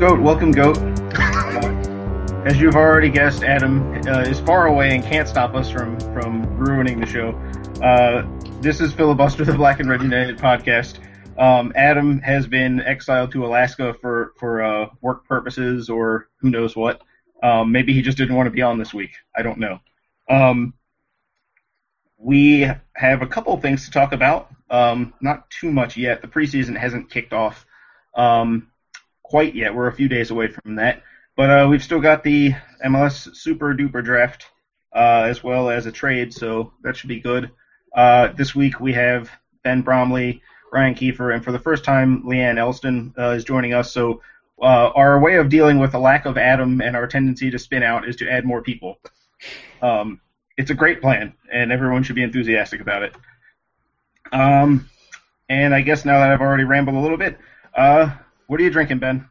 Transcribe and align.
Goat 0.00 0.20
welcome 0.22 0.50
Goat. 0.50 0.78
As 2.46 2.58
you've 2.58 2.74
already 2.74 3.10
guessed, 3.10 3.42
Adam 3.42 3.92
uh, 4.06 4.20
is 4.20 4.40
far 4.40 4.66
away 4.66 4.94
and 4.94 5.04
can't 5.04 5.28
stop 5.28 5.54
us 5.54 5.70
from, 5.70 6.00
from 6.14 6.56
ruining 6.56 6.98
the 6.98 7.04
show. 7.04 7.32
Uh, 7.84 8.26
this 8.62 8.80
is 8.80 8.94
Filibuster, 8.94 9.44
the 9.44 9.52
Black 9.52 9.78
and 9.78 9.90
Red 9.90 10.00
United 10.00 10.38
podcast. 10.38 11.00
Um, 11.38 11.74
Adam 11.76 12.18
has 12.20 12.46
been 12.46 12.80
exiled 12.80 13.32
to 13.32 13.44
Alaska 13.44 13.92
for, 13.92 14.32
for 14.38 14.62
uh, 14.62 14.88
work 15.02 15.26
purposes 15.26 15.90
or 15.90 16.30
who 16.38 16.48
knows 16.48 16.74
what. 16.74 17.02
Um, 17.42 17.70
maybe 17.70 17.92
he 17.92 18.00
just 18.00 18.16
didn't 18.16 18.36
want 18.36 18.46
to 18.46 18.52
be 18.52 18.62
on 18.62 18.78
this 18.78 18.94
week. 18.94 19.12
I 19.36 19.42
don't 19.42 19.58
know. 19.58 19.80
Um, 20.30 20.72
we 22.16 22.70
have 22.94 23.20
a 23.20 23.26
couple 23.26 23.54
things 23.58 23.84
to 23.84 23.90
talk 23.90 24.12
about. 24.12 24.48
Um, 24.70 25.12
not 25.20 25.50
too 25.50 25.70
much 25.70 25.98
yet. 25.98 26.22
The 26.22 26.28
preseason 26.28 26.74
hasn't 26.74 27.10
kicked 27.10 27.34
off. 27.34 27.66
Um, 28.16 28.69
quite 29.30 29.54
yet. 29.54 29.72
We're 29.72 29.86
a 29.86 29.92
few 29.92 30.08
days 30.08 30.32
away 30.32 30.48
from 30.48 30.74
that. 30.74 31.02
But 31.36 31.50
uh, 31.50 31.68
we've 31.70 31.82
still 31.82 32.00
got 32.00 32.24
the 32.24 32.52
MLS 32.84 33.34
Super 33.36 33.74
Duper 33.74 34.04
Draft 34.04 34.46
uh, 34.92 35.26
as 35.28 35.42
well 35.42 35.70
as 35.70 35.86
a 35.86 35.92
trade, 35.92 36.34
so 36.34 36.72
that 36.82 36.96
should 36.96 37.08
be 37.08 37.20
good. 37.20 37.50
Uh, 37.94 38.28
this 38.36 38.54
week 38.56 38.80
we 38.80 38.92
have 38.92 39.30
Ben 39.62 39.82
Bromley, 39.82 40.42
Ryan 40.72 40.96
Kiefer, 40.96 41.32
and 41.32 41.44
for 41.44 41.52
the 41.52 41.60
first 41.60 41.84
time, 41.84 42.24
Leanne 42.24 42.58
Elston 42.58 43.14
uh, 43.16 43.30
is 43.30 43.44
joining 43.44 43.72
us. 43.72 43.92
So 43.92 44.20
uh, 44.60 44.90
our 44.94 45.20
way 45.20 45.36
of 45.36 45.48
dealing 45.48 45.78
with 45.78 45.92
the 45.92 46.00
lack 46.00 46.26
of 46.26 46.36
Adam 46.36 46.80
and 46.80 46.96
our 46.96 47.06
tendency 47.06 47.50
to 47.52 47.58
spin 47.58 47.84
out 47.84 48.08
is 48.08 48.16
to 48.16 48.30
add 48.30 48.44
more 48.44 48.62
people. 48.62 48.98
Um, 49.80 50.20
it's 50.56 50.70
a 50.70 50.74
great 50.74 51.00
plan, 51.00 51.34
and 51.52 51.70
everyone 51.70 52.02
should 52.02 52.16
be 52.16 52.24
enthusiastic 52.24 52.80
about 52.80 53.04
it. 53.04 53.14
Um, 54.32 54.90
and 55.48 55.72
I 55.72 55.82
guess 55.82 56.04
now 56.04 56.18
that 56.18 56.30
I've 56.30 56.40
already 56.40 56.64
rambled 56.64 56.96
a 56.96 57.00
little 57.00 57.16
bit, 57.16 57.38
uh, 57.76 58.10
what 58.50 58.58
are 58.58 58.64
you 58.64 58.70
drinking, 58.70 58.98
Ben? 58.98 59.28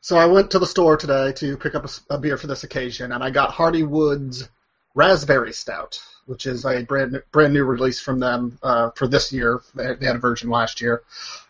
So 0.00 0.16
I 0.16 0.24
went 0.26 0.52
to 0.52 0.60
the 0.60 0.66
store 0.66 0.96
today 0.96 1.32
to 1.32 1.56
pick 1.56 1.74
up 1.74 1.84
a, 1.84 2.14
a 2.14 2.18
beer 2.18 2.36
for 2.36 2.46
this 2.46 2.62
occasion, 2.62 3.10
and 3.10 3.24
I 3.24 3.30
got 3.30 3.50
Hardywood's 3.50 4.48
Raspberry 4.94 5.52
Stout, 5.52 5.98
which 6.26 6.46
is 6.46 6.64
a 6.64 6.84
brand 6.84 7.20
brand 7.32 7.52
new 7.52 7.64
release 7.64 8.00
from 8.00 8.20
them 8.20 8.56
uh, 8.62 8.90
for 8.94 9.08
this 9.08 9.32
year. 9.32 9.60
They, 9.74 9.92
they 9.96 10.06
had 10.06 10.14
a 10.14 10.20
version 10.20 10.50
last 10.50 10.80
year. 10.80 11.02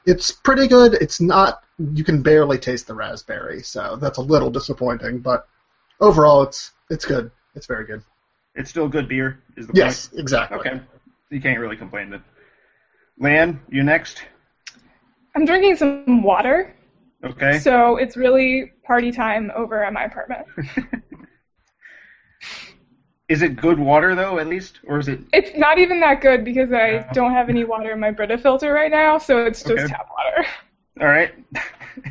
It's 0.07 0.31
pretty 0.31 0.67
good. 0.67 0.95
It's 0.95 1.21
not 1.21 1.63
you 1.79 2.05
can 2.05 2.23
barely 2.23 2.57
taste 2.57 2.87
the 2.87 2.95
raspberry, 2.95 3.63
so 3.63 3.97
that's 3.97 4.17
a 4.17 4.23
little 4.23 4.49
disappointing. 4.51 5.19
But 5.19 5.47
overall, 6.01 6.43
it's 6.43 6.73
it's 6.89 7.05
good. 7.05 7.31
It's 7.55 7.67
very 7.67 7.85
good. 7.85 8.03
It's 8.55 8.71
still 8.71 8.89
good 8.89 9.11
beer, 9.11 9.41
is 9.59 9.67
the 9.67 9.75
Yes, 9.75 10.09
point? 10.09 10.21
exactly. 10.21 10.59
Okay. 10.59 10.81
You 11.29 11.41
can't 11.43 11.61
really 11.61 11.77
complain 11.77 12.09
then. 12.09 12.25
Lan, 13.19 13.61
you 13.69 13.83
next? 13.83 14.23
I'm 15.37 15.45
drinking 15.45 15.77
some 15.77 16.23
water, 16.23 16.75
Okay. 17.25 17.59
so 17.59 17.97
it's 17.97 18.17
really 18.17 18.73
party 18.85 19.11
time 19.11 19.51
over 19.57 19.83
at 19.85 19.93
my 19.93 20.05
apartment. 20.05 20.47
is 23.29 23.43
it 23.43 23.57
good 23.57 23.79
water 23.79 24.15
though, 24.15 24.39
at 24.39 24.47
least, 24.47 24.81
or 24.87 24.99
is 24.99 25.09
it? 25.09 25.21
It's 25.33 25.57
not 25.57 25.79
even 25.79 26.01
that 26.01 26.21
good 26.21 26.45
because 26.45 26.73
I 26.73 26.91
Yeah. 26.91 27.13
don't 27.13 27.33
have 27.33 27.49
any 27.49 27.65
water 27.65 27.93
in 27.93 28.01
my 28.01 28.11
Brita 28.11 28.39
filter 28.39 28.73
right 28.73 28.91
now, 28.91 29.19
so 29.19 29.45
it's 29.45 29.63
just 29.63 29.73
Okay. 29.73 29.87
tap 29.87 30.09
water. 30.17 30.49
All 31.01 31.07
right. 31.07 31.33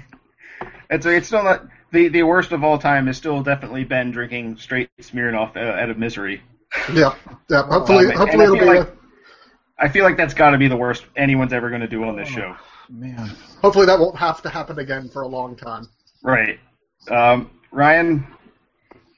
it's 0.90 1.06
it's 1.06 1.28
still 1.28 1.44
not 1.44 1.68
the 1.92 2.08
the 2.10 2.24
worst 2.24 2.52
of 2.52 2.64
all 2.64 2.78
time. 2.78 3.08
Is 3.08 3.18
still 3.18 3.42
definitely 3.44 3.84
Ben 3.84 4.12
drinking 4.12 4.58
straight 4.58 4.90
Smirnoff 5.02 5.56
uh, 5.58 5.60
out 5.60 5.90
of 5.90 5.98
misery. 5.98 6.42
Yeah, 6.94 7.16
yeah. 7.50 7.64
Hopefully, 7.64 8.06
Um, 8.08 8.12
hopefully 8.12 8.44
it'll 8.44 8.58
be. 8.58 8.66
like- 8.66 8.94
I 9.80 9.90
feel 9.90 10.04
like 10.06 10.18
that's 10.18 10.34
got 10.34 10.52
to 10.52 10.58
be 10.58 10.68
the 10.68 10.76
worst 10.78 11.06
anyone's 11.16 11.54
ever 11.54 11.70
going 11.70 11.82
to 11.82 11.88
do 11.88 12.04
on 12.04 12.16
this 12.16 12.28
show. 12.28 12.56
Man. 12.90 13.32
hopefully 13.62 13.86
that 13.86 14.00
won't 14.00 14.18
have 14.18 14.42
to 14.44 14.50
happen 14.50 14.80
again 14.80 15.10
for 15.10 15.24
a 15.24 15.28
long 15.28 15.56
time. 15.56 15.88
Right. 16.24 16.60
Um, 17.10 17.52
Ryan, 17.72 18.26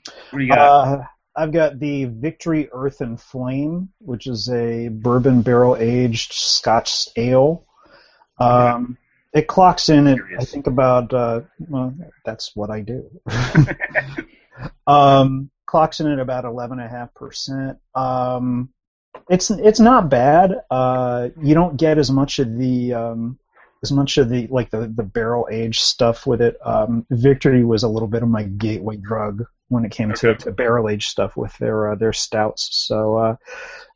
what 0.03 0.39
do 0.39 0.43
you 0.43 0.49
got? 0.49 0.59
Uh, 0.59 1.03
I've 1.35 1.51
got 1.51 1.79
the 1.79 2.05
Victory 2.05 2.69
Earth 2.71 3.01
and 3.01 3.19
Flame, 3.19 3.89
which 3.99 4.27
is 4.27 4.49
a 4.49 4.89
bourbon 4.89 5.41
barrel 5.41 5.77
aged 5.77 6.33
Scotch 6.33 7.07
ale. 7.15 7.65
Um, 8.39 8.97
it 9.33 9.47
clocks 9.47 9.89
in 9.89 10.07
at 10.07 10.17
I 10.39 10.43
think 10.43 10.67
about 10.67 11.13
uh, 11.13 11.41
well, 11.59 11.93
that's 12.25 12.55
what 12.55 12.69
I 12.69 12.81
do. 12.81 13.09
um, 14.87 15.51
clocks 15.65 15.99
in 15.99 16.07
at 16.07 16.19
about 16.19 16.45
eleven 16.45 16.79
and 16.79 16.87
a 16.87 16.91
half 16.91 17.13
percent. 17.13 17.77
Um, 17.93 18.69
it's 19.29 19.51
it's 19.51 19.79
not 19.79 20.09
bad. 20.09 20.55
Uh, 20.69 21.29
you 21.41 21.53
don't 21.53 21.77
get 21.77 21.97
as 21.97 22.09
much 22.09 22.39
of 22.39 22.57
the 22.57 22.93
um, 22.93 23.39
as 23.81 23.91
much 23.91 24.17
of 24.17 24.29
the 24.29 24.47
like 24.47 24.69
the 24.71 24.87
the 24.87 25.03
barrel 25.03 25.47
aged 25.51 25.79
stuff 25.81 26.27
with 26.27 26.41
it. 26.41 26.57
Um, 26.65 27.05
Victory 27.09 27.63
was 27.63 27.83
a 27.83 27.87
little 27.87 28.07
bit 28.07 28.23
of 28.23 28.29
my 28.29 28.43
gateway 28.43 28.97
drug 28.97 29.45
when 29.69 29.85
it 29.85 29.91
came 29.91 30.11
to, 30.13 30.29
Okay. 30.29 30.43
to 30.45 30.51
barrel 30.51 30.89
aged 30.89 31.09
stuff 31.09 31.37
with 31.37 31.55
their 31.57 31.91
uh, 31.91 31.95
their 31.95 32.13
stouts. 32.13 32.69
So 32.71 33.17
uh, 33.17 33.35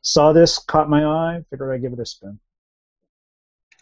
saw 0.02 0.32
this, 0.32 0.58
caught 0.58 0.88
my 0.88 1.04
eye, 1.04 1.44
figured 1.50 1.74
I'd 1.74 1.82
give 1.82 1.92
it 1.92 2.00
a 2.00 2.06
spin. 2.06 2.38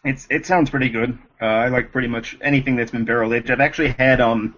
It's 0.04 0.26
it 0.30 0.46
sounds 0.46 0.70
pretty 0.70 0.88
good. 0.88 1.16
Uh, 1.40 1.44
I 1.44 1.68
like 1.68 1.92
pretty 1.92 2.08
much 2.08 2.36
anything 2.40 2.74
that's 2.76 2.90
been 2.90 3.04
barrel 3.04 3.32
aged. 3.34 3.50
I've 3.50 3.60
actually 3.60 3.90
had 3.92 4.20
um, 4.20 4.56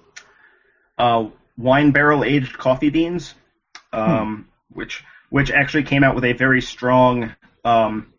uh, 0.97 1.26
wine 1.59 1.91
barrel 1.91 2.25
aged 2.25 2.56
coffee 2.56 2.88
beans, 2.88 3.34
um, 3.93 4.49
which 4.72 5.05
which 5.28 5.50
actually 5.50 5.82
came 5.82 6.03
out 6.05 6.15
with 6.15 6.25
a 6.25 6.32
very 6.32 6.62
strong. 6.62 7.34
Um, 7.66 8.13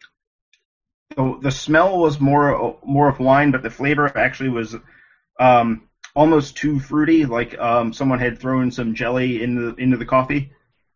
the, 1.16 1.40
the 1.42 1.52
smell 1.52 1.98
was 2.00 2.20
more 2.20 2.78
more 2.84 3.10
of 3.10 3.20
wine, 3.20 3.52
but 3.52 3.64
the 3.64 3.70
flavor 3.70 4.16
actually 4.18 4.50
was 4.50 4.76
um, 5.40 5.88
almost 6.16 6.58
too 6.58 6.80
fruity. 6.80 7.26
Like 7.26 7.58
um, 7.60 7.94
someone 7.94 8.20
had 8.20 8.40
thrown 8.40 8.72
some 8.72 8.96
jelly 8.96 9.44
into 9.44 9.72
the, 9.72 9.82
into 9.82 9.98
the 9.98 10.06
coffee. 10.06 10.52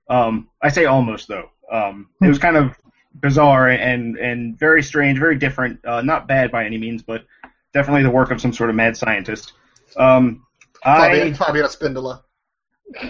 Um, 0.09 0.49
I 0.61 0.69
say 0.69 0.85
almost 0.85 1.27
though. 1.27 1.49
Um, 1.71 2.09
it 2.21 2.27
was 2.27 2.39
kind 2.39 2.57
of 2.57 2.75
bizarre 3.13 3.69
and 3.69 4.17
and 4.17 4.57
very 4.57 4.83
strange, 4.83 5.19
very 5.19 5.37
different. 5.37 5.83
Uh, 5.85 6.01
not 6.01 6.27
bad 6.27 6.51
by 6.51 6.65
any 6.65 6.77
means, 6.77 7.03
but 7.03 7.25
definitely 7.73 8.03
the 8.03 8.09
work 8.09 8.31
of 8.31 8.41
some 8.41 8.53
sort 8.53 8.69
of 8.69 8.75
mad 8.75 8.97
scientist. 8.97 9.53
Um, 9.97 10.45
I 10.83 11.33
Fabian 11.33 11.65
Espindola. 11.65 12.23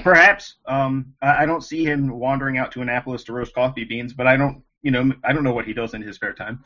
perhaps 0.03 0.55
um, 0.65 1.13
I, 1.21 1.43
I 1.43 1.45
don't 1.45 1.63
see 1.63 1.85
him 1.85 2.09
wandering 2.09 2.57
out 2.57 2.71
to 2.73 2.81
Annapolis 2.81 3.23
to 3.25 3.33
roast 3.33 3.53
coffee 3.53 3.83
beans, 3.83 4.13
but 4.13 4.27
I 4.27 4.37
don't 4.37 4.63
you 4.81 4.91
know 4.91 5.11
I 5.23 5.33
don't 5.33 5.43
know 5.43 5.53
what 5.53 5.65
he 5.65 5.73
does 5.73 5.93
in 5.93 6.01
his 6.01 6.15
spare 6.15 6.33
time. 6.33 6.63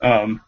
Um, 0.00 0.40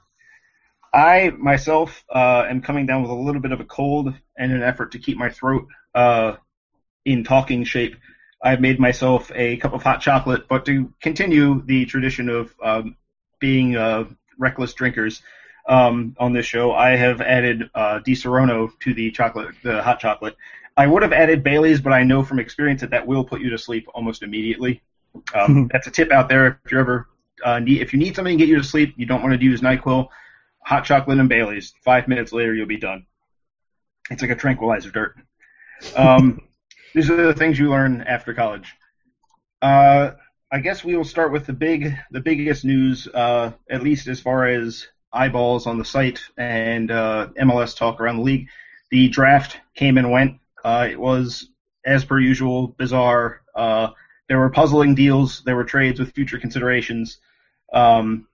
I 0.93 1.31
myself 1.31 2.05
uh, 2.13 2.47
am 2.49 2.63
coming 2.63 2.87
down 2.87 3.03
with 3.03 3.11
a 3.11 3.15
little 3.15 3.41
bit 3.41 3.53
of 3.53 3.61
a 3.61 3.65
cold 3.65 4.15
and 4.37 4.53
an 4.53 4.63
effort 4.63 4.93
to 4.93 4.99
keep 4.99 5.19
my 5.19 5.29
throat 5.29 5.67
uh, 5.95 6.37
in 7.05 7.25
talking 7.25 7.65
shape. 7.65 7.97
I've 8.43 8.61
made 8.61 8.79
myself 8.79 9.31
a 9.35 9.57
cup 9.57 9.75
of 9.75 9.83
hot 9.83 10.01
chocolate, 10.01 10.49
but 10.49 10.65
to 10.67 10.93
continue 11.03 11.63
the 11.65 11.87
tradition 11.87 12.29
of 12.29 12.55
um, 12.63 12.97
being 13.41 13.77
uh, 13.77 14.05
reckless 14.39 14.73
drinkers 14.75 15.23
um, 15.69 16.17
on 16.19 16.33
this 16.33 16.47
show, 16.47 16.73
I 16.73 16.97
have 16.97 17.21
added 17.21 17.69
uh, 17.75 18.01
Disaronno 18.01 18.71
to 18.81 18.95
the 18.95 19.11
chocolate, 19.11 19.55
the 19.63 19.83
hot 19.83 20.01
chocolate. 20.01 20.37
I 20.77 20.87
would 20.87 21.03
have 21.03 21.13
added 21.13 21.43
Bailey's, 21.43 21.81
but 21.81 21.93
I 21.93 22.05
know 22.05 22.23
from 22.23 22.39
experience 22.39 22.83
that 22.83 22.91
that 22.91 23.07
will 23.07 23.25
put 23.25 23.41
you 23.41 23.51
to 23.51 23.59
sleep 23.59 23.89
almost 23.93 24.23
immediately. 24.23 24.83
Um, 25.35 25.69
that's 25.73 25.89
a 25.89 25.91
tip 25.91 26.13
out 26.13 26.29
there 26.29 26.61
if 26.65 26.71
you're 26.71 26.81
ever 26.81 27.09
uh, 27.45 27.59
need, 27.59 27.81
if 27.81 27.93
you 27.93 27.99
need 27.99 28.17
something 28.17 28.37
to 28.37 28.45
get 28.45 28.51
you 28.51 28.59
to 28.59 28.65
sleep, 28.65 28.95
you 28.97 29.07
don't 29.07 29.23
want 29.23 29.39
to 29.39 29.45
use 29.45 29.61
Nyquil, 29.61 30.09
hot 30.65 30.85
chocolate 30.85 31.19
and 31.19 31.29
Bailey's. 31.29 31.75
Five 31.83 32.09
minutes 32.09 32.33
later, 32.33 32.55
you'll 32.55 32.67
be 32.67 32.79
done. 32.79 33.07
It's 34.11 34.23
like 34.23 34.31
a 34.31 34.37
tranquilizer 34.37 34.91
dirt. 34.91 35.17
Um, 35.97 36.41
these 36.95 37.11
are 37.11 37.27
the 37.27 37.35
things 37.35 37.59
you 37.59 37.71
learn 37.71 38.03
after 38.03 38.35
college. 38.35 38.73
Uh, 39.61 40.13
I 40.51 40.61
guess 40.61 40.83
we 40.83 40.97
will 40.97 41.05
start 41.05 41.33
with 41.33 41.47
the 41.47 41.53
big, 41.53 41.95
the 42.11 42.21
biggest 42.21 42.65
news, 42.65 43.07
uh, 43.09 43.53
at 43.71 43.83
least 43.83 44.09
as 44.09 44.21
far 44.21 44.47
as 44.47 44.87
eyeballs 45.13 45.67
on 45.67 45.79
the 45.79 45.85
site 45.85 46.21
and 46.37 46.91
uh, 46.91 47.29
MLS 47.41 47.77
talk 47.77 48.01
around 48.01 48.17
the 48.17 48.23
league. 48.23 48.49
The 48.91 49.09
draft 49.09 49.59
came 49.75 49.99
and 49.99 50.11
went. 50.11 50.39
Uh, 50.65 50.89
it 50.91 50.99
was, 50.99 51.51
as 51.85 52.05
per 52.05 52.19
usual, 52.19 52.69
bizarre. 52.69 53.43
Uh, 53.55 53.89
there 54.29 54.39
were 54.39 54.51
puzzling 54.51 54.95
deals. 54.95 55.43
There 55.43 55.57
were 55.57 55.65
trades 55.65 55.99
with 55.99 56.15
future 56.15 56.39
considerations. 56.39 57.19
Um, 57.73 58.27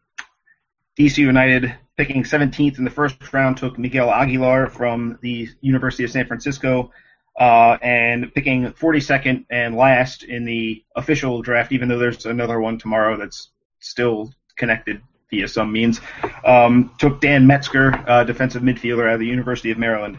DC 0.98 1.18
United 1.18 1.74
picking 1.96 2.22
17th 2.22 2.78
in 2.78 2.84
the 2.84 2.90
first 2.90 3.16
round 3.32 3.56
took 3.56 3.78
Miguel 3.78 4.10
Aguilar 4.10 4.68
from 4.68 5.18
the 5.22 5.48
University 5.60 6.04
of 6.04 6.10
San 6.10 6.26
Francisco, 6.26 6.90
uh, 7.38 7.76
and 7.82 8.32
picking 8.34 8.70
42nd 8.72 9.44
and 9.50 9.76
last 9.76 10.22
in 10.22 10.44
the 10.44 10.84
official 10.96 11.42
draft, 11.42 11.72
even 11.72 11.88
though 11.88 11.98
there's 11.98 12.26
another 12.26 12.60
one 12.60 12.78
tomorrow 12.78 13.16
that's 13.16 13.50
still 13.80 14.32
connected 14.56 15.00
via 15.30 15.48
some 15.48 15.72
means, 15.72 16.00
um, 16.44 16.94
took 16.98 17.20
Dan 17.20 17.46
Metzger, 17.46 17.92
uh, 18.08 18.24
defensive 18.24 18.62
midfielder 18.62 19.08
out 19.08 19.14
of 19.14 19.20
the 19.20 19.26
University 19.26 19.70
of 19.70 19.78
Maryland. 19.78 20.18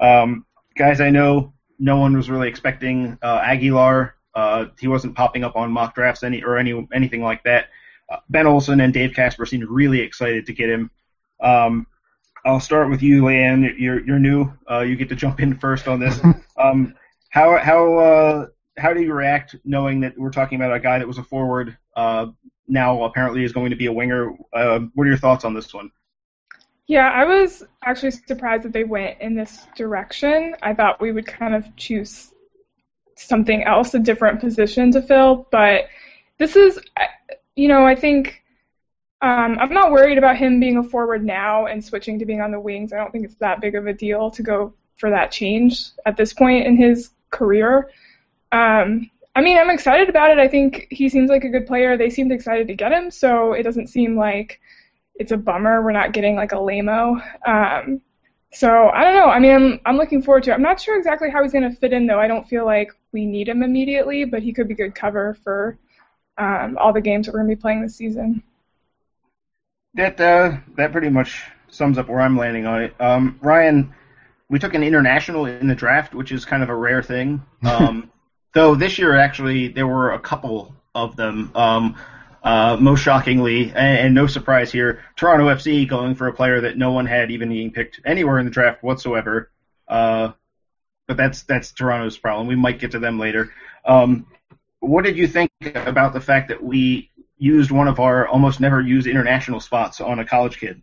Um, 0.00 0.44
guys, 0.76 1.00
I 1.00 1.10
know 1.10 1.52
no 1.78 1.96
one 1.96 2.16
was 2.16 2.28
really 2.28 2.48
expecting 2.48 3.18
uh, 3.22 3.40
Aguilar. 3.42 4.14
Uh, 4.34 4.66
he 4.78 4.86
wasn't 4.86 5.16
popping 5.16 5.44
up 5.44 5.56
on 5.56 5.72
mock 5.72 5.94
drafts 5.94 6.22
any 6.22 6.42
or 6.42 6.58
any 6.58 6.86
anything 6.92 7.22
like 7.22 7.42
that. 7.44 7.68
Ben 8.28 8.46
Olsen 8.46 8.80
and 8.80 8.92
Dave 8.92 9.14
Kasper 9.14 9.46
seemed 9.46 9.68
really 9.68 10.00
excited 10.00 10.46
to 10.46 10.52
get 10.52 10.68
him. 10.68 10.90
Um, 11.40 11.86
I'll 12.44 12.60
start 12.60 12.90
with 12.90 13.02
you, 13.02 13.22
Leanne. 13.22 13.78
You're 13.78 14.00
you're 14.00 14.18
new. 14.18 14.52
Uh, 14.70 14.80
you 14.80 14.96
get 14.96 15.08
to 15.10 15.14
jump 15.14 15.40
in 15.40 15.58
first 15.58 15.88
on 15.88 16.00
this. 16.00 16.20
um, 16.56 16.94
how 17.28 17.58
how 17.58 17.98
uh, 17.98 18.46
how 18.78 18.94
do 18.94 19.02
you 19.02 19.12
react 19.12 19.56
knowing 19.64 20.00
that 20.00 20.18
we're 20.18 20.30
talking 20.30 20.56
about 20.56 20.74
a 20.74 20.80
guy 20.80 20.98
that 20.98 21.06
was 21.06 21.18
a 21.18 21.22
forward 21.22 21.76
uh, 21.96 22.26
now 22.66 23.04
apparently 23.04 23.44
is 23.44 23.52
going 23.52 23.70
to 23.70 23.76
be 23.76 23.86
a 23.86 23.92
winger? 23.92 24.32
Uh, 24.52 24.80
what 24.94 25.04
are 25.04 25.08
your 25.08 25.18
thoughts 25.18 25.44
on 25.44 25.54
this 25.54 25.72
one? 25.72 25.90
Yeah, 26.86 27.08
I 27.08 27.24
was 27.24 27.62
actually 27.84 28.10
surprised 28.10 28.64
that 28.64 28.72
they 28.72 28.82
went 28.82 29.20
in 29.20 29.36
this 29.36 29.64
direction. 29.76 30.56
I 30.60 30.74
thought 30.74 31.00
we 31.00 31.12
would 31.12 31.26
kind 31.26 31.54
of 31.54 31.76
choose 31.76 32.32
something 33.14 33.62
else, 33.62 33.94
a 33.94 34.00
different 34.00 34.40
position 34.40 34.90
to 34.92 35.02
fill, 35.02 35.46
but 35.52 35.84
this 36.38 36.56
is, 36.56 36.80
you 37.56 37.68
know, 37.68 37.86
I 37.86 37.94
think 37.94 38.42
um, 39.22 39.58
I'm 39.58 39.72
not 39.72 39.92
worried 39.92 40.18
about 40.18 40.36
him 40.36 40.60
being 40.60 40.78
a 40.78 40.82
forward 40.82 41.24
now 41.24 41.66
and 41.66 41.84
switching 41.84 42.18
to 42.18 42.26
being 42.26 42.40
on 42.40 42.50
the 42.50 42.60
wings. 42.60 42.92
I 42.92 42.96
don't 42.96 43.10
think 43.10 43.24
it's 43.24 43.34
that 43.36 43.60
big 43.60 43.74
of 43.74 43.86
a 43.86 43.92
deal 43.92 44.30
to 44.30 44.42
go 44.42 44.72
for 44.96 45.10
that 45.10 45.30
change 45.30 45.90
at 46.06 46.16
this 46.16 46.32
point 46.32 46.66
in 46.66 46.76
his 46.76 47.10
career. 47.30 47.90
Um, 48.52 49.10
I 49.34 49.42
mean, 49.42 49.58
I'm 49.58 49.70
excited 49.70 50.08
about 50.08 50.30
it. 50.30 50.38
I 50.38 50.48
think 50.48 50.86
he 50.90 51.08
seems 51.08 51.30
like 51.30 51.44
a 51.44 51.48
good 51.48 51.66
player. 51.66 51.96
They 51.96 52.10
seemed 52.10 52.32
excited 52.32 52.66
to 52.68 52.74
get 52.74 52.92
him, 52.92 53.10
so 53.10 53.52
it 53.52 53.62
doesn't 53.62 53.88
seem 53.88 54.16
like 54.16 54.60
it's 55.14 55.32
a 55.32 55.36
bummer 55.36 55.82
we're 55.82 55.92
not 55.92 56.12
getting 56.12 56.34
like 56.34 56.52
a 56.52 56.56
lameo. 56.56 57.22
Um, 57.46 58.00
so 58.52 58.88
I 58.88 59.04
don't 59.04 59.14
know. 59.14 59.26
I 59.26 59.38
mean, 59.38 59.52
I'm 59.52 59.80
I'm 59.84 59.96
looking 59.96 60.22
forward 60.22 60.44
to 60.44 60.50
it. 60.50 60.54
I'm 60.54 60.62
not 60.62 60.80
sure 60.80 60.96
exactly 60.96 61.30
how 61.30 61.42
he's 61.42 61.52
going 61.52 61.70
to 61.70 61.76
fit 61.76 61.92
in 61.92 62.06
though. 62.06 62.18
I 62.18 62.26
don't 62.26 62.48
feel 62.48 62.64
like 62.64 62.90
we 63.12 63.24
need 63.24 63.48
him 63.48 63.62
immediately, 63.62 64.24
but 64.24 64.42
he 64.42 64.52
could 64.52 64.66
be 64.66 64.74
good 64.74 64.94
cover 64.94 65.36
for 65.44 65.78
um, 66.40 66.78
all 66.78 66.92
the 66.92 67.00
games 67.00 67.26
that 67.26 67.32
we're 67.32 67.40
going 67.40 67.50
to 67.50 67.56
be 67.56 67.60
playing 67.60 67.82
this 67.82 67.94
season. 67.94 68.42
That 69.94 70.20
uh, 70.20 70.56
that 70.76 70.92
pretty 70.92 71.10
much 71.10 71.42
sums 71.68 71.98
up 71.98 72.08
where 72.08 72.20
I'm 72.20 72.36
landing 72.36 72.66
on 72.66 72.82
it. 72.82 72.94
Um, 73.00 73.38
Ryan, 73.42 73.92
we 74.48 74.58
took 74.58 74.74
an 74.74 74.82
international 74.82 75.46
in 75.46 75.68
the 75.68 75.74
draft, 75.74 76.14
which 76.14 76.32
is 76.32 76.44
kind 76.44 76.62
of 76.62 76.68
a 76.68 76.74
rare 76.74 77.02
thing. 77.02 77.42
Um, 77.62 78.10
though 78.52 78.74
this 78.74 78.98
year 78.98 79.16
actually 79.16 79.68
there 79.68 79.86
were 79.86 80.12
a 80.12 80.18
couple 80.18 80.74
of 80.94 81.14
them. 81.14 81.52
Um, 81.54 81.96
uh, 82.42 82.78
most 82.80 83.00
shockingly, 83.00 83.64
and, 83.66 83.98
and, 83.98 84.14
no 84.14 84.26
surprise 84.26 84.72
here, 84.72 85.04
Toronto 85.14 85.54
FC 85.54 85.86
going 85.86 86.14
for 86.14 86.26
a 86.26 86.32
player 86.32 86.62
that 86.62 86.78
no 86.78 86.90
one 86.90 87.04
had 87.04 87.30
even 87.30 87.50
being 87.50 87.70
picked 87.70 88.00
anywhere 88.06 88.38
in 88.38 88.46
the 88.46 88.50
draft 88.50 88.82
whatsoever. 88.82 89.50
Uh, 89.86 90.32
but 91.06 91.18
that's 91.18 91.42
that's 91.42 91.72
Toronto's 91.72 92.16
problem. 92.16 92.46
We 92.46 92.56
might 92.56 92.78
get 92.78 92.92
to 92.92 92.98
them 92.98 93.18
later. 93.18 93.52
Um, 93.84 94.26
what 94.80 95.04
did 95.04 95.16
you 95.16 95.26
think 95.26 95.50
about 95.74 96.12
the 96.12 96.20
fact 96.20 96.48
that 96.48 96.62
we 96.62 97.10
used 97.38 97.70
one 97.70 97.88
of 97.88 98.00
our 98.00 98.26
almost 98.26 98.60
never 98.60 98.80
used 98.80 99.06
international 99.06 99.60
spots 99.60 100.00
on 100.00 100.18
a 100.18 100.24
college 100.24 100.58
kid? 100.58 100.82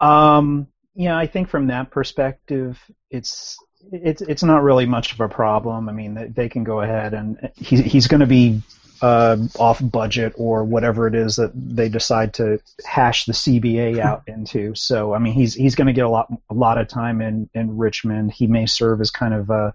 Um, 0.00 0.68
yeah, 0.94 1.16
I 1.16 1.26
think 1.26 1.48
from 1.48 1.68
that 1.68 1.90
perspective, 1.90 2.78
it's 3.10 3.58
it's 3.92 4.22
it's 4.22 4.42
not 4.42 4.62
really 4.62 4.86
much 4.86 5.12
of 5.12 5.20
a 5.20 5.28
problem. 5.28 5.88
I 5.88 5.92
mean, 5.92 6.14
they, 6.14 6.26
they 6.26 6.48
can 6.48 6.64
go 6.64 6.80
ahead 6.80 7.14
and 7.14 7.50
he's 7.56 7.80
he's 7.80 8.06
going 8.06 8.20
to 8.20 8.26
be 8.26 8.62
uh, 9.00 9.36
off 9.58 9.80
budget 9.82 10.34
or 10.36 10.64
whatever 10.64 11.06
it 11.06 11.14
is 11.14 11.36
that 11.36 11.52
they 11.54 11.88
decide 11.88 12.34
to 12.34 12.60
hash 12.84 13.26
the 13.26 13.32
CBA 13.32 13.98
out 14.04 14.22
into. 14.26 14.74
So 14.74 15.14
I 15.14 15.18
mean, 15.18 15.34
he's 15.34 15.54
he's 15.54 15.74
going 15.74 15.86
to 15.86 15.92
get 15.92 16.04
a 16.04 16.10
lot 16.10 16.32
a 16.50 16.54
lot 16.54 16.78
of 16.78 16.88
time 16.88 17.20
in 17.20 17.48
in 17.54 17.76
Richmond. 17.76 18.32
He 18.32 18.46
may 18.46 18.66
serve 18.66 19.00
as 19.00 19.10
kind 19.10 19.34
of 19.34 19.50
a 19.50 19.74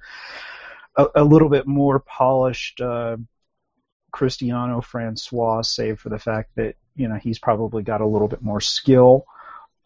a, 0.95 1.07
a 1.15 1.23
little 1.23 1.49
bit 1.49 1.67
more 1.67 1.99
polished 1.99 2.81
uh, 2.81 3.17
Cristiano 4.11 4.81
Francois, 4.81 5.61
save 5.63 5.99
for 5.99 6.09
the 6.09 6.19
fact 6.19 6.51
that 6.55 6.75
you 6.95 7.07
know 7.07 7.15
he's 7.15 7.39
probably 7.39 7.83
got 7.83 8.01
a 8.01 8.07
little 8.07 8.27
bit 8.27 8.41
more 8.41 8.61
skill. 8.61 9.25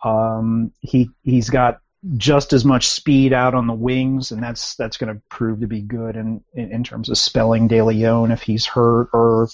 Um, 0.03 0.73
he 0.79 1.09
he's 1.23 1.49
got 1.49 1.79
just 2.15 2.53
as 2.53 2.63
much 2.63 2.87
speed 2.87 3.33
out 3.33 3.55
on 3.55 3.67
the 3.67 3.73
wings, 3.73 4.31
and 4.31 4.43
that's 4.43 4.75
that's 4.75 4.97
going 4.97 5.13
to 5.13 5.21
prove 5.29 5.61
to 5.61 5.67
be 5.67 5.81
good 5.81 6.15
in, 6.15 6.43
in, 6.53 6.71
in 6.71 6.83
terms 6.83 7.09
of 7.09 7.17
spelling 7.17 7.67
De 7.67 7.81
Leon 7.81 8.31
if 8.31 8.41
he's 8.41 8.65
hurt, 8.65 9.09
or 9.13 9.49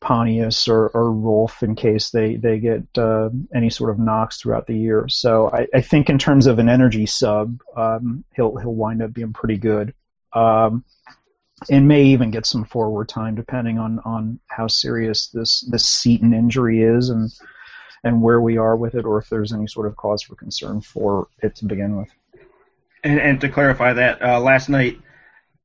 Pontius 0.00 0.68
or, 0.68 0.88
or 0.88 1.12
Rolfe 1.12 1.62
in 1.62 1.74
case 1.74 2.10
they 2.10 2.36
they 2.36 2.58
get 2.58 2.82
uh, 2.96 3.30
any 3.54 3.70
sort 3.70 3.90
of 3.90 3.98
knocks 3.98 4.40
throughout 4.40 4.66
the 4.66 4.76
year. 4.76 5.08
So 5.08 5.50
I, 5.50 5.66
I 5.74 5.80
think 5.80 6.08
in 6.08 6.18
terms 6.18 6.46
of 6.46 6.58
an 6.58 6.68
energy 6.68 7.06
sub, 7.06 7.60
um, 7.76 8.24
he'll 8.34 8.56
he'll 8.56 8.74
wind 8.74 9.02
up 9.02 9.12
being 9.12 9.32
pretty 9.32 9.58
good, 9.58 9.94
um, 10.38 10.84
and 11.70 11.88
may 11.88 12.04
even 12.04 12.30
get 12.30 12.46
some 12.46 12.64
forward 12.64 13.08
time 13.08 13.34
depending 13.34 13.78
on 13.78 13.98
on 14.04 14.38
how 14.46 14.68
serious 14.68 15.28
this 15.28 15.62
this 15.62 15.86
Seaton 15.86 16.32
injury 16.32 16.82
is 16.82 17.10
and 17.10 17.32
and 18.04 18.22
where 18.22 18.40
we 18.40 18.58
are 18.58 18.76
with 18.76 18.94
it, 18.94 19.04
or 19.04 19.18
if 19.18 19.28
there's 19.28 19.52
any 19.52 19.66
sort 19.66 19.86
of 19.86 19.96
cause 19.96 20.22
for 20.22 20.36
concern 20.36 20.80
for 20.80 21.26
it 21.42 21.56
to 21.56 21.64
begin 21.64 21.96
with. 21.96 22.08
And, 23.02 23.20
and 23.20 23.40
to 23.40 23.48
clarify 23.48 23.92
that, 23.94 24.22
uh, 24.22 24.40
last 24.40 24.68
night 24.68 25.00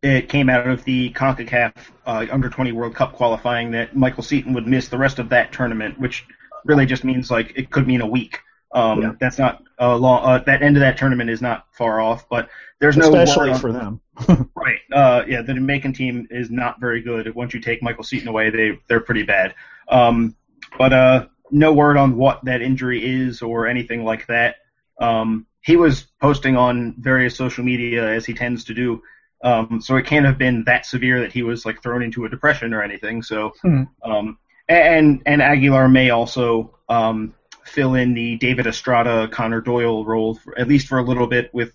it 0.02 0.30
came 0.30 0.50
out 0.50 0.68
of 0.68 0.84
the 0.84 1.12
CONCACAF 1.12 1.74
uh, 2.06 2.26
Under 2.32 2.50
20 2.50 2.72
World 2.72 2.96
Cup 2.96 3.14
qualifying 3.14 3.72
that 3.72 3.96
Michael 3.96 4.24
Seaton 4.24 4.54
would 4.54 4.68
miss 4.68 4.90
the 4.90 4.98
rest 4.98 5.20
of 5.20 5.30
that 5.30 5.54
tournament, 5.54 6.00
which 6.00 6.26
really 6.66 6.86
just 6.86 7.04
means 7.04 7.32
like 7.32 7.54
it 7.56 7.70
could 7.70 7.88
mean 7.88 8.02
a 8.02 8.08
week. 8.08 8.40
Um, 8.74 9.02
yeah. 9.02 9.12
That's 9.20 9.38
not 9.38 9.64
a 9.78 9.96
long. 9.96 10.26
Uh, 10.26 10.44
that 10.46 10.62
end 10.64 10.76
of 10.76 10.82
that 10.82 10.98
tournament 10.98 11.30
is 11.30 11.42
not 11.42 11.68
far 11.72 12.02
off, 12.02 12.28
but 12.28 12.50
there's 12.80 12.98
no 12.98 13.14
especially 13.14 13.54
for 13.54 13.72
them. 13.72 14.02
right. 14.56 14.80
Uh, 14.92 15.24
yeah, 15.28 15.42
the 15.42 15.54
Jamaican 15.54 15.94
team 15.94 16.28
is 16.30 16.50
not 16.50 16.80
very 16.80 17.02
good. 17.02 17.34
Once 17.36 17.54
you 17.54 17.60
take 17.60 17.84
Michael 17.84 18.04
Seaton 18.04 18.28
away, 18.28 18.50
they 18.50 18.80
they're 18.88 19.00
pretty 19.00 19.24
bad. 19.24 19.54
Um, 19.88 20.36
but 20.78 20.92
uh, 20.92 21.28
no 21.52 21.72
word 21.72 21.98
on 21.98 22.18
what 22.18 22.44
that 22.46 22.62
injury 22.62 23.04
is 23.04 23.42
or 23.42 23.68
anything 23.68 24.04
like 24.04 24.28
that. 24.28 24.58
Um, 25.00 25.46
he 25.62 25.78
was 25.78 26.08
posting 26.20 26.58
on 26.58 26.96
various 26.98 27.36
social 27.36 27.64
media 27.64 28.12
as 28.12 28.26
he 28.26 28.34
tends 28.34 28.66
to 28.66 28.74
do. 28.74 29.02
Um, 29.44 29.82
so 29.82 29.98
it 29.98 30.06
can't 30.06 30.26
have 30.26 30.38
been 30.38 30.64
that 30.66 30.86
severe 30.86 31.22
that 31.22 31.32
he 31.32 31.44
was 31.44 31.66
like 31.66 31.84
thrown 31.84 32.02
into 32.02 32.26
a 32.26 32.30
depression 32.30 32.74
or 32.74 32.82
anything. 32.82 33.22
So, 33.22 33.54
hmm. 33.62 33.84
um, 34.04 34.38
and 34.68 35.22
and 35.26 35.42
Aguilar 35.42 35.90
may 35.90 36.10
also 36.10 36.78
um, 36.88 37.34
fill 37.66 37.96
in 37.96 38.14
the 38.14 38.38
David 38.38 38.68
Estrada, 38.68 39.28
Connor 39.28 39.62
Doyle 39.62 40.06
role 40.06 40.36
for, 40.36 40.58
at 40.58 40.68
least 40.68 40.88
for 40.88 41.00
a 41.00 41.04
little 41.04 41.28
bit. 41.28 41.54
With 41.54 41.74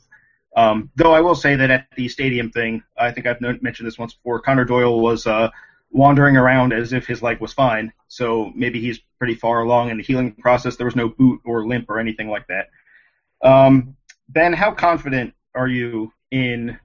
um, 0.56 0.91
though 0.96 1.13
I 1.13 1.20
will 1.20 1.34
say 1.34 1.56
that 1.56 1.70
at 1.70 1.86
the 1.96 2.08
stadium 2.08 2.51
thing, 2.51 2.82
I 2.98 3.13
think 3.13 3.27
I've 3.27 3.41
mentioned 3.41 3.86
this 3.86 3.98
once 3.98 4.15
before. 4.15 4.41
Connor 4.41 4.65
Doyle 4.65 5.01
was 5.01 5.27
uh, 5.27 5.51
wandering 5.91 6.36
around 6.36 6.72
as 6.72 6.93
if 6.93 7.06
his 7.06 7.22
leg 7.22 7.41
was 7.41 7.53
fine. 7.53 7.93
So 8.08 8.53
maybe 8.55 8.81
he's 8.81 9.01
pretty 9.19 9.34
far 9.34 9.60
along 9.60 9.91
in 9.91 9.96
the 9.96 10.03
healing 10.03 10.32
process. 10.32 10.77
There 10.77 10.86
was 10.86 10.96
no 10.96 11.08
boot 11.08 11.41
or 11.44 11.67
limp 11.67 11.89
or 11.89 11.98
anything 11.98 12.29
like 12.29 12.46
that. 12.48 12.69
Um, 13.43 13.96
ben, 14.29 14.53
how 14.53 14.72
confident 14.72 15.34
are 15.55 15.69
you 15.69 16.13
in 16.31 16.79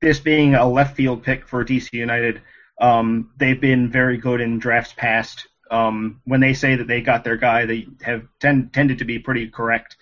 this 0.00 0.20
being 0.20 0.54
a 0.54 0.68
left 0.68 0.96
field 0.96 1.22
pick 1.22 1.46
for 1.46 1.64
DC 1.64 1.92
United? 1.92 2.42
Um, 2.80 3.30
they've 3.36 3.60
been 3.60 3.90
very 3.90 4.18
good 4.18 4.40
in 4.40 4.58
drafts 4.58 4.92
past. 4.92 5.48
Um, 5.70 6.20
when 6.24 6.40
they 6.40 6.54
say 6.54 6.76
that 6.76 6.86
they 6.86 7.00
got 7.00 7.24
their 7.24 7.36
guy, 7.36 7.66
they 7.66 7.86
have 8.02 8.26
tend, 8.40 8.72
tended 8.72 8.98
to 8.98 9.04
be 9.04 9.18
pretty 9.18 9.48
correct. 9.48 9.96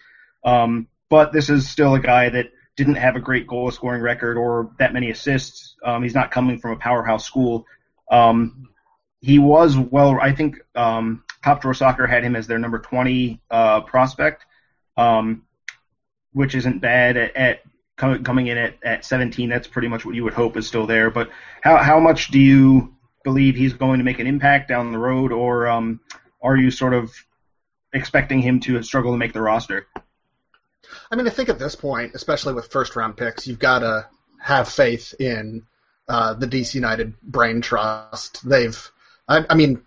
Um, 0.45 0.89
but 1.09 1.33
this 1.33 1.49
is 1.49 1.69
still 1.69 1.95
a 1.95 2.01
guy 2.01 2.29
that 2.29 2.51
didn't 2.77 2.97
have 2.97 3.17
a 3.17 3.21
great 3.21 3.47
goal 3.47 3.71
scoring 3.71 4.03
record 4.03 4.37
or 4.37 4.71
that 4.79 4.93
many 4.93 5.11
assists. 5.11 5.77
Um, 5.85 6.03
he's 6.03 6.15
not 6.15 6.31
coming 6.31 6.59
from 6.59 6.73
a 6.73 6.77
powerhouse 6.77 7.25
school. 7.25 7.67
Um, 8.11 8.69
he 9.21 9.39
was 9.39 9.77
well. 9.77 10.19
I 10.21 10.35
think 10.35 10.57
um, 10.75 11.25
Top 11.43 11.63
Drawer 11.63 11.75
Soccer 11.75 12.07
had 12.07 12.25
him 12.25 12.37
as 12.37 12.47
their 12.47 12.59
number 12.59 12.79
20 12.79 13.41
uh, 13.51 13.81
prospect, 13.83 14.45
um, 14.97 15.45
which 16.33 16.55
isn't 16.55 16.81
bad 16.81 17.17
at, 17.17 17.37
at 17.37 17.61
coming 17.97 18.49
in 18.49 18.59
at, 18.59 18.75
at 18.85 19.05
17. 19.05 19.49
That's 19.49 19.69
pretty 19.69 19.89
much 19.89 20.05
what 20.05 20.15
you 20.15 20.25
would 20.25 20.35
hope 20.35 20.57
is 20.57 20.67
still 20.67 20.87
there. 20.87 21.11
But 21.11 21.31
how 21.63 21.79
how 21.79 22.01
much 22.01 22.29
do 22.29 22.39
you 22.39 22.95
believe 23.25 23.57
he's 23.57 23.73
going 23.73 23.99
to 23.99 24.05
make 24.05 24.21
an 24.21 24.27
impact 24.27 24.69
down 24.69 24.93
the 24.93 24.99
road, 24.99 25.33
or 25.33 25.67
um, 25.67 26.01
are 26.43 26.57
you 26.57 26.71
sort 26.71 26.95
of 26.95 27.13
expecting 27.93 28.41
him 28.41 28.61
to 28.61 28.83
struggle 28.83 29.13
to 29.13 29.19
make 29.19 29.33
the 29.33 29.41
roster? 29.41 29.87
I 31.11 31.17
mean, 31.17 31.27
I 31.27 31.31
think 31.31 31.49
at 31.49 31.59
this 31.59 31.75
point, 31.75 32.13
especially 32.15 32.55
with 32.55 32.71
first 32.71 32.95
round 32.95 33.17
picks, 33.17 33.47
you've 33.47 33.59
got 33.59 33.81
to 33.81 34.07
have 34.41 34.69
faith 34.69 35.15
in 35.19 35.63
uh, 36.09 36.35
the 36.35 36.47
DC 36.47 36.75
United 36.75 37.21
brain 37.23 37.63
trust. 37.63 38.47
They've, 38.47 38.91
I, 39.27 39.45
I, 39.49 39.55
mean, 39.55 39.83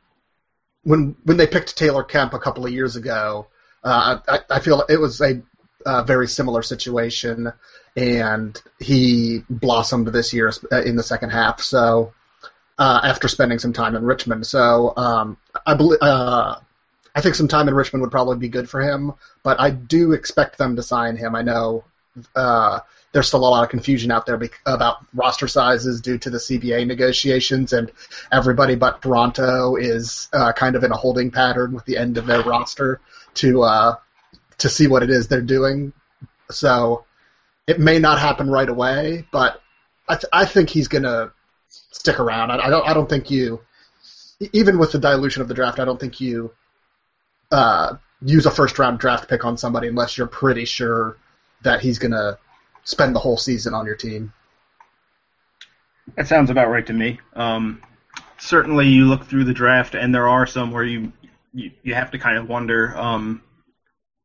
when 0.83 1.15
when 1.23 1.37
they 1.37 1.47
picked 1.47 1.77
Taylor 1.77 2.03
Kemp 2.03 2.33
a 2.33 2.39
couple 2.39 2.65
of 2.65 2.71
years 2.71 2.95
ago, 2.95 3.47
uh, 3.83 4.19
I, 4.27 4.39
I 4.49 4.59
feel 4.59 4.83
it 4.89 4.99
was 4.99 5.21
a, 5.21 5.41
a 5.85 6.03
very 6.03 6.27
similar 6.27 6.63
situation, 6.63 7.53
and 7.95 8.61
he 8.79 9.43
blossomed 9.49 10.07
this 10.07 10.33
year 10.33 10.51
in 10.71 10.95
the 10.95 11.03
second 11.03 11.29
half. 11.29 11.61
So 11.61 12.13
uh, 12.77 13.01
after 13.03 13.27
spending 13.27 13.59
some 13.59 13.73
time 13.73 13.95
in 13.95 14.03
Richmond, 14.03 14.45
so 14.45 14.93
um, 14.95 15.37
I 15.65 15.73
believe. 15.73 15.99
Uh, 16.01 16.59
I 17.15 17.21
think 17.21 17.33
some 17.33 17.47
time 17.47 17.67
in 17.67 17.73
Richmond 17.73 18.03
would 18.03 18.11
probably 18.11 18.37
be 18.37 18.47
good 18.47 18.69
for 18.69 18.79
him, 18.79 19.13
but 19.41 19.59
I 19.59 19.71
do 19.71 20.11
expect 20.11 20.59
them 20.59 20.75
to 20.75 20.83
sign 20.83 21.17
him. 21.17 21.33
I 21.33 21.41
know 21.41 21.83
uh, 22.35 22.81
there's 23.11 23.27
still 23.27 23.39
a 23.39 23.49
lot 23.49 23.63
of 23.63 23.69
confusion 23.69 24.11
out 24.11 24.27
there 24.27 24.39
about 24.67 24.97
roster 25.15 25.47
sizes 25.47 26.01
due 26.01 26.19
to 26.19 26.29
the 26.29 26.37
CBA 26.37 26.85
negotiations, 26.85 27.73
and 27.73 27.91
everybody 28.31 28.75
but 28.75 29.01
Toronto 29.01 29.75
is 29.75 30.29
uh, 30.33 30.51
kind 30.53 30.75
of 30.75 30.83
in 30.83 30.91
a 30.91 30.95
holding 30.95 31.31
pattern 31.31 31.73
with 31.73 31.85
the 31.85 31.97
end 31.97 32.17
of 32.17 32.27
their 32.27 32.43
roster 32.43 32.99
to 33.35 33.63
uh, 33.63 33.95
to 34.59 34.69
see 34.69 34.85
what 34.85 35.01
it 35.01 35.09
is 35.09 35.27
they're 35.27 35.41
doing. 35.41 35.93
So 36.51 37.05
it 37.65 37.79
may 37.79 37.97
not 37.97 38.19
happen 38.19 38.49
right 38.49 38.69
away, 38.69 39.25
but 39.31 39.61
I, 40.07 40.15
th- 40.15 40.29
I 40.31 40.45
think 40.45 40.69
he's 40.69 40.87
gonna 40.87 41.31
stick 41.69 42.19
around. 42.19 42.51
I, 42.51 42.67
I 42.67 42.69
don't 42.69 42.87
I 42.87 42.93
don't 42.93 43.09
think 43.09 43.29
you 43.31 43.61
even 44.53 44.77
with 44.77 44.91
the 44.91 44.99
dilution 44.99 45.41
of 45.41 45.47
the 45.47 45.53
draft, 45.53 45.79
I 45.79 45.85
don't 45.85 45.99
think 45.99 46.21
you 46.21 46.51
uh, 47.51 47.95
use 48.21 48.45
a 48.45 48.51
first 48.51 48.77
round 48.79 48.99
draft 48.99 49.29
pick 49.29 49.45
on 49.45 49.57
somebody 49.57 49.87
unless 49.87 50.17
you're 50.17 50.27
pretty 50.27 50.65
sure 50.65 51.17
that 51.63 51.81
he's 51.81 51.99
gonna 51.99 52.37
spend 52.83 53.15
the 53.15 53.19
whole 53.19 53.37
season 53.37 53.73
on 53.73 53.85
your 53.85 53.95
team. 53.95 54.33
That 56.15 56.27
sounds 56.27 56.49
about 56.49 56.69
right 56.69 56.85
to 56.85 56.93
me. 56.93 57.19
Um, 57.33 57.81
certainly, 58.37 58.87
you 58.87 59.05
look 59.05 59.25
through 59.25 59.43
the 59.43 59.53
draft, 59.53 59.95
and 59.95 60.13
there 60.13 60.27
are 60.27 60.47
some 60.47 60.71
where 60.71 60.83
you 60.83 61.11
you, 61.53 61.71
you 61.83 61.95
have 61.95 62.11
to 62.11 62.19
kind 62.19 62.37
of 62.37 62.47
wonder. 62.47 62.95
Um, 62.97 63.41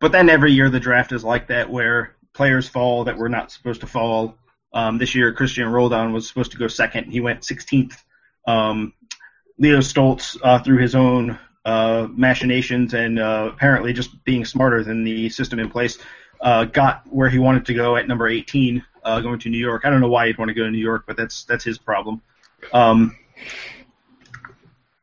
but 0.01 0.13
then 0.13 0.29
every 0.29 0.53
year 0.53 0.69
the 0.69 0.81
draft 0.81 1.13
is 1.13 1.25
like 1.25 1.49
that, 1.49 1.71
where 1.71 2.15
players 2.33 2.69
fall 2.69 3.05
that 3.05 3.17
were 3.17 3.29
not 3.29 3.51
supposed 3.51 3.81
to 3.81 3.87
fall. 3.87 4.37
Um, 4.75 4.99
this 4.99 5.15
year, 5.15 5.35
Cristian 5.35 5.71
Roldan 5.71 6.13
was 6.13 6.27
supposed 6.27 6.53
to 6.53 6.59
go 6.59 6.67
second. 6.69 7.11
He 7.11 7.21
went 7.21 7.41
16th. 7.43 7.95
Um, 8.47 8.95
Leo 9.59 9.79
Stolz, 9.79 10.39
uh, 10.43 10.59
through 10.61 10.79
his 10.79 10.95
own 10.95 11.39
uh, 11.65 12.09
machinations 12.11 12.95
and 12.95 13.19
uh, 13.19 13.51
apparently 13.53 13.93
just 13.93 14.25
being 14.25 14.45
smarter 14.45 14.83
than 14.83 15.05
the 15.05 15.29
system 15.29 15.59
in 15.59 15.71
place, 15.71 15.99
uh, 16.41 16.65
got 16.65 17.03
where 17.07 17.29
he 17.29 17.39
wanted 17.39 17.67
to 17.67 17.75
go 17.75 17.97
at 17.97 18.09
number 18.09 18.27
18, 18.27 18.85
uh, 19.05 19.21
going 19.21 19.39
to 19.41 19.49
New 19.49 19.59
York. 19.59 19.83
I 19.85 19.91
don't 19.91 20.01
know 20.01 20.09
why 20.09 20.27
he'd 20.27 20.39
want 20.39 20.49
to 20.49 20.55
go 20.55 20.65
to 20.65 20.71
New 20.71 20.79
York, 20.79 21.05
but 21.07 21.17
that's 21.17 21.45
that's 21.45 21.65
his 21.65 21.79
problem. 21.79 22.21
Um, 22.73 23.17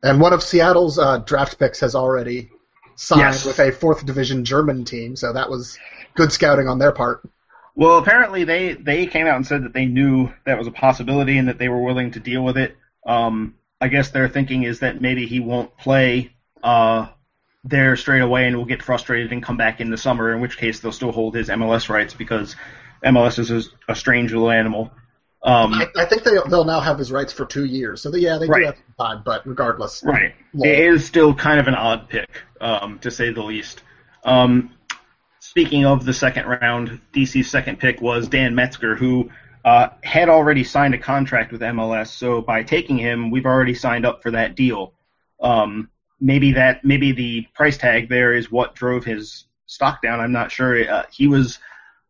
and 0.02 0.20
one 0.20 0.32
of 0.32 0.42
Seattle's 0.42 0.98
uh, 0.98 1.18
draft 1.18 1.58
picks 1.58 1.80
has 1.80 1.94
already 1.94 2.50
signed 2.96 3.20
Yes. 3.20 3.46
with 3.46 3.58
a 3.58 3.70
fourth 3.72 4.04
division 4.04 4.44
German 4.44 4.84
team, 4.84 5.16
so 5.16 5.32
that 5.32 5.48
was 5.48 5.78
good 6.14 6.32
scouting 6.32 6.68
on 6.68 6.78
their 6.78 6.92
part. 6.92 7.22
Well, 7.74 7.98
apparently 7.98 8.44
they 8.44 8.74
they 8.74 9.06
came 9.06 9.26
out 9.26 9.36
and 9.36 9.46
said 9.46 9.64
that 9.64 9.72
they 9.72 9.86
knew 9.86 10.32
that 10.44 10.58
was 10.58 10.66
a 10.66 10.72
possibility 10.72 11.38
and 11.38 11.48
that 11.48 11.58
they 11.58 11.68
were 11.68 11.82
willing 11.82 12.10
to 12.12 12.20
deal 12.20 12.44
with 12.44 12.58
it. 12.58 12.76
Um, 13.06 13.54
I 13.80 13.88
guess 13.88 14.10
their 14.10 14.28
thinking 14.28 14.64
is 14.64 14.80
that 14.80 15.00
maybe 15.00 15.26
he 15.26 15.40
won't 15.40 15.76
play 15.78 16.32
uh, 16.62 17.08
there 17.64 17.96
straight 17.96 18.20
away 18.20 18.46
and 18.46 18.56
will 18.56 18.64
get 18.66 18.82
frustrated 18.82 19.32
and 19.32 19.42
come 19.42 19.56
back 19.56 19.80
in 19.80 19.90
the 19.90 19.96
summer. 19.96 20.34
In 20.34 20.40
which 20.40 20.58
case 20.58 20.80
they'll 20.80 20.92
still 20.92 21.12
hold 21.12 21.34
his 21.34 21.48
MLS 21.48 21.88
rights 21.88 22.12
because 22.12 22.56
MLS 23.04 23.38
is 23.38 23.50
a, 23.50 23.62
a 23.92 23.94
strange 23.94 24.32
little 24.32 24.50
animal. 24.50 24.90
Um, 25.42 25.72
I, 25.72 25.86
I 25.96 26.04
think 26.04 26.22
they, 26.24 26.36
they'll 26.50 26.64
now 26.66 26.80
have 26.80 26.98
his 26.98 27.10
rights 27.10 27.32
for 27.32 27.46
two 27.46 27.64
years, 27.64 28.02
so 28.02 28.10
they, 28.10 28.18
yeah, 28.18 28.36
they 28.36 28.46
Right. 28.46 28.60
do 28.60 28.66
have 28.66 28.76
some 28.76 28.94
time, 29.06 29.22
but 29.24 29.46
regardless. 29.46 30.02
Right. 30.04 30.34
It 30.52 30.78
is 30.80 31.06
still 31.06 31.34
kind 31.34 31.58
of 31.58 31.66
an 31.66 31.74
odd 31.74 32.10
pick, 32.10 32.28
um, 32.60 32.98
to 32.98 33.10
say 33.10 33.32
the 33.32 33.42
least. 33.42 33.82
Um, 34.22 34.74
speaking 35.50 35.84
of 35.84 36.04
the 36.04 36.12
second 36.12 36.46
round, 36.46 37.00
DC's 37.12 37.50
second 37.50 37.80
pick 37.80 38.00
was 38.00 38.28
Dan 38.28 38.54
Metzger, 38.54 38.94
who 38.94 39.32
uh, 39.64 39.88
had 40.00 40.28
already 40.28 40.62
signed 40.62 40.94
a 40.94 40.98
contract 40.98 41.50
with 41.50 41.60
MLS. 41.60 42.06
So 42.06 42.40
by 42.40 42.62
taking 42.62 42.96
him, 42.96 43.32
we've 43.32 43.46
already 43.46 43.74
signed 43.74 44.06
up 44.06 44.22
for 44.22 44.30
that 44.30 44.54
deal. 44.54 44.92
Um, 45.40 45.90
maybe 46.20 46.52
that 46.52 46.84
maybe 46.84 47.10
the 47.10 47.48
price 47.52 47.76
tag 47.76 48.08
there 48.08 48.32
is 48.32 48.48
what 48.48 48.76
drove 48.76 49.04
his 49.04 49.46
stock 49.66 50.00
down. 50.02 50.20
I'm 50.20 50.30
not 50.30 50.52
sure. 50.52 50.88
Uh, 50.88 51.06
he 51.10 51.26
was. 51.26 51.58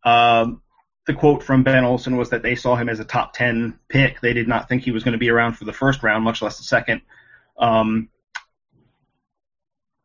Um, 0.04 0.61
the 1.06 1.14
quote 1.14 1.42
from 1.42 1.62
Ben 1.62 1.82
Olsen 1.82 2.18
was 2.18 2.28
that 2.30 2.42
they 2.42 2.54
saw 2.54 2.76
him 2.76 2.90
as 2.90 3.00
a 3.00 3.04
top 3.04 3.32
10 3.32 3.78
pick. 3.88 4.20
They 4.20 4.35
did 4.35 4.49
not 4.49 4.68
think 4.68 4.82
he 4.82 4.90
was 4.90 5.02
going 5.02 5.12
to 5.12 5.18
be 5.18 5.30
around 5.30 5.54
for 5.54 5.64
the 5.64 5.73
first 5.73 6.02
round, 6.02 6.23
much 6.25 6.42
less 6.42 6.59
the 6.59 6.64
second. 6.64 7.00
Um, 7.59 8.11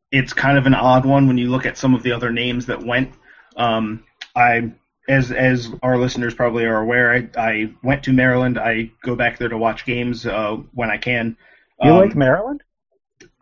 it's 0.10 0.32
kind 0.32 0.58
of 0.58 0.66
an 0.66 0.74
odd 0.74 1.06
one 1.06 1.28
when 1.28 1.38
you 1.38 1.50
look 1.50 1.66
at 1.66 1.78
some 1.78 1.94
of 1.94 2.02
the 2.02 2.14
other 2.14 2.32
names 2.32 2.68
that 2.68 2.82
went. 2.82 3.12
Um, 3.56 4.04
I, 4.36 4.72
as 5.08 5.32
as 5.32 5.70
our 5.84 5.98
listeners 5.98 6.34
probably 6.34 6.66
are 6.66 6.82
aware, 6.82 7.12
I, 7.12 7.30
I 7.40 7.74
went 7.84 8.04
to 8.04 8.14
Maryland. 8.14 8.58
I 8.58 8.92
go 9.04 9.16
back 9.16 9.38
there 9.38 9.50
to 9.50 9.58
watch 9.58 9.86
games 9.86 10.26
uh, 10.26 10.58
when 10.74 10.90
I 10.90 10.98
can. 10.98 11.38
You 11.82 11.94
Um, 11.94 11.96
like 11.96 12.16
Maryland? 12.16 12.64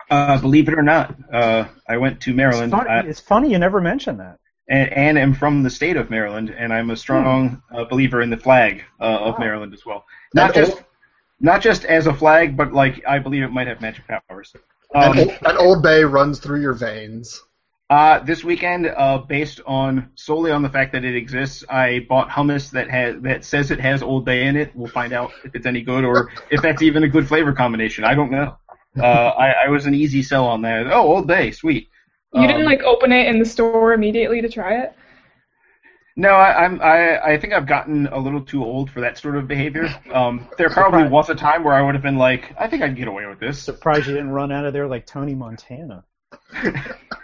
Uh, 0.09 0.37
believe 0.39 0.67
it 0.67 0.73
or 0.77 0.83
not, 0.83 1.15
uh, 1.33 1.65
I 1.87 1.97
went 1.97 2.21
to 2.21 2.33
It's 2.47 2.61
Maryland. 2.61 2.71
funny, 2.71 2.89
uh, 2.89 3.03
it's 3.03 3.19
funny 3.19 3.51
you 3.51 3.57
never 3.59 3.81
mentioned 3.81 4.19
that. 4.19 4.39
and, 4.69 4.91
and 4.93 5.17
am 5.17 5.33
from 5.33 5.63
the 5.63 5.69
state 5.69 5.97
of 5.97 6.09
Maryland, 6.09 6.49
and 6.57 6.73
I'm 6.73 6.89
a 6.89 6.95
strong 6.95 7.61
uh, 7.71 7.85
believer 7.85 8.21
in 8.21 8.29
the 8.29 8.37
flag 8.37 8.83
uh, 8.99 9.03
of 9.03 9.37
Wow. 9.37 9.39
Maryland 9.39 9.73
as 9.73 9.85
well. 9.85 10.05
Not 10.33 10.53
And 10.55 10.55
just 10.55 10.83
not 11.39 11.61
just 11.61 11.85
as 11.85 12.07
a 12.07 12.13
flag, 12.13 12.55
but 12.57 12.73
like 12.73 13.03
I 13.07 13.19
believe 13.19 13.43
it 13.43 13.51
might 13.51 13.67
have 13.67 13.81
magic 13.81 14.05
powers. 14.07 14.55
An, 15.01 15.11
Um, 15.11 15.17
old, 15.19 15.37
an 15.45 15.57
old 15.57 15.83
bay 15.83 16.03
runs 16.03 16.39
through 16.39 16.61
your 16.61 16.73
veins. 16.73 17.43
Uh, 17.89 18.19
this 18.19 18.43
weekend, 18.43 18.87
uh, 18.87 19.19
based 19.19 19.61
on 19.67 20.09
solely 20.15 20.51
on 20.51 20.61
the 20.63 20.69
fact 20.69 20.93
that 20.93 21.03
it 21.05 21.15
exists, 21.15 21.63
I 21.69 22.05
bought 22.09 22.29
hummus 22.29 22.71
that 22.71 22.89
has 22.89 23.21
that 23.21 23.45
says 23.45 23.71
it 23.71 23.79
has 23.79 24.01
Old 24.01 24.25
Bay 24.25 24.47
in 24.47 24.55
it. 24.55 24.75
We'll 24.75 24.87
find 24.87 25.13
out 25.13 25.31
if 25.43 25.53
it's 25.55 25.65
any 25.65 25.81
good 25.83 26.03
or 26.03 26.31
if 26.49 26.61
that's 26.61 26.81
even 26.81 27.03
a 27.03 27.09
good 27.09 27.27
flavor 27.27 27.53
combination. 27.53 28.03
I 28.03 28.15
don't 28.15 28.31
know. 28.31 28.57
Uh, 28.99 29.05
I, 29.05 29.65
I 29.65 29.69
was 29.69 29.85
an 29.85 29.93
easy 29.95 30.23
sell 30.23 30.45
on 30.47 30.61
that. 30.63 30.87
Oh, 30.87 31.01
Old 31.15 31.27
Bay, 31.27 31.51
sweet. 31.51 31.89
You 32.33 32.47
didn't 32.47 32.65
Um, 32.65 32.65
like 32.65 32.83
open 32.83 33.11
it 33.11 33.27
in 33.27 33.39
the 33.39 33.45
store 33.45 33.93
immediately 33.93 34.41
to 34.41 34.49
try 34.49 34.81
it? 34.83 34.93
No, 36.15 36.29
I, 36.29 36.63
I'm. 36.65 36.79
I, 36.81 37.19
I 37.33 37.37
think 37.39 37.53
I've 37.53 37.65
gotten 37.65 38.05
a 38.07 38.19
little 38.19 38.41
too 38.45 38.63
old 38.63 38.91
for 38.91 39.01
that 39.01 39.17
sort 39.17 39.35
of 39.35 39.47
behavior. 39.47 39.89
Um, 40.11 40.47
there 40.57 40.69
probably 40.69 41.03
Surprise. 41.03 41.09
was 41.09 41.29
a 41.29 41.35
time 41.35 41.63
where 41.63 41.73
I 41.73 41.81
would 41.81 41.95
have 41.95 42.03
been 42.03 42.17
like, 42.17 42.53
I 42.59 42.67
think 42.67 42.83
I 42.83 42.87
can 42.87 42.95
get 42.95 43.07
away 43.07 43.25
with 43.25 43.39
this. 43.39 43.59
Surprised 43.63 44.07
you 44.07 44.13
didn't 44.13 44.29
run 44.31 44.51
out 44.51 44.65
of 44.65 44.73
there 44.73 44.87
like 44.87 45.05
Tony 45.07 45.33
Montana. 45.35 46.05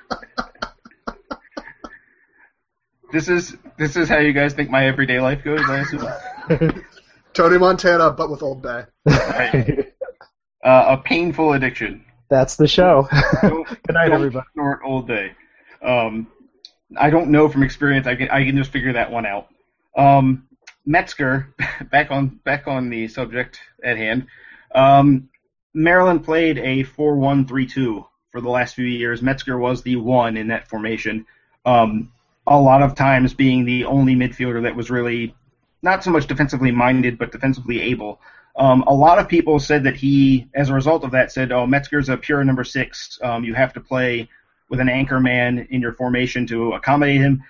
This 3.12 3.28
is 3.28 3.58
this 3.78 3.96
is 3.96 4.08
how 4.08 4.20
you 4.20 4.34
guys 4.34 4.54
think 4.54 4.70
my 4.70 4.86
everyday 4.86 5.20
life 5.20 5.44
goes. 5.44 5.62
I 5.68 5.80
assume. 5.80 6.84
Tony 7.34 7.58
Montana, 7.58 8.12
but 8.12 8.30
with 8.30 8.44
Old 8.44 8.62
Bay. 8.62 8.86
Right. 9.06 9.94
Uh, 10.64 10.86
a 10.90 10.98
painful 10.98 11.54
addiction. 11.54 12.04
That's 12.30 12.56
the 12.56 12.68
show. 12.68 13.08
Good 13.42 13.66
night, 13.90 14.10
don't 14.10 14.14
everybody. 14.14 14.46
Snort 14.54 14.82
all 14.86 15.02
day. 15.02 15.32
Um, 15.82 16.28
I 16.98 17.10
don't 17.10 17.32
know 17.32 17.50
from 17.50 17.64
experience. 17.64 18.08
I 18.08 18.16
can 18.16 18.30
I 18.30 18.46
can 18.46 18.58
just 18.58 18.72
figure 18.72 18.94
that 18.94 19.12
one 19.12 19.26
out. 19.26 19.48
Um, 19.96 20.48
Metzger, 20.86 21.54
back 21.92 22.12
on 22.12 22.40
back 22.44 22.68
on 22.68 22.90
the 22.90 23.08
subject 23.08 23.60
at 23.84 23.98
hand. 23.98 24.28
Um, 24.74 25.30
Maryland 25.74 26.24
played 26.24 26.58
a 26.58 26.84
four-one-three-two 26.84 28.06
for 28.32 28.42
the 28.42 28.50
last 28.50 28.76
few 28.76 28.86
years. 28.86 29.22
Metzger 29.22 29.58
was 29.58 29.82
the 29.82 29.96
one 29.96 30.38
in 30.38 30.48
that 30.48 30.68
formation. 30.68 31.26
Um, 31.66 32.12
a 32.50 32.60
lot 32.60 32.82
of 32.82 32.96
times 32.96 33.34
being 33.34 33.64
the 33.64 33.86
only 33.86 34.16
midfielder 34.16 34.64
that 34.64 34.76
was 34.76 34.90
really 34.90 35.36
not 35.84 36.04
so 36.04 36.12
much 36.12 36.28
defensively 36.28 36.72
minded, 36.72 37.18
but 37.18 37.32
defensively 37.32 37.80
able. 37.80 38.20
Um, 38.58 38.84
a 38.88 38.94
lot 38.94 39.20
of 39.20 39.30
people 39.30 39.60
said 39.60 39.84
that 39.84 39.96
he, 39.96 40.50
as 40.54 40.70
a 40.70 40.74
result 40.74 41.04
of 41.04 41.12
that, 41.12 41.32
said, 41.32 41.52
"Oh, 41.52 41.66
Metzger's 41.66 42.10
a 42.10 42.18
pure 42.18 42.44
number 42.44 42.64
six. 42.64 43.20
Um, 43.24 43.44
you 43.46 43.54
have 43.54 43.74
to 43.74 43.80
play 43.80 44.28
with 44.68 44.80
an 44.80 44.90
anchor 44.90 45.20
man 45.20 45.68
in 45.70 45.80
your 45.80 45.94
formation 45.94 46.48
to 46.48 46.74
accommodate 46.74 47.22
him." 47.22 47.44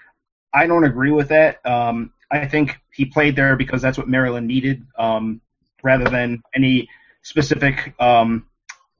I 0.53 0.67
don't 0.67 0.83
agree 0.83 1.11
with 1.11 1.29
that. 1.29 1.65
Um, 1.65 2.11
I 2.29 2.45
think 2.45 2.77
he 2.91 3.05
played 3.05 3.35
there 3.35 3.55
because 3.55 3.81
that's 3.81 3.97
what 3.97 4.07
Maryland 4.07 4.47
needed, 4.47 4.85
um, 4.97 5.41
rather 5.81 6.09
than 6.09 6.43
any 6.53 6.89
specific 7.21 7.93
um, 7.99 8.45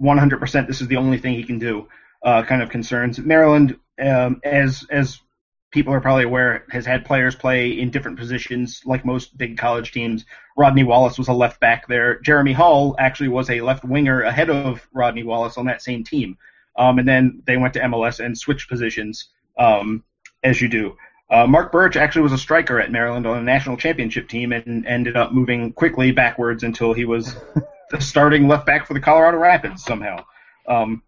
100%. 0.02 0.68
This 0.68 0.82
is 0.82 0.88
the 0.88 0.98
only 0.98 1.18
thing 1.18 1.34
he 1.34 1.44
can 1.44 1.60
do. 1.60 1.88
Uh, 2.24 2.44
kind 2.44 2.62
of 2.62 2.70
concerns 2.70 3.20
Maryland, 3.20 3.78
um, 4.02 4.42
as 4.44 4.86
as 4.90 5.20
people 5.72 5.94
are 5.94 6.02
probably 6.02 6.24
aware, 6.24 6.66
has 6.72 6.86
had 6.86 7.06
players 7.06 7.36
play 7.36 7.80
in 7.80 7.92
different 7.92 8.18
positions, 8.18 8.82
like 8.86 9.06
most 9.06 9.38
big 9.38 9.58
college 9.58 9.92
teams. 9.92 10.26
Rodney 10.58 10.84
Wallace 10.84 11.18
was 11.18 11.28
a 11.28 11.34
left 11.34 11.60
back 11.60 11.88
there. 11.88 12.20
Jeremy 12.20 12.54
Hall 12.54 12.96
actually 12.98 13.30
was 13.30 13.50
a 13.50 13.62
left 13.62 13.84
winger 13.84 14.22
ahead 14.22 14.50
of 14.50 14.88
Rodney 14.94 15.24
Wallace 15.24 15.58
on 15.58 15.66
that 15.68 15.82
same 15.82 16.04
team. 16.04 16.38
Um, 16.76 17.00
and 17.00 17.08
then 17.08 17.44
they 17.46 17.58
went 17.58 17.74
to 17.76 17.82
MLS 17.82 18.24
and 18.24 18.38
switched 18.38 18.70
positions, 18.70 19.30
um, 19.58 20.04
as 20.44 20.62
you 20.62 20.70
do. 20.70 20.98
Uh, 21.30 21.46
Marc 21.46 21.72
Burch 21.72 21.96
actually 21.96 22.24
was 22.24 22.32
a 22.32 22.38
striker 22.38 22.80
at 22.80 22.92
Maryland 22.92 23.28
on 23.28 23.38
a 23.38 23.44
national 23.44 23.78
championship 23.78 24.28
team 24.28 24.52
and 24.52 24.86
ended 24.88 25.16
up 25.16 25.32
moving 25.32 25.72
quickly 25.74 26.12
backwards 26.12 26.64
until 26.64 26.94
he 26.94 27.06
was 27.06 27.36
the 27.92 28.02
starting 28.02 28.48
left 28.48 28.66
back 28.66 28.88
for 28.88 28.96
the 28.96 29.00
Colorado 29.00 29.38
Rapids 29.38 29.84
somehow. 29.84 30.26
Um, 30.68 31.04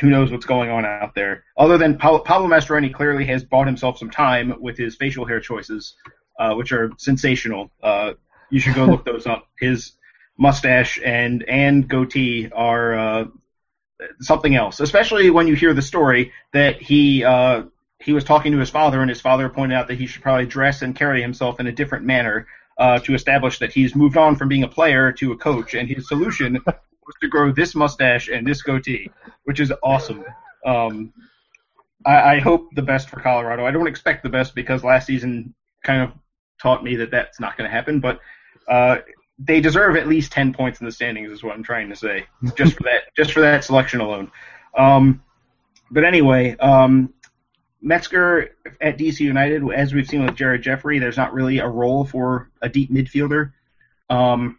who 0.00 0.08
knows 0.08 0.30
what's 0.30 0.46
going 0.46 0.70
on 0.70 0.84
out 0.84 1.14
there? 1.14 1.44
Other 1.56 1.78
than 1.78 1.98
Pablo, 1.98 2.20
Pablo 2.20 2.48
Mastroeni 2.48 2.92
clearly 2.92 3.24
has 3.26 3.44
bought 3.44 3.66
himself 3.66 3.98
some 3.98 4.10
time 4.10 4.54
with 4.60 4.76
his 4.76 4.96
facial 4.96 5.26
hair 5.26 5.40
choices, 5.40 5.94
uh, 6.38 6.54
which 6.54 6.72
are 6.72 6.92
sensational. 6.98 7.70
Uh, 7.82 8.12
you 8.50 8.60
should 8.60 8.74
go 8.74 8.84
look 8.84 9.04
those 9.06 9.26
up. 9.26 9.48
His 9.58 9.92
mustache 10.38 10.98
and 11.04 11.44
and 11.48 11.88
goatee 11.88 12.50
are 12.52 12.98
uh, 12.98 13.24
something 14.20 14.54
else, 14.54 14.80
especially 14.80 15.30
when 15.30 15.46
you 15.46 15.54
hear 15.54 15.74
the 15.74 15.82
story 15.82 16.32
that 16.52 16.80
he 16.80 17.24
uh, 17.24 17.64
he 18.00 18.12
was 18.12 18.24
talking 18.24 18.52
to 18.52 18.58
his 18.58 18.70
father, 18.70 19.00
and 19.00 19.08
his 19.08 19.20
father 19.20 19.48
pointed 19.48 19.76
out 19.76 19.88
that 19.88 19.98
he 19.98 20.06
should 20.06 20.22
probably 20.22 20.46
dress 20.46 20.82
and 20.82 20.96
carry 20.96 21.22
himself 21.22 21.60
in 21.60 21.66
a 21.66 21.72
different 21.72 22.04
manner 22.04 22.46
uh, 22.78 22.98
to 23.00 23.14
establish 23.14 23.58
that 23.60 23.72
he's 23.72 23.94
moved 23.94 24.16
on 24.16 24.36
from 24.36 24.48
being 24.48 24.64
a 24.64 24.68
player 24.68 25.12
to 25.12 25.32
a 25.32 25.36
coach, 25.36 25.74
and 25.74 25.88
his 25.88 26.08
solution 26.08 26.58
was 27.12 27.20
to 27.20 27.28
grow 27.28 27.52
this 27.52 27.74
mustache 27.74 28.28
and 28.28 28.46
this 28.46 28.62
goatee, 28.62 29.10
which 29.44 29.60
is 29.60 29.72
awesome. 29.82 30.24
Um, 30.64 31.12
I, 32.04 32.36
I 32.36 32.40
hope 32.40 32.68
the 32.74 32.82
best 32.82 33.08
for 33.08 33.20
Colorado. 33.20 33.66
I 33.66 33.70
don't 33.70 33.86
expect 33.86 34.22
the 34.22 34.28
best 34.28 34.54
because 34.54 34.84
last 34.84 35.06
season 35.06 35.54
kind 35.84 36.02
of 36.02 36.12
taught 36.60 36.82
me 36.84 36.96
that 36.96 37.10
that's 37.10 37.40
not 37.40 37.56
going 37.56 37.68
to 37.68 37.74
happen. 37.74 38.00
But 38.00 38.20
uh, 38.68 38.98
they 39.38 39.60
deserve 39.60 39.96
at 39.96 40.08
least 40.08 40.32
ten 40.32 40.52
points 40.52 40.80
in 40.80 40.86
the 40.86 40.92
standings, 40.92 41.30
is 41.30 41.42
what 41.42 41.54
I'm 41.54 41.62
trying 41.62 41.88
to 41.90 41.96
say, 41.96 42.26
just 42.56 42.76
for 42.76 42.84
that, 42.84 43.02
just 43.16 43.32
for 43.32 43.40
that 43.40 43.64
selection 43.64 44.00
alone. 44.00 44.30
Um, 44.76 45.22
but 45.90 46.04
anyway, 46.04 46.56
um, 46.56 47.12
Metzger 47.82 48.56
at 48.80 48.96
DC 48.96 49.20
United, 49.20 49.62
as 49.72 49.92
we've 49.92 50.08
seen 50.08 50.24
with 50.24 50.36
Jared 50.36 50.62
Jeffrey, 50.62 50.98
there's 50.98 51.16
not 51.16 51.34
really 51.34 51.58
a 51.58 51.68
role 51.68 52.04
for 52.04 52.50
a 52.62 52.68
deep 52.68 52.90
midfielder. 52.90 53.52
Um, 54.08 54.58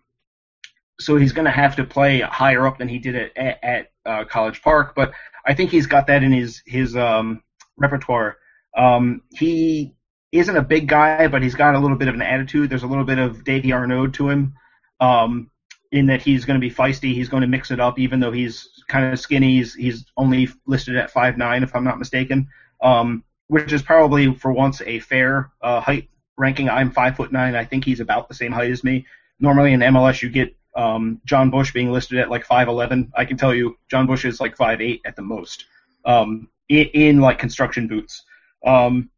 so 1.00 1.18
he's 1.18 1.34
going 1.34 1.46
to 1.46 1.52
have 1.52 1.76
to 1.78 1.84
play 1.84 2.22
higher 2.22 2.68
up 2.68 2.78
than 2.78 2.88
he 2.88 3.00
did 3.00 3.32
at, 3.36 3.64
at, 3.64 3.92
uh, 4.06 4.26
College 4.26 4.62
Park. 4.62 4.94
But 4.96 5.14
I 5.46 5.54
think 5.54 5.72
he's 5.72 5.88
got 5.88 6.08
that 6.08 6.24
in 6.24 6.32
his 6.32 6.62
his 6.66 6.96
um, 6.96 7.44
repertoire. 7.78 8.38
Um, 8.76 9.22
he 9.32 9.96
isn't 10.32 10.58
a 10.58 10.62
big 10.62 10.88
guy, 10.88 11.28
but 11.28 11.44
he's 11.44 11.56
got 11.56 11.76
a 11.76 11.80
little 11.80 11.98
bit 11.98 12.08
of 12.08 12.16
an 12.16 12.22
attitude. 12.22 12.70
There's 12.70 12.84
a 12.84 12.88
little 12.88 13.06
bit 13.06 13.20
of 13.20 13.44
Davy 13.44 13.72
Arnaud 13.72 14.08
to 14.14 14.30
him, 14.30 14.56
um, 15.00 15.52
in 15.92 16.08
that 16.08 16.22
he's 16.22 16.46
going 16.46 16.60
to 16.60 16.68
be 16.68 16.74
feisty. 16.74 17.14
He's 17.14 17.30
going 17.30 17.42
to 17.42 17.48
mix 17.48 17.72
it 17.72 17.80
up, 17.80 18.00
even 18.00 18.20
though 18.20 18.32
he's 18.32 18.68
kind 18.88 19.14
of 19.14 19.20
skinny. 19.20 19.58
He's, 19.58 19.76
he's 19.76 20.06
only 20.18 20.50
listed 20.66 20.96
at 20.96 21.12
five 21.12 21.38
nine, 21.38 21.64
if 21.64 21.76
I'm 21.76 21.84
not 21.84 22.00
mistaken, 22.00 22.48
um, 22.82 23.24
which 23.48 23.72
is 23.72 23.84
probably 23.84 24.34
for 24.34 24.52
once 24.52 24.82
a 24.82 25.00
fair 25.00 25.52
uh, 25.62 25.82
height 25.82 26.10
ranking. 26.38 26.70
I'm 26.70 26.92
five 26.92 27.16
foot 27.16 27.32
nine. 27.32 27.56
I 27.56 27.66
think 27.66 27.86
he's 27.86 28.00
about 28.00 28.28
the 28.28 28.34
same 28.34 28.52
height 28.52 28.72
as 28.72 28.84
me. 28.84 29.06
Normally 29.40 29.74
in 29.74 29.82
MLS, 29.82 30.22
you 30.22 30.30
get 30.30 30.56
um, 30.76 31.22
John 31.26 31.50
Bush 31.50 31.72
being 31.72 31.92
listed 31.92 32.20
at 32.20 32.30
like 32.30 32.46
5'11. 32.46 33.12
I 33.16 33.26
can 33.26 33.38
tell 33.38 33.54
you, 33.54 33.78
John 33.90 34.08
Bush 34.08 34.26
is 34.26 34.40
like 34.40 34.58
5'8 34.58 35.02
at 35.06 35.16
the 35.16 35.22
most 35.22 35.66
um, 36.06 36.50
in, 36.70 36.86
in 36.94 37.22
like 37.22 37.40
construction 37.40 37.88
boots. 37.88 38.24
Um, 38.66 39.10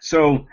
so 0.00 0.46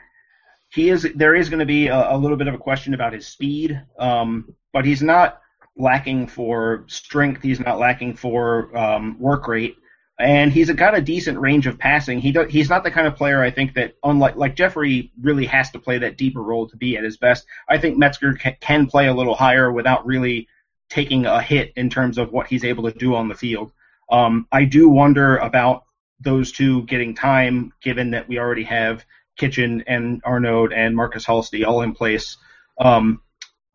he 0.69 0.89
is. 0.89 1.07
There 1.15 1.35
is 1.35 1.49
going 1.49 1.59
to 1.59 1.65
be 1.65 1.87
a, 1.87 2.13
a, 2.13 2.17
little 2.17 2.37
bit 2.37 2.47
of 2.47 2.53
a 2.53 2.57
question 2.57 2.93
about 2.93 3.13
his 3.13 3.27
speed, 3.27 3.81
um, 3.97 4.53
but 4.73 4.85
he's 4.85 5.01
not 5.01 5.41
lacking 5.77 6.27
for 6.27 6.83
strength. 6.87 7.41
He's 7.41 7.59
not 7.59 7.79
lacking 7.79 8.15
for 8.15 8.75
um, 8.77 9.17
work 9.19 9.47
rate, 9.47 9.77
and 10.19 10.51
he's 10.51 10.71
got 10.71 10.97
a 10.97 11.01
decent 11.01 11.39
range 11.39 11.67
of 11.67 11.77
passing. 11.77 12.19
He 12.19 12.31
do, 12.31 12.45
he's 12.45 12.69
not 12.69 12.83
the 12.83 12.91
kind 12.91 13.05
of 13.05 13.15
player 13.15 13.41
I 13.41 13.51
think 13.51 13.75
that 13.75 13.95
unlike 14.03 14.35
like 14.35 14.55
Jeffrey 14.55 15.11
really 15.21 15.45
has 15.45 15.69
to 15.71 15.79
play 15.79 15.99
that 15.99 16.17
deeper 16.17 16.41
role 16.41 16.67
to 16.69 16.77
be 16.77 16.97
at 16.97 17.03
his 17.03 17.17
best. 17.17 17.45
I 17.69 17.77
think 17.77 17.97
Metzger 17.97 18.33
can, 18.33 18.87
play 18.87 19.07
a 19.07 19.13
little 19.13 19.35
higher 19.35 19.71
without 19.71 20.05
really 20.05 20.47
taking 20.89 21.25
a 21.25 21.41
hit 21.41 21.73
in 21.75 21.89
terms 21.89 22.17
of 22.17 22.31
what 22.31 22.47
he's 22.47 22.63
able 22.63 22.89
to 22.89 22.97
do 22.97 23.15
on 23.15 23.27
the 23.27 23.35
field. 23.35 23.71
Um, 24.09 24.47
I 24.51 24.65
do 24.65 24.89
wonder 24.89 25.37
about 25.37 25.83
those 26.19 26.51
two 26.51 26.83
getting 26.83 27.13
time, 27.13 27.73
given 27.81 28.11
that 28.11 28.27
we 28.27 28.39
already 28.39 28.63
have 28.63 29.05
Kitchen 29.37 29.83
and 29.85 30.21
Arnaud 30.23 30.69
and 30.69 30.95
Markus 30.95 31.25
Halsti 31.25 31.63
all 31.65 31.81
in 31.81 31.93
place. 31.93 32.37
Um, 32.79 33.21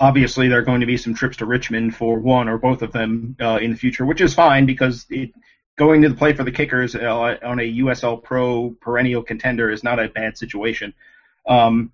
obviously, 0.00 0.49
there 0.49 0.58
are 0.58 0.62
going 0.62 0.80
to 0.80 0.87
be 0.87 0.96
some 0.96 1.14
trips 1.14 1.37
to 1.37 1.46
Richmond 1.46 1.94
for 1.94 2.18
one 2.18 2.49
or 2.49 2.58
both 2.58 2.82
of 2.82 2.92
them 2.92 3.37
uh, 3.40 3.58
in 3.62 3.70
the 3.70 3.76
future, 3.76 4.04
which 4.04 4.20
is 4.20 4.34
fine 4.34 4.66
because 4.66 5.06
it, 5.11 5.30
going 5.79 6.02
to 6.02 6.09
the 6.09 6.14
play 6.14 6.33
for 6.33 6.45
the 6.45 6.52
Kickers 6.52 6.95
uh, 6.95 7.37
on 7.43 7.59
a 7.59 7.75
USL 7.79 8.23
Pro 8.23 8.71
perennial 8.81 9.23
contender 9.23 9.71
is 9.71 9.83
not 9.83 9.99
a 9.99 10.09
bad 10.09 10.37
situation, 10.37 10.93
um, 11.49 11.93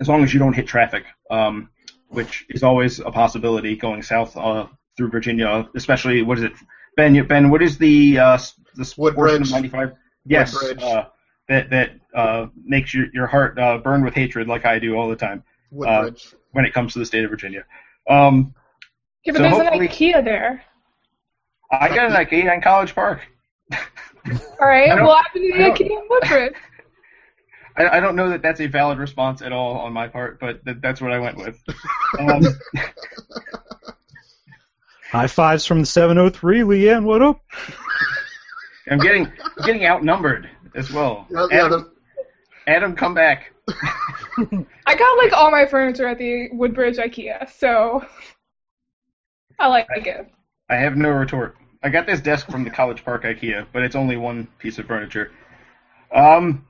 as 0.00 0.08
long 0.08 0.22
as 0.22 0.32
you 0.32 0.38
don't 0.38 0.54
hit 0.54 0.66
traffic, 0.66 1.04
um, 1.30 1.70
which 2.08 2.46
is 2.48 2.62
always 2.62 3.00
a 3.00 3.10
possibility 3.10 3.76
going 3.76 4.02
south 4.02 4.36
uh, 4.36 4.66
through 4.96 5.10
Virginia, 5.10 5.68
especially 5.74 6.22
what 6.22 6.38
is 6.38 6.44
it, 6.44 6.52
Ben? 6.96 7.26
Ben, 7.26 7.50
what 7.50 7.62
is 7.62 7.78
the 7.78 8.18
uh, 8.18 8.38
the 8.76 8.94
Woodbridge 8.96 9.50
95? 9.50 9.92
Yes, 10.24 10.54
Woodbridge. 10.54 10.82
Uh, 10.82 11.06
that 11.48 11.70
that 11.70 11.90
uh, 12.14 12.46
makes 12.64 12.94
your 12.94 13.06
your 13.12 13.26
heart 13.26 13.58
uh, 13.58 13.78
burn 13.78 14.04
with 14.04 14.14
hatred, 14.14 14.48
like 14.48 14.64
I 14.64 14.78
do 14.78 14.96
all 14.96 15.08
the 15.08 15.16
time 15.16 15.42
Woodbridge. 15.70 16.34
when 16.52 16.64
it 16.64 16.72
comes 16.72 16.92
to 16.94 17.00
the 17.00 17.06
state 17.06 17.24
of 17.24 17.30
Virginia. 17.30 17.64
Um, 18.08 18.54
Yeah, 19.24 19.32
but 19.32 19.38
So 19.38 19.42
there's 19.42 19.58
an 19.58 19.80
IKEA 19.80 20.24
there. 20.24 20.64
I 21.70 21.88
got 21.88 22.10
an 22.10 22.12
IKEA 22.12 22.52
in 22.52 22.60
College 22.60 22.94
Park. 22.94 23.20
All 23.72 23.78
right, 24.60 24.90
I 24.90 24.96
don't- 24.96 25.06
well, 25.06 25.16
I've 25.24 25.32
been 25.32 25.42
to 25.50 25.54
I 25.54 25.68
the 25.70 25.84
IKEA 25.84 25.90
in 25.90 26.06
Woodbridge. 26.08 26.54
I, 27.76 27.88
I 27.98 28.00
don't 28.00 28.16
know 28.16 28.28
that 28.30 28.42
that's 28.42 28.60
a 28.60 28.66
valid 28.66 28.98
response 28.98 29.42
at 29.42 29.52
all 29.52 29.76
on 29.78 29.92
my 29.92 30.08
part, 30.08 30.40
but 30.40 30.64
th- 30.64 30.78
that's 30.82 31.00
what 31.00 31.12
I 31.12 31.18
went 31.20 31.36
with. 31.36 31.58
Um, 32.18 32.42
High 35.10 35.26
fives 35.26 35.66
from 35.66 35.80
the 35.80 35.86
703, 35.86 36.60
Leanne. 36.60 37.04
What 37.04 37.22
up? 37.22 37.40
I'm 38.90 38.98
getting 38.98 39.26
I'm 39.26 39.64
getting 39.66 39.84
outnumbered 39.84 40.48
as 40.74 40.90
well. 40.92 41.26
Yeah, 41.30 41.46
yeah, 41.50 41.64
Adam, 41.66 41.92
Adam, 42.66 42.96
come 42.96 43.14
back. 43.14 43.52
I 44.38 44.94
got 44.94 45.18
like 45.18 45.32
all 45.32 45.50
my 45.50 45.66
furniture 45.66 46.06
at 46.08 46.18
the 46.18 46.48
Woodbridge 46.52 46.96
IKEA, 46.96 47.50
so 47.50 48.04
I 49.58 49.66
like 49.68 49.88
it. 49.90 50.28
I 50.70 50.76
have 50.76 50.96
no 50.96 51.10
retort. 51.10 51.56
I 51.82 51.88
got 51.88 52.06
this 52.06 52.20
desk 52.20 52.48
from 52.48 52.62
the 52.62 52.70
College 52.70 53.04
Park 53.04 53.24
IKEA, 53.24 53.66
but 53.72 53.82
it's 53.82 53.96
only 53.96 54.16
one 54.16 54.46
piece 54.58 54.78
of 54.78 54.86
furniture. 54.86 55.32
Um, 56.14 56.64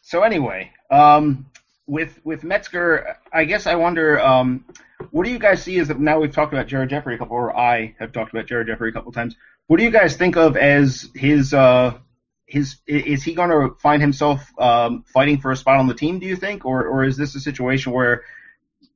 so 0.00 0.22
anyway, 0.22 0.70
um, 0.90 1.46
with 1.88 2.20
with 2.22 2.44
Metzger, 2.44 3.16
I 3.32 3.44
guess 3.44 3.66
I 3.66 3.74
wonder, 3.74 4.20
um, 4.20 4.64
what 5.10 5.24
do 5.24 5.32
you 5.32 5.40
guys 5.40 5.62
see 5.62 5.78
as 5.80 5.88
now 5.88 6.20
we've 6.20 6.32
talked 6.32 6.52
about 6.52 6.68
Jared 6.68 6.90
Jeffrey 6.90 7.16
a 7.16 7.18
couple, 7.18 7.36
or 7.36 7.56
I 7.56 7.96
have 7.98 8.12
talked 8.12 8.32
about 8.32 8.46
Jared 8.46 8.68
Jeffrey 8.68 8.90
a 8.90 8.92
couple 8.92 9.10
times. 9.10 9.34
What 9.66 9.78
do 9.78 9.82
you 9.84 9.90
guys 9.90 10.16
think 10.16 10.36
of 10.36 10.56
as 10.56 11.08
his 11.14 11.52
uh, 11.52 11.98
his 12.46 12.76
is 12.86 13.24
he 13.24 13.34
going 13.34 13.50
to 13.50 13.74
find 13.80 14.00
himself 14.00 14.48
um, 14.58 15.04
fighting 15.12 15.40
for 15.40 15.50
a 15.50 15.56
spot 15.56 15.78
on 15.78 15.88
the 15.88 15.94
team? 15.94 16.20
Do 16.20 16.26
you 16.26 16.36
think, 16.36 16.64
or 16.64 16.86
or 16.86 17.04
is 17.04 17.16
this 17.16 17.34
a 17.34 17.40
situation 17.40 17.92
where 17.92 18.22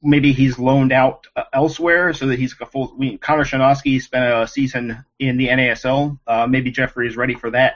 maybe 0.02 0.32
he's 0.32 0.58
loaned 0.58 0.92
out 0.92 1.26
uh, 1.36 1.44
elsewhere 1.52 2.12
so 2.12 2.26
that 2.28 2.38
he's 2.38 2.54
a 2.60 2.66
full. 2.66 2.94
We, 2.96 3.18
Conor 3.18 3.44
Shanosky 3.44 4.00
spent 4.00 4.24
a 4.24 4.46
season 4.46 5.04
in 5.18 5.36
the 5.36 5.48
NASL. 5.48 6.18
Uh, 6.26 6.46
maybe 6.46 6.70
Jeffrey 6.70 7.06
is 7.06 7.16
ready 7.16 7.34
for 7.34 7.50
that 7.50 7.74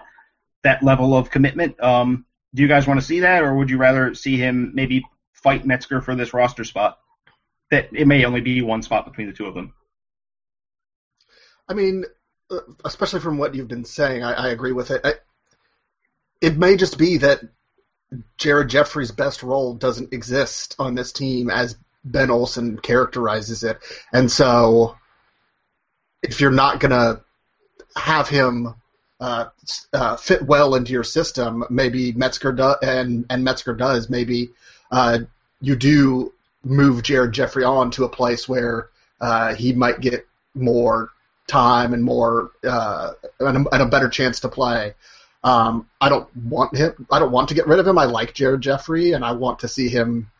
that 0.62 0.82
level 0.82 1.16
of 1.16 1.30
commitment. 1.30 1.80
Um, 1.82 2.24
do 2.54 2.62
you 2.62 2.68
guys 2.68 2.86
want 2.86 3.00
to 3.00 3.06
see 3.06 3.20
that, 3.20 3.42
or 3.42 3.54
would 3.54 3.70
you 3.70 3.78
rather 3.78 4.14
see 4.14 4.36
him 4.36 4.72
maybe 4.74 5.04
fight 5.32 5.66
Metzger 5.66 6.00
for 6.00 6.14
this 6.14 6.32
roster 6.32 6.64
spot? 6.64 6.98
That 7.70 7.90
it 7.92 8.06
may 8.06 8.24
only 8.24 8.40
be 8.40 8.62
one 8.62 8.82
spot 8.82 9.04
between 9.04 9.26
the 9.26 9.32
two 9.32 9.46
of 9.46 9.54
them. 9.54 9.74
I 11.68 11.74
mean, 11.74 12.04
uh, 12.50 12.60
especially 12.84 13.20
from 13.20 13.38
what 13.38 13.54
you've 13.54 13.68
been 13.68 13.84
saying, 13.84 14.22
I, 14.22 14.32
I 14.32 14.48
agree 14.50 14.72
with 14.72 14.90
it. 14.90 15.00
I, 15.04 15.14
it 16.40 16.56
may 16.56 16.76
just 16.76 16.98
be 16.98 17.18
that 17.18 17.40
Jared 18.36 18.68
Jeffrey's 18.68 19.10
best 19.10 19.42
role 19.42 19.74
doesn't 19.74 20.12
exist 20.12 20.76
on 20.78 20.94
this 20.94 21.12
team 21.12 21.50
as 21.50 21.76
Ben 22.04 22.30
Olsen 22.30 22.78
characterizes 22.78 23.62
it, 23.64 23.78
and 24.12 24.30
so 24.30 24.96
if 26.22 26.40
you're 26.40 26.50
not 26.50 26.80
gonna 26.80 27.20
have 27.96 28.28
him 28.28 28.74
uh, 29.20 29.46
uh, 29.92 30.16
fit 30.16 30.42
well 30.42 30.74
into 30.74 30.92
your 30.92 31.04
system, 31.04 31.64
maybe 31.70 32.12
Metzger 32.12 32.52
do- 32.52 32.76
and 32.82 33.26
and 33.30 33.44
Metzger 33.44 33.74
does. 33.74 34.10
Maybe 34.10 34.50
uh, 34.90 35.20
you 35.60 35.76
do 35.76 36.32
move 36.64 37.02
Jared 37.02 37.32
Jeffrey 37.32 37.64
on 37.64 37.90
to 37.92 38.04
a 38.04 38.08
place 38.08 38.48
where 38.48 38.88
uh, 39.20 39.54
he 39.54 39.72
might 39.72 40.00
get 40.00 40.26
more 40.54 41.10
time 41.46 41.92
and 41.94 42.02
more 42.02 42.50
uh, 42.66 43.12
and, 43.40 43.66
a, 43.66 43.70
and 43.70 43.82
a 43.82 43.86
better 43.86 44.08
chance 44.08 44.40
to 44.40 44.48
play. 44.48 44.94
Um, 45.42 45.88
I 46.00 46.08
don't 46.08 46.34
want 46.36 46.76
him. 46.76 47.06
I 47.10 47.18
don't 47.18 47.32
want 47.32 47.48
to 47.48 47.54
get 47.54 47.66
rid 47.66 47.78
of 47.78 47.86
him. 47.86 47.98
I 47.98 48.04
like 48.04 48.34
Jared 48.34 48.62
Jeffrey, 48.62 49.12
and 49.12 49.24
I 49.24 49.32
want 49.32 49.60
to 49.60 49.68
see 49.68 49.88
him 49.88 50.30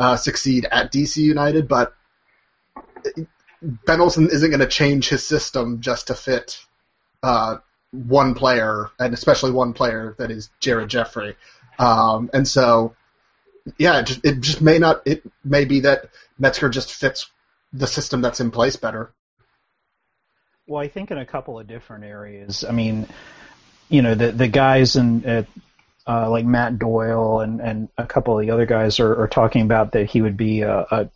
uh, 0.00 0.16
succeed 0.16 0.66
at 0.68 0.90
DC 0.90 1.18
United. 1.18 1.68
But 1.68 1.94
Ben 3.62 4.00
Olsen 4.00 4.30
isn't 4.30 4.50
going 4.50 4.60
to 4.60 4.66
change 4.66 5.08
his 5.08 5.24
system 5.24 5.80
just 5.82 6.08
to 6.08 6.14
fit 6.14 6.58
uh, 7.22 7.58
one 7.92 8.34
player, 8.34 8.90
and 8.98 9.12
especially 9.12 9.52
one 9.52 9.74
player 9.74 10.16
that 10.18 10.30
is 10.30 10.50
Jared 10.58 10.88
Jeffrey. 10.88 11.36
Um, 11.78 12.30
and 12.32 12.48
so, 12.48 12.96
yeah, 13.78 14.00
it 14.00 14.06
just, 14.06 14.24
it 14.24 14.40
just 14.40 14.62
may 14.62 14.78
not. 14.78 15.02
It 15.04 15.22
may 15.44 15.66
be 15.66 15.80
that 15.80 16.08
Metzger 16.38 16.70
just 16.70 16.92
fits 16.92 17.30
the 17.72 17.86
system 17.86 18.22
that's 18.22 18.40
in 18.40 18.50
place 18.50 18.76
better. 18.76 19.12
Well, 20.66 20.82
I 20.82 20.88
think 20.88 21.10
in 21.10 21.18
a 21.18 21.26
couple 21.26 21.58
of 21.58 21.66
different 21.66 22.04
areas. 22.04 22.64
I 22.64 22.72
mean, 22.72 23.06
you 23.90 24.00
know, 24.00 24.14
the 24.14 24.32
the 24.32 24.48
guys 24.48 24.96
in 24.96 25.26
at 25.26 25.46
uh, 26.06 26.28
like 26.30 26.44
Matt 26.44 26.78
Doyle 26.78 27.40
and, 27.40 27.60
and 27.60 27.88
a 27.98 28.06
couple 28.06 28.38
of 28.38 28.44
the 28.44 28.52
other 28.52 28.66
guys 28.66 29.00
are, 29.00 29.22
are 29.22 29.28
talking 29.28 29.62
about 29.62 29.92
that 29.92 30.10
he 30.10 30.22
would 30.22 30.36
be 30.36 30.62
a, 30.62 30.86
a 30.90 31.10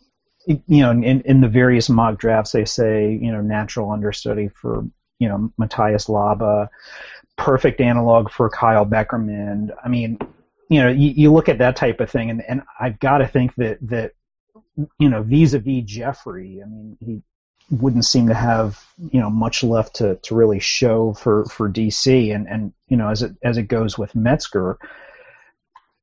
you 0.47 0.81
know 0.81 0.91
in, 0.91 1.21
in 1.21 1.41
the 1.41 1.47
various 1.47 1.89
mock 1.89 2.19
drafts 2.19 2.51
they 2.51 2.65
say 2.65 3.17
you 3.19 3.31
know 3.31 3.41
natural 3.41 3.91
understudy 3.91 4.47
for 4.49 4.85
you 5.19 5.27
know 5.27 5.51
Matias 5.57 6.05
Laba, 6.05 6.69
perfect 7.37 7.81
analog 7.81 8.29
for 8.29 8.49
Kyle 8.49 8.85
Beckerman. 8.85 9.69
I 9.83 9.89
mean, 9.89 10.19
you 10.69 10.81
know, 10.81 10.89
you, 10.89 11.09
you 11.11 11.33
look 11.33 11.49
at 11.49 11.59
that 11.59 11.75
type 11.75 11.99
of 11.99 12.09
thing, 12.09 12.29
and, 12.29 12.43
and 12.47 12.63
I've 12.79 12.99
got 12.99 13.19
to 13.19 13.27
think 13.27 13.55
that 13.55 13.77
that 13.89 14.11
you 14.99 15.09
know 15.09 15.23
vis-a-vis 15.23 15.83
Jeffrey. 15.85 16.61
I 16.63 16.67
mean, 16.67 16.97
he 16.99 17.21
wouldn't 17.69 18.05
seem 18.05 18.27
to 18.27 18.33
have 18.33 18.83
you 19.11 19.19
know 19.19 19.29
much 19.29 19.63
left 19.63 19.95
to, 19.95 20.15
to 20.17 20.35
really 20.35 20.59
show 20.59 21.13
for, 21.13 21.45
for 21.45 21.69
DC 21.69 22.33
and, 22.33 22.47
and 22.47 22.73
you 22.87 22.97
know 22.97 23.09
as 23.09 23.23
it 23.23 23.35
as 23.43 23.57
it 23.57 23.63
goes 23.63 23.97
with 23.97 24.15
Metzger, 24.15 24.77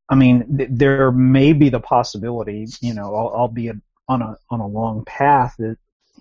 I 0.09 0.15
mean 0.15 0.57
th- 0.57 0.71
there 0.73 1.13
may 1.13 1.53
be 1.53 1.69
the 1.69 1.81
possibility 1.81 2.67
you 2.81 2.95
know 2.95 3.15
albeit 3.15 3.77
on 4.09 4.23
a 4.23 4.37
on 4.51 4.61
a 4.61 4.67
long 4.67 5.05
path 5.05 5.55
that 5.59 5.79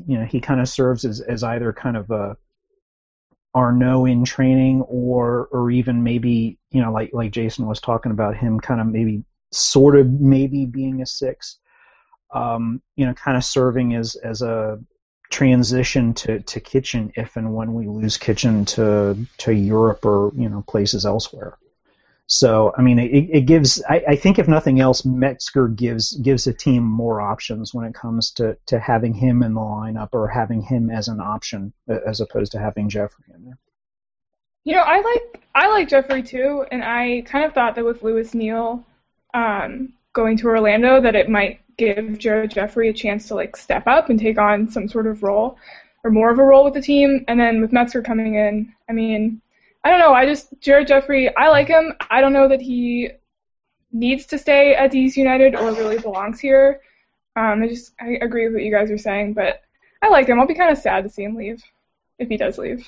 you 0.07 0.17
know 0.17 0.25
he 0.25 0.39
kind 0.39 0.61
of 0.61 0.69
serves 0.69 1.05
as, 1.05 1.19
as 1.21 1.43
either 1.43 1.73
kind 1.73 1.97
of 1.97 2.09
a 2.11 2.37
Arnaud 3.53 4.05
in 4.05 4.23
training 4.23 4.81
or 4.83 5.49
or 5.51 5.71
even 5.71 6.03
maybe 6.03 6.57
you 6.69 6.81
know 6.81 6.91
like 6.91 7.09
like 7.13 7.31
Jason 7.31 7.67
was 7.67 7.81
talking 7.81 8.11
about 8.11 8.37
him 8.37 8.59
kind 8.59 8.79
of 8.79 8.87
maybe 8.87 9.23
sort 9.51 9.97
of 9.97 10.09
maybe 10.09 10.65
being 10.65 11.01
a 11.01 11.05
six 11.05 11.57
um, 12.33 12.81
you 12.95 13.05
know 13.05 13.13
kind 13.13 13.35
of 13.35 13.43
serving 13.43 13.95
as 13.95 14.15
as 14.15 14.41
a 14.41 14.79
transition 15.31 16.13
to, 16.13 16.41
to 16.41 16.59
kitchen 16.59 17.11
if 17.15 17.37
and 17.37 17.55
when 17.55 17.73
we 17.73 17.87
lose 17.87 18.17
kitchen 18.17 18.65
to 18.65 19.17
to 19.37 19.53
Europe 19.53 20.05
or 20.05 20.31
you 20.35 20.49
know 20.49 20.63
places 20.67 21.05
elsewhere. 21.05 21.57
So 22.27 22.73
I 22.77 22.81
mean, 22.81 22.99
it, 22.99 23.29
it 23.29 23.45
gives. 23.45 23.83
I, 23.89 24.03
I, 24.09 24.15
think 24.15 24.39
if 24.39 24.47
nothing 24.47 24.79
else, 24.79 25.03
Metzger 25.03 25.67
gives 25.67 26.13
gives 26.13 26.47
a 26.47 26.53
team 26.53 26.83
more 26.83 27.19
options 27.19 27.73
when 27.73 27.85
it 27.85 27.93
comes 27.93 28.31
to, 28.31 28.57
to 28.67 28.79
having 28.79 29.13
him 29.13 29.43
in 29.43 29.53
the 29.53 29.59
lineup 29.59 30.09
or 30.13 30.29
having 30.29 30.61
him 30.61 30.89
as 30.89 31.09
an 31.09 31.19
option 31.19 31.73
as 31.89 32.21
opposed 32.21 32.53
to 32.53 32.59
having 32.59 32.87
Jeffrey 32.87 33.25
in 33.35 33.43
there. 33.43 33.57
You 34.63 34.75
know, 34.75 34.81
I 34.81 35.01
like 35.01 35.43
I 35.53 35.67
like 35.67 35.89
Jeffrey 35.89 36.23
too, 36.23 36.65
and 36.71 36.83
I 36.83 37.23
kind 37.25 37.43
of 37.43 37.53
thought 37.53 37.75
that 37.75 37.83
with 37.83 38.01
Lewis 38.01 38.33
Neal 38.33 38.85
um, 39.33 39.91
going 40.13 40.37
to 40.37 40.47
Orlando, 40.47 41.01
that 41.01 41.15
it 41.15 41.29
might 41.29 41.59
give 41.77 42.17
Jared 42.17 42.51
Jeffrey 42.51 42.89
a 42.89 42.93
chance 42.93 43.27
to 43.27 43.35
like 43.35 43.55
step 43.55 43.87
up 43.87 44.09
and 44.09 44.19
take 44.19 44.37
on 44.37 44.69
some 44.69 44.87
sort 44.87 45.07
of 45.07 45.23
role 45.23 45.57
or 46.03 46.11
more 46.11 46.31
of 46.31 46.39
a 46.39 46.43
role 46.43 46.63
with 46.65 46.73
the 46.73 46.81
team. 46.81 47.25
And 47.27 47.39
then 47.39 47.61
with 47.61 47.71
Metzger 47.71 48.01
coming 48.01 48.35
in, 48.35 48.73
I 48.89 48.93
mean, 48.93 49.41
I 49.83 49.89
don't 49.89 49.99
know. 49.99 50.13
I 50.13 50.25
just 50.25 50.53
Jared 50.59 50.87
Jeffrey, 50.87 51.35
I 51.35 51.49
like 51.49 51.67
him. 51.67 51.93
I 52.09 52.21
don't 52.21 52.33
know 52.33 52.47
that 52.47 52.61
he 52.61 53.09
needs 53.91 54.25
to 54.27 54.37
stay 54.37 54.75
at 54.75 54.91
DC 54.91 55.17
United 55.17 55.55
or 55.55 55.71
really 55.71 55.97
belongs 55.97 56.39
here. 56.39 56.81
Um, 57.35 57.63
I 57.63 57.67
just 57.67 57.93
I 57.99 58.17
agree 58.21 58.45
with 58.45 58.55
what 58.55 58.63
you 58.63 58.71
guys 58.71 58.91
are 58.91 58.97
saying, 58.97 59.33
but 59.33 59.61
I 60.01 60.09
like 60.09 60.27
him. 60.27 60.39
I'll 60.39 60.47
be 60.47 60.55
kind 60.55 60.71
of 60.71 60.77
sad 60.77 61.03
to 61.03 61.09
see 61.09 61.23
him 61.23 61.35
leave 61.35 61.63
if 62.19 62.29
he 62.29 62.37
does 62.37 62.57
leave. 62.57 62.87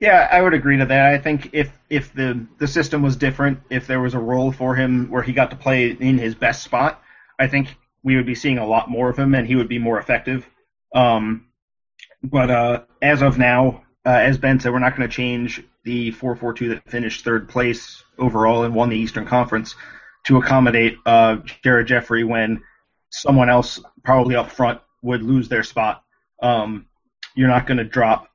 Yeah, 0.00 0.26
I 0.30 0.40
would 0.40 0.54
agree 0.54 0.78
to 0.78 0.86
that. 0.86 1.14
I 1.14 1.18
think 1.18 1.50
if 1.52 1.70
if 1.90 2.12
the 2.14 2.46
the 2.58 2.66
system 2.66 3.02
was 3.02 3.16
different, 3.16 3.60
if 3.68 3.86
there 3.86 4.00
was 4.00 4.14
a 4.14 4.18
role 4.18 4.50
for 4.50 4.74
him 4.74 5.10
where 5.10 5.22
he 5.22 5.32
got 5.32 5.50
to 5.50 5.56
play 5.56 5.90
in 5.90 6.18
his 6.18 6.34
best 6.34 6.62
spot, 6.62 7.02
I 7.40 7.48
think 7.48 7.74
we 8.02 8.16
would 8.16 8.26
be 8.26 8.34
seeing 8.34 8.58
a 8.58 8.66
lot 8.66 8.90
more 8.90 9.08
of 9.08 9.18
him, 9.18 9.34
and 9.34 9.46
he 9.46 9.56
would 9.56 9.68
be 9.68 9.78
more 9.78 9.98
effective. 9.98 10.46
Um, 10.94 11.46
but 12.22 12.50
uh, 12.50 12.82
as 13.00 13.22
of 13.22 13.38
now, 13.38 13.84
uh, 14.04 14.10
as 14.10 14.38
Ben 14.38 14.60
said, 14.60 14.72
we're 14.72 14.78
not 14.78 14.96
going 14.96 15.08
to 15.08 15.14
change 15.14 15.62
the 15.84 16.12
4-4-2 16.12 16.68
that 16.70 16.90
finished 16.90 17.24
third 17.24 17.48
place 17.48 18.04
overall 18.18 18.64
and 18.64 18.74
won 18.74 18.90
the 18.90 18.98
Eastern 18.98 19.26
Conference 19.26 19.74
to 20.24 20.36
accommodate 20.36 20.98
uh, 21.06 21.36
Jared 21.64 21.86
Jeffrey 21.86 22.24
when 22.24 22.62
someone 23.08 23.48
else, 23.48 23.80
probably 24.04 24.36
up 24.36 24.50
front, 24.50 24.80
would 25.02 25.22
lose 25.22 25.48
their 25.48 25.62
spot. 25.62 26.04
Um, 26.42 26.86
you're 27.34 27.48
not 27.48 27.66
going 27.66 27.78
to 27.78 27.84
drop 27.84 28.28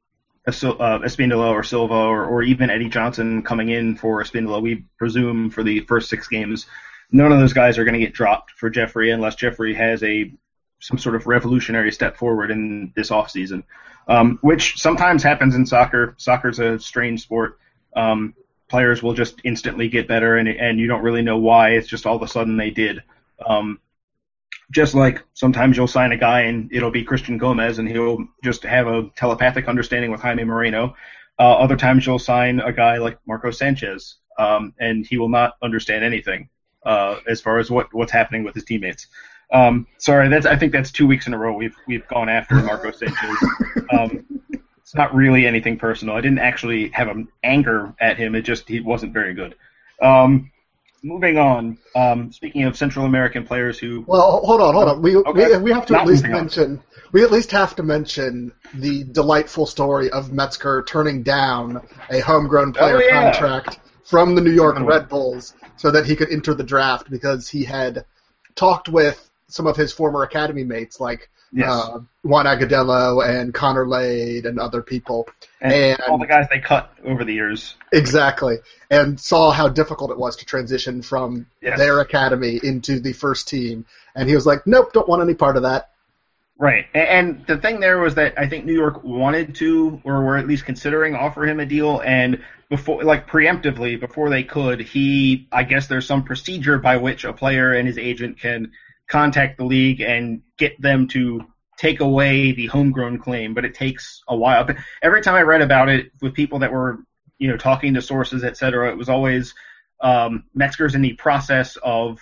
uh, 0.48 0.52
Espindola 0.52 1.52
or 1.52 1.64
Silva 1.64 1.94
or, 1.94 2.26
or 2.26 2.42
even 2.42 2.72
Eddie 2.72 2.90
Johnson 2.90 3.44
coming 3.44 3.70
in 3.70 3.96
for 3.96 4.24
Espindola. 4.24 4.62
We 4.62 4.86
presume 4.98 5.52
for 5.52 5.64
the 5.64 5.82
first 5.82 6.10
six 6.10 6.28
games 6.28 6.66
none 7.12 7.32
of 7.32 7.40
those 7.40 7.54
guys 7.54 7.78
are 7.78 7.84
going 7.84 7.94
to 7.94 8.06
get 8.06 8.14
dropped 8.14 8.52
for 8.52 8.70
Jeffrey 8.70 9.12
unless 9.12 9.36
Jeffrey 9.36 9.74
has 9.74 10.04
a 10.04 10.32
some 10.80 10.98
sort 10.98 11.16
of 11.16 11.26
revolutionary 11.26 11.92
step 11.92 12.18
forward 12.18 12.52
in 12.52 12.92
this 12.96 13.10
offseason, 13.10 13.64
um, 14.08 14.38
which 14.42 14.78
sometimes 14.78 15.24
happens 15.24 15.56
in 15.56 15.66
soccer. 15.66 16.16
Soccer's 16.18 16.60
a 16.60 16.80
strange 16.80 17.22
sport. 17.22 17.60
Um, 17.96 18.36
players 18.70 19.02
will 19.02 19.14
just 19.14 19.40
instantly 19.44 19.88
get 19.88 20.08
better, 20.08 20.38
and 20.38 20.48
and 20.48 20.80
you 20.80 20.88
don't 20.88 21.04
really 21.04 21.22
know 21.22 21.38
why. 21.38 21.72
It's 21.72 21.88
just 21.88 22.06
all 22.06 22.16
of 22.16 22.22
a 22.22 22.28
sudden 22.28 22.58
they 22.58 22.70
did. 22.70 23.04
Um, 23.46 23.80
just 24.72 24.96
like 24.96 25.24
sometimes 25.34 25.78
you'll 25.78 25.88
sign 25.88 26.12
a 26.12 26.18
guy 26.18 26.42
and 26.42 26.74
it'll 26.74 26.92
be 26.92 27.04
Christian 27.04 27.38
Gomez, 27.38 27.80
and 27.80 27.88
he'll 27.88 28.28
just 28.44 28.64
have 28.64 28.88
a 28.88 29.10
telepathic 29.16 29.68
understanding 29.68 30.12
with 30.12 30.22
Jaime 30.22 30.44
Moreno. 30.44 30.96
Uh, 31.38 31.54
other 31.56 31.76
times 31.76 32.06
you'll 32.06 32.20
sign 32.20 32.60
a 32.60 32.72
guy 32.72 32.98
like 32.98 33.20
Marco 33.28 33.52
Sanchez, 33.52 34.18
um, 34.40 34.74
and 34.80 35.06
he 35.06 35.18
will 35.18 35.30
not 35.30 35.56
understand 35.62 36.04
anything 36.04 36.50
uh, 36.86 37.20
as 37.28 37.42
far 37.42 37.60
as 37.60 37.70
what 37.70 37.94
what's 37.94 38.12
happening 38.12 38.44
with 38.44 38.56
his 38.56 38.64
teammates. 38.64 39.08
Um, 39.52 39.88
sorry, 39.98 40.30
that's 40.30 40.46
I 40.46 40.58
think 40.58 40.72
that's 40.72 40.92
two 40.92 41.08
weeks 41.08 41.28
in 41.28 41.34
a 41.34 41.38
row 41.38 41.54
we've 41.56 41.76
we've 41.88 42.08
gone 42.08 42.30
after 42.30 42.56
Marco 42.56 42.92
Sanchez. 42.92 43.38
Um, 43.92 44.26
it's 44.82 44.96
not 44.96 45.14
really 45.16 45.46
anything 45.46 45.78
personal. 45.78 46.16
I 46.16 46.22
didn't 46.22 46.40
actually 46.40 46.90
have 46.90 47.08
an 47.08 47.28
anger 47.44 47.94
at 48.00 48.18
him. 48.18 48.36
It 48.36 48.42
just 48.42 48.68
he 48.68 48.80
wasn't 48.80 49.14
very 49.14 49.34
good. 49.34 49.56
Um, 50.02 50.52
moving 51.04 51.38
on. 51.38 51.78
Um, 51.96 52.32
speaking 52.32 52.64
of 52.64 52.76
Central 52.76 53.06
American 53.06 53.46
players 53.46 53.80
who. 53.80 54.04
Well, 54.08 54.42
hold 54.44 54.62
on, 54.62 54.74
hold 54.74 54.90
on. 54.90 55.02
We 55.02 55.16
okay. 55.16 55.58
we, 55.58 55.64
we 55.64 55.72
have 55.72 55.86
to 55.88 55.94
Not 55.94 56.04
at 56.04 56.08
least 56.08 56.28
mention. 56.28 56.78
On. 56.78 56.84
We 57.12 57.24
at 57.24 57.32
least 57.32 57.52
have 57.52 57.76
to 57.78 57.84
mention 57.84 58.52
the 58.74 59.04
delightful 59.06 59.66
story 59.66 60.10
of 60.10 60.34
Metzger 60.34 60.84
turning 60.84 61.24
down 61.24 61.88
a 62.10 62.20
homegrown 62.20 62.74
player 62.74 62.98
oh, 62.98 63.00
yeah. 63.00 63.32
contract 63.32 63.80
from 64.06 64.36
the 64.36 64.42
New 64.42 64.52
York 64.52 64.80
Red 64.80 65.10
Bulls 65.10 65.54
so 65.76 65.92
that 65.92 66.06
he 66.06 66.16
could 66.16 66.32
enter 66.32 66.54
the 66.54 66.64
draft 66.64 67.10
because 67.10 67.50
he 67.50 67.64
had 67.66 68.06
talked 68.56 68.88
with 68.88 69.30
some 69.48 69.68
of 69.68 69.76
his 69.76 69.92
former 69.92 70.24
academy 70.24 70.64
mates 70.64 71.00
like 71.00 71.30
yes. 71.52 71.70
uh, 71.70 72.00
Juan 72.24 72.46
Agudelo 72.46 73.28
and 73.28 73.54
Connor 73.54 73.88
Lade 73.88 74.46
and 74.46 74.60
other 74.60 74.82
people. 74.82 75.28
And, 75.62 75.74
and, 75.74 76.00
all 76.08 76.18
the 76.18 76.28
guys 76.28 76.48
they 76.50 76.60
cut 76.60 76.94
over 77.04 77.24
the 77.24 77.34
years. 77.34 77.76
Exactly. 77.92 78.58
And 78.90 79.20
saw 79.20 79.52
how 79.52 79.70
difficult 79.70 80.12
it 80.12 80.18
was 80.18 80.36
to 80.38 80.46
transition 80.46 81.02
from 81.02 81.48
yes. 81.62 81.78
their 81.78 82.00
academy 82.00 82.60
into 82.64 83.00
the 83.00 83.14
first 83.14 83.48
team. 83.48 83.86
And 84.16 84.30
he 84.30 84.36
was 84.36 84.46
like, 84.46 84.66
nope, 84.68 84.94
don't 84.94 85.08
want 85.08 85.22
any 85.22 85.34
part 85.34 85.58
of 85.58 85.64
that. 85.64 85.90
Right. 86.58 86.86
And 86.94 87.46
the 87.48 87.58
thing 87.58 87.82
there 87.82 88.00
was 88.00 88.16
that 88.16 88.40
I 88.40 88.48
think 88.48 88.64
New 88.64 88.74
York 88.74 89.04
wanted 89.04 89.56
to, 89.56 90.02
or 90.06 90.24
were 90.24 90.38
at 90.38 90.48
least 90.48 90.66
considering 90.66 91.14
offer 91.14 91.46
him 91.46 91.60
a 91.60 91.66
deal, 91.66 92.00
and 92.00 92.44
before, 92.70 93.04
like 93.04 93.28
preemptively, 93.28 94.00
before 94.00 94.30
they 94.30 94.44
could, 94.44 94.80
he, 94.80 95.50
I 95.52 95.64
guess 95.64 95.88
there's 95.88 96.08
some 96.08 96.24
procedure 96.24 96.80
by 96.80 96.96
which 96.98 97.26
a 97.26 97.34
player 97.34 97.74
and 97.74 97.86
his 97.86 97.98
agent 97.98 98.40
can 98.40 98.72
contact 99.10 99.58
the 99.58 99.66
league 99.66 100.00
and 100.00 100.42
get 100.58 100.82
them 100.82 101.10
to 101.10 101.42
take 101.78 102.00
away 102.00 102.54
the 102.54 102.68
homegrown 102.68 103.20
claim, 103.20 103.54
but 103.54 103.66
it 103.66 103.76
takes 103.76 104.24
a 104.30 104.36
while. 104.36 104.64
But 104.64 104.78
every 105.02 105.22
time 105.22 105.36
I 105.36 105.42
read 105.42 105.62
about 105.62 105.90
it 105.90 106.12
with 106.22 106.34
people 106.34 106.60
that 106.60 106.72
were, 106.72 107.00
you 107.38 107.50
know, 107.50 107.58
talking 107.58 107.96
to 107.96 108.02
sources, 108.02 108.46
et 108.46 108.56
cetera, 108.56 108.90
it 108.92 108.98
was 108.98 109.10
always 109.10 109.54
um, 110.00 110.46
Metzger's 110.54 110.96
in 110.96 111.02
the 111.02 111.14
process 111.14 111.78
of 111.84 112.20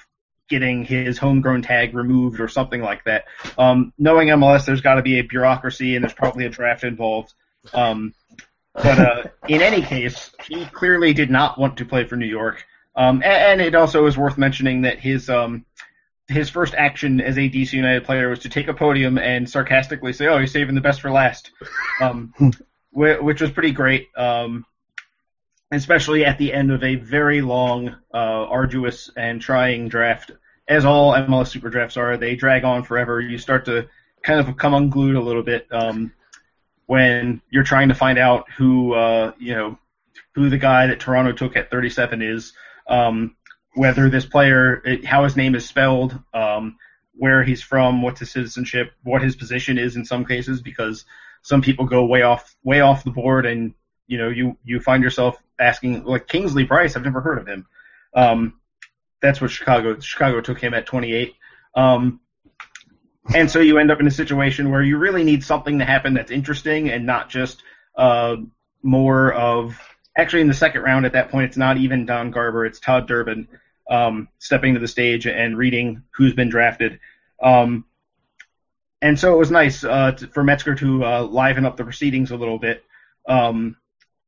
getting 0.53 0.85
his 0.85 1.17
homegrown 1.17 1.63
tag 1.63 1.95
removed 1.95 2.39
or 2.39 2.47
something 2.47 2.79
like 2.79 3.03
that. 3.05 3.25
Um, 3.57 3.91
knowing 3.97 4.27
MLS, 4.27 4.65
there's 4.65 4.81
got 4.81 4.95
to 4.95 5.01
be 5.01 5.17
a 5.17 5.23
bureaucracy 5.23 5.95
and 5.95 6.03
there's 6.03 6.13
probably 6.13 6.45
a 6.45 6.49
draft 6.49 6.83
involved. 6.83 7.33
Um, 7.73 8.13
but 8.75 8.99
uh, 8.99 9.23
in 9.47 9.63
any 9.63 9.81
case, 9.81 10.29
he 10.45 10.65
clearly 10.67 11.11
did 11.13 11.31
not 11.31 11.57
want 11.57 11.77
to 11.77 11.85
play 11.85 12.03
for 12.05 12.17
New 12.17 12.27
York. 12.27 12.63
Um, 12.95 13.23
and, 13.23 13.61
and, 13.61 13.61
it 13.61 13.73
also 13.73 14.05
is 14.05 14.15
worth 14.15 14.37
mentioning 14.37 14.83
that 14.83 14.99
his 14.99 15.27
um, 15.27 15.65
his 16.27 16.51
first 16.51 16.75
action 16.75 17.19
as 17.19 17.37
a 17.37 17.49
DC 17.49 17.73
United 17.73 18.03
player 18.03 18.29
was 18.29 18.39
to 18.39 18.49
take 18.49 18.67
a 18.67 18.75
podium 18.75 19.17
and 19.17 19.49
sarcastically 19.49 20.13
say, 20.13 20.27
"Oh, 20.27 20.37
you're 20.37 20.45
saving 20.45 20.75
the 20.75 20.81
best 20.81 21.01
for 21.01 21.09
last," 21.09 21.49
um, 21.99 22.31
which 22.91 23.41
was 23.41 23.49
pretty 23.49 23.71
great. 23.71 24.09
Um, 24.15 24.67
especially 25.71 26.23
at 26.23 26.37
the 26.37 26.53
end 26.53 26.71
of 26.71 26.83
a 26.83 26.95
very 26.95 27.41
long, 27.41 27.95
uh, 28.13 28.45
arduous, 28.47 29.09
and 29.17 29.41
trying 29.41 29.89
draft, 29.89 30.31
as 30.67 30.85
all 30.85 31.13
MLS 31.13 31.47
Super 31.47 31.69
Drafts 31.69 31.97
are. 31.97 32.17
They 32.17 32.35
drag 32.35 32.63
on 32.63 32.83
forever. 32.83 33.19
You 33.19 33.37
start 33.37 33.65
to 33.65 33.87
kind 34.23 34.39
of 34.39 34.57
come 34.57 34.73
unglued 34.73 35.15
a 35.15 35.21
little 35.21 35.43
bit 35.43 35.67
um, 35.71 36.13
when 36.85 37.41
you're 37.49 37.63
trying 37.63 37.89
to 37.89 37.95
find 37.95 38.17
out 38.17 38.49
who, 38.57 38.93
uh, 38.93 39.33
you 39.37 39.53
know, 39.53 39.77
who 40.35 40.49
the 40.49 40.57
guy 40.57 40.87
that 40.87 40.99
Toronto 40.99 41.31
took 41.31 41.55
at 41.55 41.69
37 41.69 42.21
is, 42.21 42.53
um, 42.87 43.35
whether 43.75 44.09
this 44.09 44.25
player, 44.25 44.81
it, 44.85 45.05
how 45.05 45.23
his 45.23 45.35
name 45.35 45.55
is 45.55 45.65
spelled, 45.65 46.17
um, 46.33 46.77
where 47.15 47.43
he's 47.43 47.61
from, 47.61 48.01
what's 48.01 48.19
his 48.19 48.31
citizenship, 48.31 48.93
what 49.03 49.21
his 49.21 49.35
position 49.35 49.77
is 49.77 49.95
in 49.95 50.05
some 50.05 50.25
cases, 50.25 50.61
because 50.61 51.05
some 51.41 51.61
people 51.61 51.85
go 51.85 52.05
way 52.05 52.21
off 52.21 52.55
way 52.63 52.81
off 52.81 53.03
the 53.03 53.11
board 53.11 53.45
and 53.45 53.73
you 54.07 54.17
know, 54.17 54.29
you 54.29 54.57
you 54.63 54.79
find 54.79 55.03
yourself 55.03 55.41
asking 55.59 56.03
like 56.03 56.27
Kingsley 56.27 56.65
Price. 56.65 56.95
I've 56.95 57.03
never 57.03 57.21
heard 57.21 57.39
of 57.39 57.47
him. 57.47 57.65
Um, 58.13 58.59
that's 59.23 59.41
what 59.41 59.49
Chicago 59.49 59.99
Chicago 59.99 60.41
took 60.41 60.59
him 60.59 60.75
at 60.75 60.85
28. 60.85 61.33
Um, 61.75 62.19
and 63.33 63.49
so 63.49 63.59
you 63.59 63.79
end 63.79 63.89
up 63.89 64.01
in 64.01 64.05
a 64.05 64.11
situation 64.11 64.69
where 64.69 64.83
you 64.83 64.97
really 64.97 65.23
need 65.23 65.43
something 65.43 65.79
to 65.79 65.85
happen 65.85 66.13
that's 66.13 66.29
interesting 66.29 66.89
and 66.89 67.05
not 67.05 67.29
just 67.29 67.63
uh, 67.97 68.35
more 68.83 69.33
of 69.33 69.79
actually 70.15 70.41
in 70.41 70.47
the 70.47 70.53
second 70.53 70.81
round 70.81 71.05
at 71.05 71.13
that 71.13 71.31
point 71.31 71.45
it's 71.45 71.57
not 71.57 71.77
even 71.77 72.05
Don 72.05 72.31
Garber 72.31 72.65
it's 72.65 72.79
Todd 72.79 73.07
Durbin 73.07 73.47
um, 73.89 74.27
stepping 74.39 74.73
to 74.73 74.79
the 74.79 74.87
stage 74.87 75.25
and 75.25 75.57
reading 75.57 76.03
who's 76.11 76.33
been 76.33 76.49
drafted. 76.49 76.99
Um, 77.41 77.85
and 79.01 79.19
so 79.19 79.33
it 79.33 79.37
was 79.37 79.51
nice 79.51 79.83
uh, 79.83 80.11
to, 80.11 80.27
for 80.27 80.43
Metzger 80.43 80.75
to 80.75 81.05
uh, 81.05 81.23
liven 81.23 81.65
up 81.65 81.77
the 81.77 81.83
proceedings 81.83 82.31
a 82.31 82.37
little 82.37 82.57
bit, 82.57 82.83
um, 83.27 83.75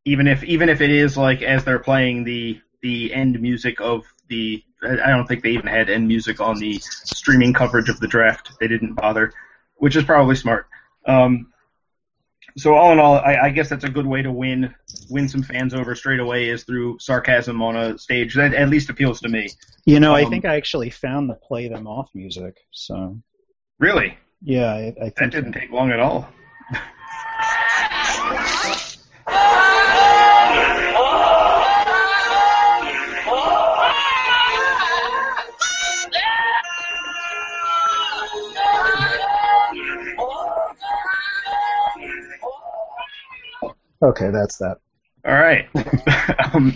even 0.03 0.27
if 0.27 0.43
even 0.43 0.67
if 0.67 0.81
it 0.81 0.89
is 0.89 1.17
like 1.17 1.41
as 1.41 1.63
they're 1.63 1.79
playing 1.79 2.25
the 2.25 2.61
the 2.81 3.13
end 3.13 3.41
music 3.41 3.79
of 3.79 4.03
the. 4.27 4.63
I 4.83 5.07
don't 5.09 5.25
think 5.25 5.41
they 5.41 5.49
even 5.51 5.65
had 5.67 5.89
end 5.89 6.07
music 6.07 6.39
on 6.39 6.59
the 6.59 6.77
streaming 6.79 7.53
coverage 7.53 7.89
of 7.89 7.99
the 7.99 8.07
draft. 8.07 8.51
They 8.59 8.67
didn't 8.67 8.93
bother, 8.93 9.33
which 9.77 9.95
is 9.95 10.03
probably 10.03 10.35
smart. 10.35 10.67
Um, 11.07 11.51
so 12.57 12.75
all 12.75 12.91
in 12.93 12.99
all, 12.99 13.15
I, 13.15 13.35
I 13.45 13.49
guess 13.49 13.67
that's 13.69 13.83
a 13.83 13.89
good 13.89 14.05
way 14.05 14.21
to 14.21 14.31
win 14.31 14.73
win 15.09 15.27
some 15.27 15.43
fans 15.43 15.73
over 15.73 15.95
straight 15.95 16.19
away 16.19 16.49
is 16.49 16.63
through 16.63 16.97
sarcasm 16.99 17.61
on 17.61 17.75
a 17.75 17.97
stage. 17.97 18.35
That 18.35 18.53
at 18.53 18.69
least 18.69 18.89
appeals 18.89 19.19
to 19.21 19.29
me. 19.29 19.49
You 19.85 19.99
know, 19.99 20.13
I 20.15 20.23
Um, 20.23 20.29
think 20.29 20.45
I 20.45 20.55
actually 20.55 20.89
found 20.89 21.29
the 21.29 21.35
play 21.35 21.67
them 21.67 21.87
off 21.87 22.09
music. 22.13 22.55
So 22.71 23.19
Really, 23.79 24.17
yeah, 24.41 24.71
I, 24.71 24.93
I 25.01 25.05
that 25.05 25.15
think 25.17 25.31
didn't 25.31 25.51
take 25.53 25.71
long 25.71 25.91
at 25.91 25.99
all. 25.99 26.29
okay, 44.01 44.29
that's 44.31 44.57
that. 44.57 44.77
All 45.25 45.33
right. 45.33 45.67
um, 46.53 46.73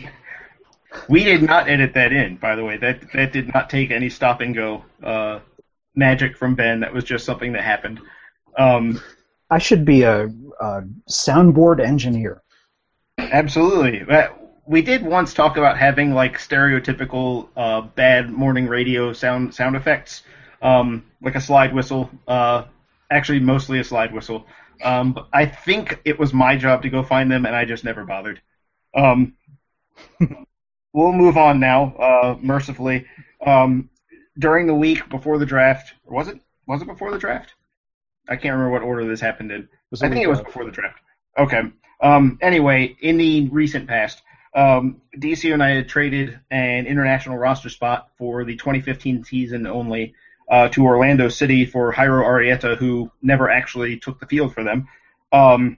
we 1.08 1.24
did 1.24 1.44
not 1.44 1.70
edit 1.70 1.94
that 1.94 2.12
in, 2.12 2.38
by 2.38 2.56
the 2.56 2.64
way. 2.66 2.78
That 2.78 3.12
that 3.14 3.32
did 3.34 3.54
not 3.54 3.70
take 3.70 3.92
any 3.92 4.10
stop 4.10 4.42
and 4.42 4.56
go 4.56 4.84
uh, 5.04 5.40
magic 5.96 6.38
from 6.38 6.56
Ben. 6.56 6.80
That 6.82 6.94
was 6.94 7.04
just 7.04 7.26
something 7.26 7.54
that 7.54 7.64
happened. 7.64 8.00
Um, 8.58 9.00
I 9.50 9.60
should 9.60 9.86
be 9.86 10.04
a, 10.04 10.26
a 10.60 10.82
soundboard 11.10 11.80
engineer. 11.86 12.42
absolutely. 13.20 14.02
Uh, 14.10 14.30
We 14.66 14.82
did 14.84 15.02
once 15.04 15.34
talk 15.34 15.58
about 15.58 15.78
having 15.78 16.14
like 16.14 16.38
stereotypical 16.38 17.50
uh, 17.58 17.82
bad 17.82 18.30
morning 18.30 18.68
radio 18.68 19.14
sound 19.14 19.54
sound 19.56 19.76
effects, 19.76 20.24
um, 20.62 21.04
like 21.22 21.36
a 21.36 21.42
slide 21.42 21.74
whistle. 21.74 22.10
Uh, 22.28 22.66
actually, 23.10 23.40
mostly 23.40 23.80
a 23.80 23.84
slide 23.84 24.14
whistle. 24.14 24.46
Um, 24.84 25.14
but 25.14 25.28
I 25.34 25.46
think 25.46 26.00
it 26.06 26.18
was 26.18 26.34
my 26.34 26.56
job 26.56 26.84
to 26.84 26.90
go 26.90 27.04
find 27.04 27.32
them, 27.32 27.46
and 27.46 27.56
I 27.56 27.66
just 27.66 27.84
never 27.84 28.06
bothered. 28.06 28.42
Um, 28.96 29.34
we'll 30.94 31.12
move 31.12 31.38
on 31.38 31.60
now, 31.60 31.96
uh, 31.98 32.38
mercifully. 32.42 33.06
Um, 33.46 33.90
during 34.38 34.68
the 34.68 34.76
week 34.76 35.10
before 35.10 35.38
the 35.38 35.46
draft, 35.46 35.94
or 36.06 36.16
was 36.16 36.28
it? 36.28 36.40
Was 36.66 36.82
it 36.82 36.88
before 36.88 37.12
the 37.12 37.18
draft? 37.18 37.54
I 38.28 38.36
can't 38.36 38.54
remember 38.54 38.72
what 38.72 38.84
order 38.84 39.06
this 39.06 39.20
happened 39.20 39.52
in. 39.52 39.68
Was 39.92 40.04
I 40.04 40.10
think 40.10 40.24
it 40.24 40.30
was 40.30 40.42
before 40.42 40.66
the 40.66 40.72
draft. 40.72 41.00
Okay. 41.38 41.64
Um, 42.02 42.38
anyway, 42.42 42.96
in 43.02 43.18
the 43.18 43.50
recent 43.50 43.88
past, 43.88 44.22
um, 44.54 45.02
DC 45.18 45.44
United 45.44 45.90
traded 45.90 46.40
an 46.52 46.86
international 46.86 47.38
roster 47.38 47.70
spot 47.70 48.10
for 48.18 48.44
the 48.46 48.56
2015 48.56 49.24
season 49.24 49.68
only 49.68 50.14
uh, 50.50 50.70
to 50.70 50.86
Orlando 50.86 51.30
City 51.30 51.66
for 51.66 51.94
Jairo 51.94 52.24
Arrieta, 52.24 52.78
who 52.78 53.12
never 53.22 53.50
actually 53.50 53.98
took 53.98 54.20
the 54.20 54.26
field 54.26 54.54
for 54.54 54.64
them. 54.64 54.88
Um, 55.32 55.78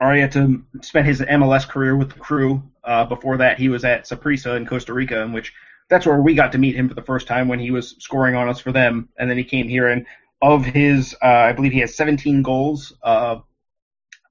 Arrieta 0.00 0.64
spent 0.84 1.06
his 1.06 1.20
MLS 1.20 1.68
career 1.68 1.96
with 1.96 2.12
the 2.12 2.18
crew. 2.18 2.62
Uh, 2.82 3.04
before 3.04 3.36
that, 3.36 3.58
he 3.58 3.68
was 3.68 3.84
at 3.84 4.04
Saprissa 4.04 4.56
in 4.56 4.66
Costa 4.66 4.92
Rica, 4.92 5.22
in 5.22 5.32
which 5.32 5.52
that's 5.88 6.06
where 6.06 6.20
we 6.20 6.34
got 6.34 6.52
to 6.52 6.58
meet 6.58 6.74
him 6.74 6.88
for 6.88 6.94
the 6.94 7.02
first 7.02 7.28
time 7.28 7.46
when 7.46 7.60
he 7.60 7.70
was 7.70 7.94
scoring 8.00 8.34
on 8.34 8.48
us 8.48 8.58
for 8.58 8.72
them. 8.72 9.08
And 9.18 9.30
then 9.30 9.38
he 9.38 9.44
came 9.44 9.68
here, 9.68 9.88
and 9.88 10.06
of 10.40 10.64
his, 10.64 11.14
uh, 11.22 11.26
I 11.26 11.52
believe 11.52 11.72
he 11.72 11.78
has 11.80 11.94
17 11.94 12.42
goals 12.42 12.92
uh, 13.04 13.36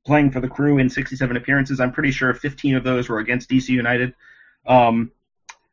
playing 0.06 0.32
for 0.32 0.42
the 0.42 0.50
crew 0.50 0.78
in 0.78 0.90
67 0.90 1.38
appearances. 1.38 1.80
I'm 1.80 1.94
pretty 1.94 2.12
sure 2.12 2.34
15 2.34 2.76
of 2.76 2.84
those 2.84 3.08
were 3.08 3.20
against 3.20 3.50
DC 3.50 3.70
United. 3.70 4.14
Um, 4.66 5.12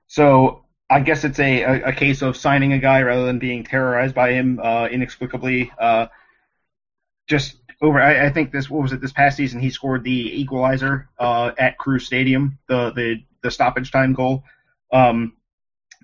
so 0.06 0.64
I 0.90 1.00
guess 1.00 1.24
it's 1.24 1.38
a, 1.38 1.62
a, 1.62 1.88
a 1.88 1.92
case 1.92 2.22
of 2.22 2.36
signing 2.36 2.72
a 2.72 2.78
guy 2.78 3.02
rather 3.02 3.26
than 3.26 3.38
being 3.38 3.64
terrorized 3.64 4.14
by 4.14 4.32
him 4.32 4.58
uh, 4.62 4.86
inexplicably. 4.86 5.70
Uh, 5.78 6.06
just 7.26 7.56
over, 7.82 8.00
I, 8.00 8.26
I 8.26 8.30
think 8.30 8.52
this 8.52 8.70
what 8.70 8.82
was 8.82 8.92
it 8.92 9.00
this 9.00 9.12
past 9.12 9.36
season? 9.36 9.60
He 9.60 9.70
scored 9.70 10.02
the 10.02 10.40
equalizer 10.40 11.08
uh, 11.18 11.52
at 11.58 11.78
Crew 11.78 11.98
Stadium, 11.98 12.58
the 12.68 12.90
the 12.92 13.22
the 13.42 13.50
stoppage 13.50 13.92
time 13.92 14.14
goal 14.14 14.44
um, 14.92 15.34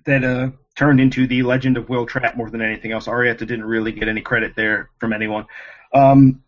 that 0.05 0.23
uh, 0.23 0.51
turned 0.77 1.01
into 1.01 1.27
the 1.27 1.42
legend 1.42 1.77
of 1.77 1.88
Will 1.88 2.07
Trapp 2.07 2.37
more 2.37 2.51
than 2.51 2.62
anything 2.62 2.92
else. 2.92 3.07
Arrieta 3.07 3.38
didn't 3.38 3.64
really 3.64 3.92
get 3.92 4.09
any 4.09 4.20
credit 4.20 4.55
there 4.55 4.90
from 4.99 5.12
anyone. 5.12 5.47
Um, 5.92 6.42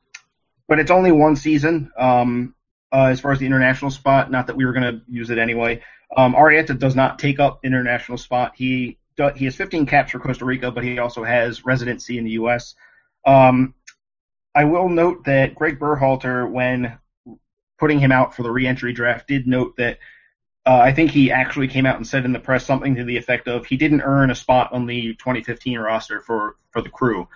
but 0.68 0.78
it's 0.78 0.90
only 0.90 1.12
one 1.12 1.36
season 1.36 1.90
um, 1.96 2.54
uh, 2.92 3.06
as 3.06 3.20
far 3.20 3.32
as 3.32 3.38
the 3.38 3.46
international 3.46 3.90
spot. 3.90 4.30
Not 4.30 4.48
that 4.48 4.56
we 4.56 4.64
were 4.64 4.72
going 4.72 4.94
to 4.94 5.00
use 5.08 5.30
it 5.30 5.38
anyway. 5.38 5.82
Um, 6.14 6.34
does 6.78 6.96
not 6.96 7.18
take 7.18 7.40
up 7.40 7.60
international 7.64 8.18
spot. 8.18 8.52
He 8.56 8.98
he 9.34 9.46
has 9.46 9.56
15 9.56 9.86
caps 9.86 10.12
for 10.12 10.18
Costa 10.18 10.44
Rica, 10.44 10.70
but 10.70 10.84
he 10.84 10.98
also 10.98 11.24
has 11.24 11.64
residency 11.64 12.18
in 12.18 12.24
the 12.24 12.32
U.S. 12.32 12.74
Um, 13.24 13.74
I 14.54 14.64
will 14.64 14.88
note 14.88 15.24
that 15.24 15.54
Greg 15.54 15.78
Berhalter, 15.78 16.50
when 16.50 16.98
putting 17.78 17.98
him 17.98 18.12
out 18.12 18.34
for 18.34 18.42
the 18.42 18.50
reentry 18.50 18.92
draft, 18.92 19.28
did 19.28 19.46
note 19.46 19.76
that 19.76 19.98
uh, 20.66 20.78
I 20.78 20.92
think 20.92 21.10
he 21.10 21.30
actually 21.30 21.68
came 21.68 21.86
out 21.86 21.96
and 21.96 22.06
said 22.06 22.24
in 22.24 22.32
the 22.32 22.40
press 22.40 22.64
something 22.64 22.96
to 22.96 23.04
the 23.04 23.16
effect 23.16 23.48
of 23.48 23.66
he 23.66 23.76
didn't 23.76 24.02
earn 24.02 24.30
a 24.30 24.34
spot 24.34 24.72
on 24.72 24.86
the 24.86 25.14
2015 25.14 25.78
roster 25.78 26.20
for 26.20 26.56
for 26.70 26.82
the 26.82 26.90
crew. 26.90 27.28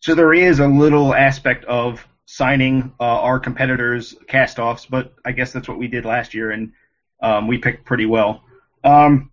So 0.00 0.14
there 0.14 0.34
is 0.34 0.60
a 0.60 0.68
little 0.68 1.14
aspect 1.14 1.64
of 1.64 2.06
signing 2.26 2.92
uh, 3.00 3.04
our 3.04 3.40
competitors' 3.40 4.14
cast-offs, 4.28 4.86
but 4.86 5.14
I 5.24 5.32
guess 5.32 5.52
that's 5.52 5.68
what 5.68 5.78
we 5.78 5.88
did 5.88 6.04
last 6.04 6.34
year, 6.34 6.50
and 6.50 6.72
um, 7.20 7.48
we 7.48 7.58
picked 7.58 7.84
pretty 7.84 8.06
well. 8.06 8.42
Um, 8.84 9.30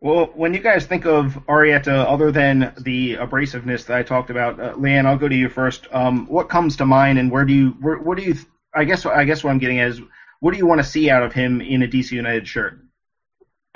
well, 0.00 0.30
when 0.34 0.54
you 0.54 0.60
guys 0.60 0.86
think 0.86 1.04
of 1.04 1.38
Arrieta, 1.46 2.06
other 2.06 2.32
than 2.32 2.72
the 2.78 3.16
abrasiveness 3.16 3.84
that 3.86 3.98
I 3.98 4.02
talked 4.02 4.30
about, 4.30 4.58
uh, 4.58 4.72
Leanne, 4.74 5.04
I'll 5.04 5.18
go 5.18 5.28
to 5.28 5.34
you 5.34 5.50
first. 5.50 5.86
Um, 5.92 6.26
what 6.26 6.48
comes 6.48 6.76
to 6.76 6.86
mind, 6.86 7.18
and 7.18 7.30
where 7.30 7.44
do 7.44 7.52
you, 7.52 7.70
where, 7.80 7.98
what 7.98 8.16
do 8.16 8.24
you? 8.24 8.34
I 8.74 8.84
guess, 8.84 9.04
I 9.04 9.24
guess 9.24 9.44
what 9.44 9.50
I'm 9.50 9.58
getting 9.58 9.78
at 9.78 9.88
is, 9.88 10.00
what 10.40 10.52
do 10.52 10.58
you 10.58 10.66
want 10.66 10.80
to 10.80 10.86
see 10.86 11.10
out 11.10 11.22
of 11.22 11.34
him 11.34 11.60
in 11.60 11.82
a 11.82 11.86
DC 11.86 12.12
United 12.12 12.48
shirt? 12.48 12.80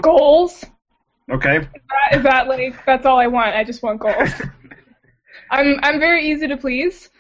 Goals. 0.01 0.65
Okay. 1.31 1.59
That, 1.59 2.17
is 2.17 2.23
that 2.23 2.49
like 2.49 2.85
that's 2.87 3.05
all 3.05 3.19
I 3.19 3.27
want? 3.27 3.55
I 3.55 3.65
just 3.65 3.83
want 3.83 4.01
goals. 4.01 4.31
I'm 5.51 5.79
I'm 5.83 6.01
very 6.01 6.31
easy 6.31 6.49
to 6.49 6.57
please. 6.57 7.11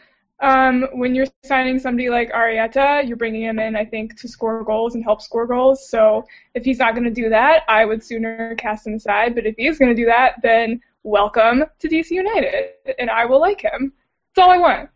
Um, 0.40 0.87
when 0.92 1.14
you're 1.14 1.27
signing 1.44 1.79
somebody 1.79 2.11
like 2.11 2.33
Arrieta, 2.33 3.07
you're 3.07 3.16
bringing 3.16 3.42
him 3.42 3.59
in, 3.59 3.77
I 3.77 3.85
think, 3.85 4.18
to 4.20 4.29
score 4.29 4.64
goals 4.64 4.94
and 4.94 5.05
help 5.05 5.23
score 5.23 5.47
goals. 5.47 5.88
So 5.88 6.25
if 6.55 6.64
he's 6.64 6.79
not 6.79 6.94
going 6.94 7.05
to 7.05 7.11
do 7.11 7.29
that, 7.31 7.62
I 7.68 7.85
would 7.85 8.03
sooner 8.03 8.55
cast 8.57 8.87
him 8.87 8.94
aside. 8.94 9.35
But 9.35 9.47
if 9.47 9.55
he 9.57 9.66
is 9.66 9.79
going 9.79 9.94
to 9.94 10.01
do 10.01 10.07
that, 10.07 10.42
then 10.42 10.81
welcome 11.05 11.64
to 11.79 11.88
DC 11.88 12.11
United, 12.11 12.70
and 12.99 13.11
I 13.11 13.27
will 13.27 13.40
like 13.40 13.61
him. 13.61 13.92
That's 14.35 14.44
all 14.44 14.53
I 14.53 14.59
want. 14.59 14.90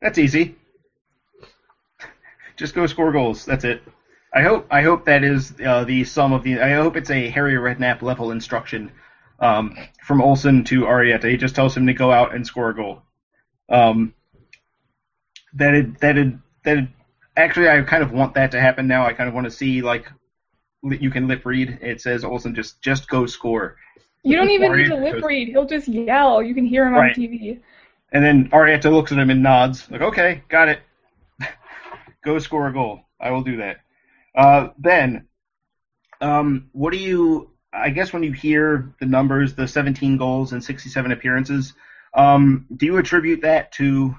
That's 0.00 0.18
easy. 0.18 0.54
Just 2.56 2.74
go 2.74 2.86
score 2.86 3.12
goals. 3.12 3.44
That's 3.44 3.64
it. 3.64 3.82
I 4.34 4.42
hope 4.42 4.66
I 4.70 4.82
hope 4.82 5.04
that 5.06 5.24
is 5.24 5.54
uh, 5.64 5.84
the 5.84 6.04
sum 6.04 6.32
of 6.32 6.42
the. 6.42 6.60
I 6.60 6.72
hope 6.74 6.96
it's 6.96 7.10
a 7.10 7.28
Harry 7.28 7.54
Redknapp 7.54 8.00
level 8.00 8.30
instruction 8.30 8.92
um, 9.40 9.76
from 10.02 10.22
Olsen 10.22 10.64
to 10.64 10.82
Arrieta. 10.82 11.30
He 11.30 11.36
just 11.36 11.54
tells 11.54 11.76
him 11.76 11.86
to 11.86 11.92
go 11.92 12.10
out 12.10 12.34
and 12.34 12.46
score 12.46 12.70
a 12.70 12.74
goal. 12.74 13.02
Um, 13.68 14.14
that 15.54 15.74
it, 15.74 16.00
that 16.00 16.16
it, 16.18 16.34
that 16.64 16.78
it, 16.78 16.88
actually 17.36 17.68
I 17.68 17.80
kind 17.82 18.02
of 18.02 18.12
want 18.12 18.34
that 18.34 18.50
to 18.52 18.60
happen 18.60 18.86
now. 18.86 19.06
I 19.06 19.12
kind 19.12 19.28
of 19.28 19.34
want 19.34 19.44
to 19.44 19.50
see 19.50 19.82
like 19.82 20.06
you 20.82 21.10
can 21.10 21.28
lip 21.28 21.44
read. 21.44 21.78
It 21.80 22.00
says 22.00 22.24
Olsen 22.24 22.54
just 22.54 22.80
just 22.82 23.08
go 23.08 23.26
score, 23.26 23.76
You 24.24 24.36
don't 24.36 24.50
even 24.50 24.76
need 24.76 24.88
to 24.88 24.96
lip 24.96 25.14
goes- 25.14 25.22
read. 25.22 25.48
He'll 25.48 25.66
just 25.66 25.88
yell. 25.88 26.42
You 26.42 26.54
can 26.54 26.66
hear 26.66 26.86
him 26.86 26.94
Right. 26.94 27.16
on 27.16 27.22
TV. 27.22 27.60
and 28.12 28.24
then 28.24 28.48
Arrieta 28.50 28.90
looks 28.92 29.12
at 29.12 29.18
him 29.18 29.30
and 29.30 29.42
nods 29.42 29.90
like 29.90 30.00
okay, 30.02 30.42
got 30.48 30.68
it. 30.68 30.80
go 32.24 32.38
score 32.38 32.68
a 32.68 32.72
goal. 32.72 33.00
I 33.20 33.30
will 33.30 33.42
do 33.42 33.58
that. 33.58 33.78
Uh, 34.34 34.68
ben, 34.78 35.26
um, 36.20 36.68
what 36.72 36.92
do 36.92 36.98
you? 36.98 37.50
I 37.72 37.90
guess 37.90 38.12
when 38.12 38.22
you 38.22 38.32
hear 38.32 38.92
the 39.00 39.06
numbers, 39.06 39.54
the 39.54 39.66
17 39.66 40.18
goals 40.18 40.52
and 40.52 40.62
67 40.62 41.10
appearances, 41.12 41.72
um, 42.14 42.66
do 42.76 42.84
you 42.86 42.98
attribute 42.98 43.42
that 43.42 43.72
to 43.72 44.14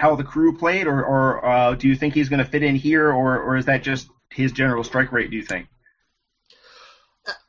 how 0.00 0.16
the 0.16 0.24
crew 0.24 0.56
played, 0.56 0.86
or, 0.86 1.04
or 1.04 1.44
uh, 1.44 1.74
do 1.74 1.86
you 1.86 1.94
think 1.94 2.14
he's 2.14 2.30
going 2.30 2.42
to 2.42 2.50
fit 2.50 2.62
in 2.62 2.74
here, 2.74 3.12
or, 3.12 3.38
or 3.42 3.56
is 3.58 3.66
that 3.66 3.82
just 3.82 4.08
his 4.30 4.50
general 4.50 4.82
strike 4.82 5.12
rate? 5.12 5.30
Do 5.30 5.36
you 5.36 5.42
think? 5.42 5.68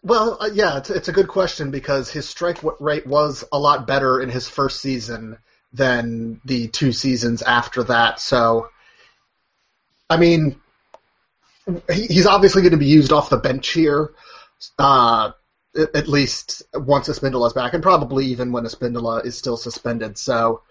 Well, 0.04 0.38
uh, 0.42 0.50
yeah, 0.54 0.78
it's, 0.78 0.90
it's 0.90 1.08
a 1.08 1.14
good 1.14 1.30
question 1.30 1.72
because 1.72 2.12
his 2.12 2.28
strike 2.28 2.58
rate 2.82 3.08
was 3.08 3.46
a 3.54 3.58
lot 3.58 3.88
better 3.88 4.22
in 4.22 4.28
his 4.28 4.50
first 4.50 4.82
season 4.82 5.38
than 5.72 6.42
the 6.44 6.68
two 6.68 6.92
seasons 6.92 7.42
after 7.42 7.84
that. 7.84 8.20
So, 8.20 8.68
I 10.10 10.18
mean, 10.18 10.60
he, 11.90 12.08
he's 12.08 12.26
obviously 12.26 12.64
going 12.64 12.74
to 12.74 12.78
be 12.78 12.86
used 12.86 13.14
off 13.14 13.30
the 13.30 13.38
bench 13.38 13.70
here. 13.70 14.12
Uh, 14.78 15.32
at 15.74 16.10
least 16.10 16.64
once 16.74 17.08
Espindola's 17.08 17.54
back, 17.54 17.74
and 17.74 17.82
probably 17.82 18.26
even 18.26 18.52
when 18.52 18.66
Espindola 18.66 19.26
is 19.26 19.38
still 19.38 19.56
suspended. 19.56 20.18
So 20.18 20.64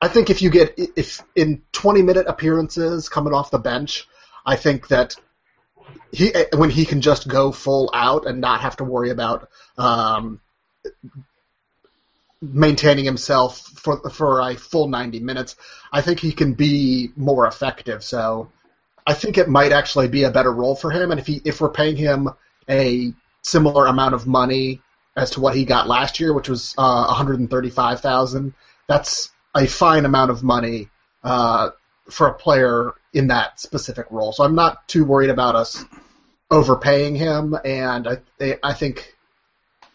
I 0.00 0.08
think 0.08 0.30
if 0.30 0.40
you 0.40 0.50
get 0.50 0.74
if 0.76 1.22
in 1.36 1.62
20 1.72 2.02
minute 2.02 2.26
appearances 2.26 3.08
coming 3.08 3.34
off 3.34 3.50
the 3.50 3.58
bench, 3.58 4.08
I 4.46 4.56
think 4.56 4.88
that 4.88 5.16
he 6.12 6.32
when 6.54 6.70
he 6.70 6.84
can 6.86 7.00
just 7.00 7.28
go 7.28 7.52
full 7.52 7.90
out 7.92 8.26
and 8.26 8.40
not 8.40 8.60
have 8.60 8.76
to 8.76 8.84
worry 8.84 9.10
about 9.10 9.48
um, 9.76 10.40
maintaining 12.40 13.04
himself 13.04 13.58
for 13.60 14.08
for 14.10 14.40
a 14.40 14.54
full 14.54 14.88
90 14.88 15.20
minutes, 15.20 15.56
I 15.92 16.00
think 16.00 16.20
he 16.20 16.32
can 16.32 16.54
be 16.54 17.10
more 17.16 17.46
effective. 17.46 18.02
So 18.02 18.50
I 19.06 19.14
think 19.14 19.36
it 19.36 19.48
might 19.48 19.72
actually 19.72 20.08
be 20.08 20.24
a 20.24 20.30
better 20.30 20.52
role 20.52 20.76
for 20.76 20.90
him. 20.90 21.10
And 21.10 21.20
if 21.20 21.26
he 21.26 21.42
if 21.44 21.60
we're 21.60 21.70
paying 21.70 21.96
him 21.96 22.30
a 22.68 23.12
similar 23.42 23.86
amount 23.86 24.14
of 24.14 24.26
money 24.26 24.80
as 25.16 25.30
to 25.32 25.40
what 25.40 25.54
he 25.54 25.64
got 25.64 25.88
last 25.88 26.20
year, 26.20 26.32
which 26.32 26.48
was 26.48 26.74
uh, 26.78 27.04
135,000, 27.06 28.54
that's 28.86 29.30
a 29.54 29.66
fine 29.66 30.04
amount 30.04 30.30
of 30.30 30.42
money 30.42 30.88
uh, 31.22 31.70
for 32.08 32.28
a 32.28 32.34
player 32.34 32.92
in 33.12 33.28
that 33.28 33.60
specific 33.60 34.06
role. 34.10 34.32
So 34.32 34.44
I'm 34.44 34.54
not 34.54 34.86
too 34.88 35.04
worried 35.04 35.30
about 35.30 35.56
us 35.56 35.84
overpaying 36.50 37.16
him, 37.16 37.56
and 37.64 38.08
I, 38.08 38.58
I 38.62 38.72
think 38.74 39.16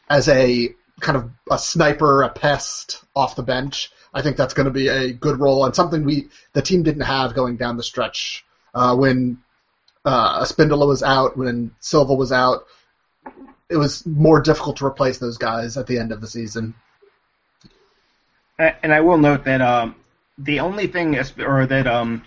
as 0.10 0.30
a 0.30 0.74
kind 1.00 1.18
of 1.18 1.30
a 1.52 1.58
sniper, 1.58 2.24
a 2.24 2.30
pest 2.30 3.04
off 3.16 3.36
the 3.36 3.44
bench, 3.44 3.92
I 4.14 4.22
think 4.22 4.38
that's 4.38 4.54
going 4.54 4.66
to 4.66 4.72
be 4.72 4.88
a 4.88 5.12
good 5.12 5.40
role 5.40 5.66
and 5.66 5.76
something 5.76 6.06
we 6.06 6.30
the 6.54 6.62
team 6.62 6.84
didn't 6.84 7.02
have 7.02 7.36
going 7.36 7.58
down 7.58 7.76
the 7.76 7.84
stretch 7.84 8.46
uh, 8.74 8.96
when 8.96 9.40
uh, 10.06 10.42
Espindola 10.42 10.88
was 10.88 11.04
out, 11.04 11.38
when 11.38 11.72
Silva 11.80 12.14
was 12.14 12.32
out. 12.32 12.66
It 13.70 13.78
was 13.78 14.06
more 14.06 14.42
difficult 14.42 14.78
to 14.78 14.86
replace 14.86 15.18
those 15.18 15.38
guys 15.38 15.76
at 15.76 15.88
the 15.88 15.98
end 15.98 16.12
of 16.12 16.22
the 16.22 16.28
season. 16.28 16.76
And 18.58 18.94
I 18.94 19.02
will 19.02 19.18
note 19.18 19.44
that 19.46 19.62
um, 19.62 19.96
the 20.38 20.62
only 20.62 20.88
thing, 20.88 21.18
or 21.40 21.66
that 21.66 21.88
um, 21.88 22.24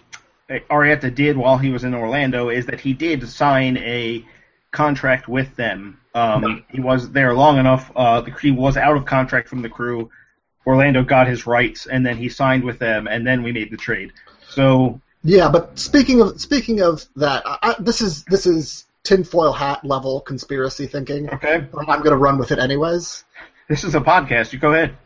Arrieta 0.49 1.15
did 1.15 1.37
while 1.37 1.59
he 1.59 1.71
was 1.71 1.85
in 1.85 1.95
Orlando, 1.95 2.51
is 2.51 2.67
that 2.67 2.81
he 2.81 2.93
did 2.93 3.27
sign 3.29 3.77
a 3.79 4.25
contract 4.71 5.29
with 5.29 5.57
them. 5.57 5.99
Um, 6.15 6.65
he 6.69 6.81
was 6.81 7.11
there 7.11 7.35
long 7.35 7.59
enough. 7.59 7.91
Uh, 7.95 8.23
he 8.23 8.51
was 8.51 8.77
out 8.77 8.97
of 8.97 9.05
contract 9.05 9.49
from 9.49 9.63
the 9.63 9.69
crew. 9.69 10.11
Orlando 10.67 11.03
got 11.03 11.29
his 11.29 11.47
rights, 11.47 11.87
and 11.87 12.05
then 12.05 12.19
he 12.19 12.29
signed 12.29 12.65
with 12.65 12.79
them, 12.79 13.07
and 13.07 13.27
then 13.27 13.43
we 13.43 13.53
made 13.53 13.71
the 13.71 13.77
trade. 13.77 14.13
So 14.51 15.01
yeah, 15.25 15.51
but 15.51 15.79
speaking 15.79 16.21
of 16.21 16.41
speaking 16.41 16.81
of 16.81 17.05
that, 17.17 17.43
I, 17.47 17.77
this 17.79 18.03
is 18.03 18.25
this 18.25 18.47
is 18.47 18.85
tinfoil 19.03 19.53
hat 19.53 19.85
level 19.85 20.21
conspiracy 20.21 20.87
thinking. 20.87 21.31
Okay, 21.31 21.67
I'm 21.73 21.87
going 21.87 22.11
to 22.11 22.17
run 22.17 22.39
with 22.39 22.53
it 22.53 22.59
anyways. 22.59 23.25
This 23.69 23.85
is 23.85 23.95
a 23.95 24.01
podcast. 24.01 24.53
You 24.53 24.59
go 24.59 24.73
ahead. 24.73 24.97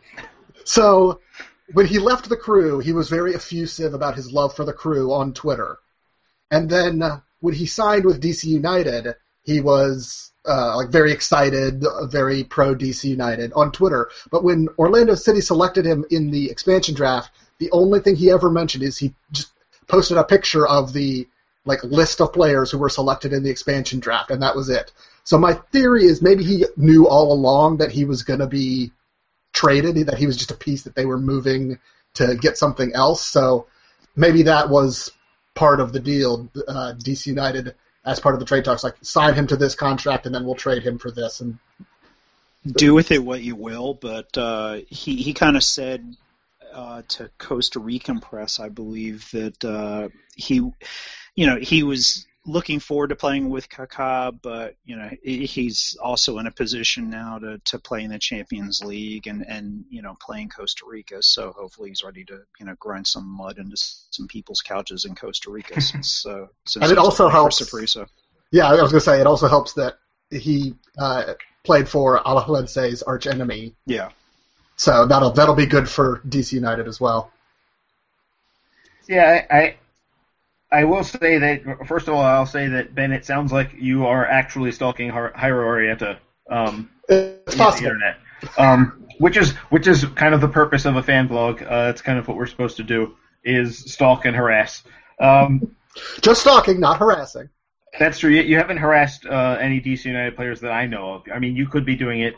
So 0.65 1.19
when 1.73 1.85
he 1.85 1.99
left 1.99 2.29
the 2.29 2.37
crew, 2.37 2.79
he 2.79 2.93
was 2.93 3.09
very 3.09 3.33
effusive 3.35 3.93
about 3.93 4.15
his 4.15 4.31
love 4.31 4.55
for 4.55 4.65
the 4.65 4.73
crew 4.73 5.13
on 5.13 5.33
Twitter. 5.33 5.77
And 6.51 6.69
then 6.69 7.01
uh, 7.01 7.19
when 7.39 7.53
he 7.53 7.65
signed 7.65 8.05
with 8.05 8.21
DC 8.21 8.45
United, 8.45 9.15
he 9.43 9.59
was 9.59 10.31
uh, 10.47 10.75
like 10.75 10.89
very 10.89 11.11
excited, 11.11 11.83
very 12.03 12.43
pro 12.43 12.75
DC 12.75 13.03
United 13.05 13.53
on 13.53 13.71
Twitter. 13.71 14.09
But 14.31 14.43
when 14.43 14.69
Orlando 14.77 15.15
City 15.15 15.41
selected 15.41 15.85
him 15.85 16.05
in 16.09 16.31
the 16.31 16.49
expansion 16.49 16.95
draft, 16.95 17.31
the 17.59 17.71
only 17.71 17.99
thing 17.99 18.15
he 18.15 18.31
ever 18.31 18.49
mentioned 18.49 18.83
is 18.83 18.97
he 18.97 19.13
just 19.31 19.51
posted 19.87 20.17
a 20.17 20.23
picture 20.23 20.67
of 20.67 20.93
the 20.93 21.27
like 21.65 21.83
list 21.83 22.19
of 22.19 22.33
players 22.33 22.71
who 22.71 22.77
were 22.77 22.89
selected 22.89 23.31
in 23.31 23.43
the 23.43 23.49
expansion 23.49 23.99
draft, 23.99 24.31
and 24.31 24.41
that 24.41 24.55
was 24.55 24.69
it. 24.69 24.91
So 25.23 25.37
my 25.37 25.53
theory 25.71 26.03
is 26.05 26.21
maybe 26.21 26.43
he 26.43 26.65
knew 26.75 27.07
all 27.07 27.31
along 27.31 27.77
that 27.77 27.91
he 27.91 28.03
was 28.03 28.23
going 28.23 28.41
to 28.41 28.47
be 28.47 28.91
traded, 29.53 30.07
that 30.07 30.17
he 30.17 30.25
was 30.27 30.37
just 30.37 30.51
a 30.51 30.55
piece 30.55 30.83
that 30.83 30.95
they 30.95 31.05
were 31.05 31.17
moving 31.17 31.79
to 32.15 32.35
get 32.35 32.57
something 32.57 32.93
else. 32.93 33.23
So 33.23 33.67
maybe 34.15 34.43
that 34.43 34.69
was 34.69 35.11
part 35.55 35.79
of 35.79 35.93
the 35.93 35.99
deal. 35.99 36.49
Uh, 36.67 36.93
DC 36.97 37.27
United, 37.27 37.75
as 38.05 38.19
part 38.19 38.35
of 38.35 38.39
the 38.39 38.45
trade 38.45 38.65
talks, 38.65 38.83
like 38.83 38.95
sign 39.01 39.33
him 39.33 39.47
to 39.47 39.55
this 39.55 39.75
contract 39.75 40.25
and 40.25 40.33
then 40.33 40.43
we'll 40.43 40.55
trade 40.55 40.83
him 40.83 40.97
for 40.97 41.11
this. 41.11 41.39
And 41.39 41.57
do 42.65 42.93
with 42.93 43.11
it 43.11 43.23
what 43.23 43.41
you 43.41 43.55
will. 43.55 43.93
But 43.93 44.37
uh, 44.37 44.79
he 44.89 45.17
he 45.17 45.33
kind 45.33 45.55
of 45.55 45.63
said 45.63 46.15
uh, 46.73 47.03
to 47.09 47.29
Costa 47.37 47.79
Rican 47.79 48.19
press, 48.19 48.59
I 48.59 48.69
believe 48.69 49.29
that 49.31 49.63
uh, 49.63 50.09
he, 50.35 50.55
you 51.35 51.45
know, 51.47 51.57
he 51.57 51.83
was 51.83 52.25
looking 52.45 52.79
forward 52.79 53.07
to 53.07 53.15
playing 53.15 53.49
with 53.49 53.69
Kaká, 53.69 54.37
but 54.41 54.75
you 54.85 54.95
know 54.95 55.09
he's 55.23 55.97
also 56.01 56.39
in 56.39 56.47
a 56.47 56.51
position 56.51 57.09
now 57.09 57.39
to, 57.39 57.59
to 57.65 57.79
play 57.79 58.03
in 58.03 58.11
the 58.11 58.19
Champions 58.19 58.83
League 58.83 59.27
and, 59.27 59.45
and 59.47 59.85
you 59.89 60.01
know 60.01 60.15
playing 60.19 60.49
Costa 60.49 60.85
Rica. 60.85 61.21
So 61.21 61.51
hopefully 61.51 61.89
he's 61.89 62.03
ready 62.03 62.25
to 62.25 62.41
you 62.59 62.65
know 62.65 62.75
grind 62.79 63.07
some 63.07 63.27
mud 63.27 63.57
into 63.57 63.77
some 63.77 64.27
people's 64.27 64.61
couches 64.61 65.05
in 65.05 65.15
Costa 65.15 65.51
Rica. 65.51 65.79
Since, 65.81 66.25
uh, 66.25 66.47
since 66.65 66.83
and 66.83 66.91
it 66.91 66.97
also 66.97 67.29
helps. 67.29 67.61
Saprissa. 67.61 68.07
Yeah, 68.51 68.67
I 68.67 68.73
was 68.73 68.91
going 68.91 68.99
to 68.99 68.99
say 69.01 69.19
it 69.19 69.25
also 69.25 69.47
helps 69.47 69.73
that 69.73 69.95
he 70.29 70.75
uh, 70.97 71.33
played 71.63 71.89
for 71.89 72.19
Alajuelense's 72.19 73.01
arch 73.01 73.25
enemy. 73.25 73.73
Yeah. 73.85 74.09
So 74.75 75.05
that'll 75.07 75.31
that'll 75.31 75.55
be 75.55 75.65
good 75.65 75.89
for 75.89 76.21
DC 76.27 76.53
United 76.53 76.87
as 76.87 76.99
well. 76.99 77.31
Yeah, 79.07 79.45
I 79.49 79.75
I 80.73 80.85
will 80.85 81.03
say 81.03 81.37
that 81.37 81.87
first 81.87 82.07
of 82.07 82.15
all, 82.15 82.21
I'll 82.21 82.47
say 82.47 82.67
that 82.67 82.95
Ben, 82.95 83.11
it 83.11 83.25
sounds 83.25 83.51
like 83.51 83.73
you 83.77 84.07
are 84.07 84.25
actually 84.25 84.71
stalking 84.71 85.11
Jairo 85.11 85.33
Arrieta 85.35 86.17
um, 86.49 86.89
it's 87.07 87.55
possible. 87.55 87.89
the 87.89 87.93
internet, 87.95 88.17
um, 88.57 89.05
which 89.19 89.37
is 89.37 89.51
which 89.69 89.87
is 89.87 90.03
kind 90.15 90.33
of 90.33 90.41
the 90.41 90.47
purpose 90.47 90.85
of 90.85 90.95
a 90.95 91.03
fan 91.03 91.27
blog. 91.27 91.61
Uh, 91.61 91.91
it's 91.91 92.01
kind 92.01 92.17
of 92.17 92.27
what 92.27 92.37
we're 92.37 92.47
supposed 92.47 92.77
to 92.77 92.83
do 92.83 93.15
is 93.43 93.79
stalk 93.93 94.25
and 94.25 94.35
harass. 94.35 94.83
Um, 95.19 95.75
Just 96.21 96.41
stalking, 96.41 96.79
not 96.79 96.97
harassing. 96.97 97.49
That's 97.99 98.17
true. 98.17 98.31
You, 98.31 98.41
you 98.41 98.57
haven't 98.57 98.77
harassed 98.77 99.27
uh, 99.27 99.57
any 99.59 99.79
DC 99.79 100.05
United 100.05 100.35
players 100.35 100.61
that 100.61 100.71
I 100.71 100.87
know 100.87 101.13
of. 101.13 101.23
I 101.33 101.37
mean, 101.37 101.55
you 101.55 101.67
could 101.67 101.85
be 101.85 101.95
doing 101.95 102.21
it. 102.21 102.35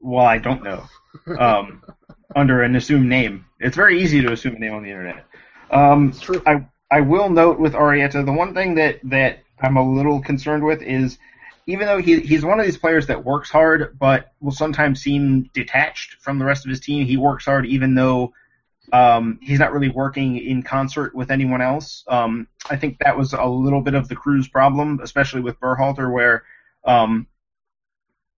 Well, 0.00 0.26
I 0.26 0.38
don't 0.38 0.64
know. 0.64 0.84
Um, 1.38 1.84
under 2.34 2.62
an 2.62 2.74
assumed 2.74 3.08
name, 3.08 3.44
it's 3.60 3.76
very 3.76 4.02
easy 4.02 4.20
to 4.22 4.32
assume 4.32 4.56
a 4.56 4.58
name 4.58 4.74
on 4.74 4.82
the 4.82 4.90
internet. 4.90 5.24
Um, 5.70 6.08
It's 6.08 6.20
true. 6.20 6.42
I 6.44 6.66
I 6.90 7.00
will 7.00 7.28
note 7.28 7.58
with 7.58 7.72
Arrieta, 7.72 8.24
the 8.24 8.32
one 8.32 8.54
thing 8.54 8.76
that, 8.76 9.00
that 9.04 9.40
I'm 9.60 9.76
a 9.76 9.94
little 9.94 10.20
concerned 10.20 10.64
with 10.64 10.82
is 10.82 11.18
even 11.66 11.86
though 11.86 11.98
he, 11.98 12.20
he's 12.20 12.44
one 12.44 12.60
of 12.60 12.66
these 12.66 12.78
players 12.78 13.08
that 13.08 13.24
works 13.24 13.50
hard, 13.50 13.98
but 13.98 14.32
will 14.40 14.52
sometimes 14.52 15.02
seem 15.02 15.50
detached 15.52 16.16
from 16.20 16.38
the 16.38 16.44
rest 16.44 16.64
of 16.64 16.70
his 16.70 16.80
team, 16.80 17.04
he 17.04 17.16
works 17.16 17.44
hard 17.44 17.66
even 17.66 17.94
though 17.94 18.32
um, 18.92 19.38
he's 19.42 19.58
not 19.58 19.72
really 19.72 19.88
working 19.88 20.38
in 20.38 20.62
concert 20.62 21.12
with 21.12 21.32
anyone 21.32 21.60
else. 21.60 22.04
Um, 22.06 22.46
I 22.70 22.76
think 22.76 22.98
that 23.00 23.18
was 23.18 23.32
a 23.32 23.44
little 23.44 23.80
bit 23.80 23.94
of 23.94 24.08
the 24.08 24.14
crew's 24.14 24.46
problem, 24.46 25.00
especially 25.02 25.40
with 25.40 25.58
Berhalter, 25.58 26.12
where 26.12 26.44
um, 26.84 27.26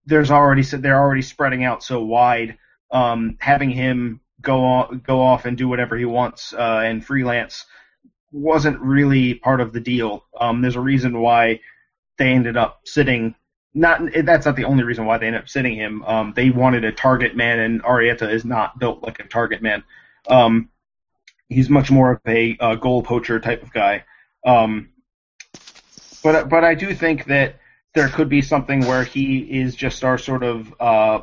there's 0.07 0.31
already 0.31 0.63
they're 0.63 0.99
already 0.99 1.21
spreading 1.21 1.63
out 1.63 1.83
so 1.83 2.03
wide. 2.03 2.57
Um, 2.91 3.37
having 3.39 3.69
him 3.69 4.21
go 4.41 4.65
on, 4.65 5.03
go 5.05 5.21
off 5.21 5.45
and 5.45 5.55
do 5.55 5.67
whatever 5.67 5.95
he 5.95 6.05
wants 6.05 6.53
uh, 6.53 6.81
and 6.83 7.05
freelance 7.05 7.65
wasn't 8.31 8.79
really 8.79 9.35
part 9.35 9.61
of 9.61 9.73
the 9.73 9.79
deal. 9.79 10.25
Um, 10.39 10.61
there's 10.61 10.75
a 10.75 10.81
reason 10.81 11.19
why 11.19 11.59
they 12.17 12.31
ended 12.31 12.57
up 12.57 12.81
sitting. 12.85 13.35
Not 13.73 14.01
that's 14.23 14.45
not 14.45 14.55
the 14.55 14.65
only 14.65 14.83
reason 14.83 15.05
why 15.05 15.17
they 15.17 15.27
ended 15.27 15.41
up 15.41 15.49
sitting 15.49 15.75
him. 15.75 16.03
Um, 16.03 16.33
they 16.35 16.49
wanted 16.49 16.83
a 16.83 16.91
target 16.91 17.35
man, 17.35 17.59
and 17.59 17.83
Arrieta 17.83 18.31
is 18.31 18.45
not 18.45 18.79
built 18.79 19.03
like 19.03 19.19
a 19.19 19.27
target 19.27 19.61
man. 19.61 19.83
Um, 20.27 20.69
he's 21.49 21.69
much 21.69 21.91
more 21.91 22.11
of 22.11 22.21
a 22.27 22.57
uh, 22.59 22.75
goal 22.75 23.03
poacher 23.03 23.39
type 23.39 23.63
of 23.63 23.73
guy. 23.73 24.05
Um, 24.45 24.89
but 26.23 26.49
but 26.49 26.63
I 26.63 26.75
do 26.75 26.93
think 26.93 27.25
that 27.25 27.59
there 27.93 28.09
could 28.09 28.29
be 28.29 28.41
something 28.41 28.81
where 28.81 29.03
he 29.03 29.39
is 29.39 29.75
just 29.75 30.03
our 30.03 30.17
sort 30.17 30.43
of 30.43 30.73
uh, 30.79 31.21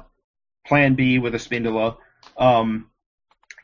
plan 0.66 0.94
B 0.94 1.18
with 1.18 1.34
Espindola. 1.34 1.96
Um, 2.36 2.90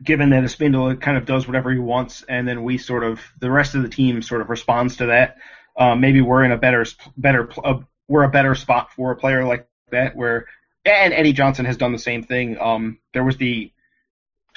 given 0.03 0.31
that 0.31 0.43
a 0.43 0.47
Espindola 0.47 1.01
kind 1.01 1.17
of 1.17 1.27
does 1.27 1.47
whatever 1.47 1.73
he 1.73 1.79
wants, 1.79 2.23
and 2.29 2.47
then 2.47 2.63
we 2.63 2.79
sort 2.79 3.05
of 3.05 3.21
the 3.41 3.51
rest 3.51 3.75
of 3.75 3.83
the 3.83 3.89
team 3.89 4.23
sort 4.23 4.41
of 4.41 4.51
responds 4.51 4.97
to 4.97 5.07
that. 5.07 5.37
Um, 5.77 6.01
maybe 6.01 6.21
we're 6.21 6.45
in 6.45 6.53
a 6.53 6.59
better 6.59 6.85
better 7.17 7.51
uh, 7.65 7.81
we're 8.09 8.25
a 8.25 8.31
better 8.31 8.55
spot 8.55 8.93
for 8.93 9.13
a 9.13 9.17
player 9.17 9.45
like 9.45 9.69
that. 9.91 10.17
Where 10.17 10.47
and 10.85 11.13
Eddie 11.13 11.33
Johnson 11.33 11.65
has 11.65 11.77
done 11.77 11.93
the 11.93 11.99
same 11.99 12.23
thing. 12.23 12.59
Um, 12.61 12.99
there 13.15 13.25
was 13.25 13.37
the 13.37 13.73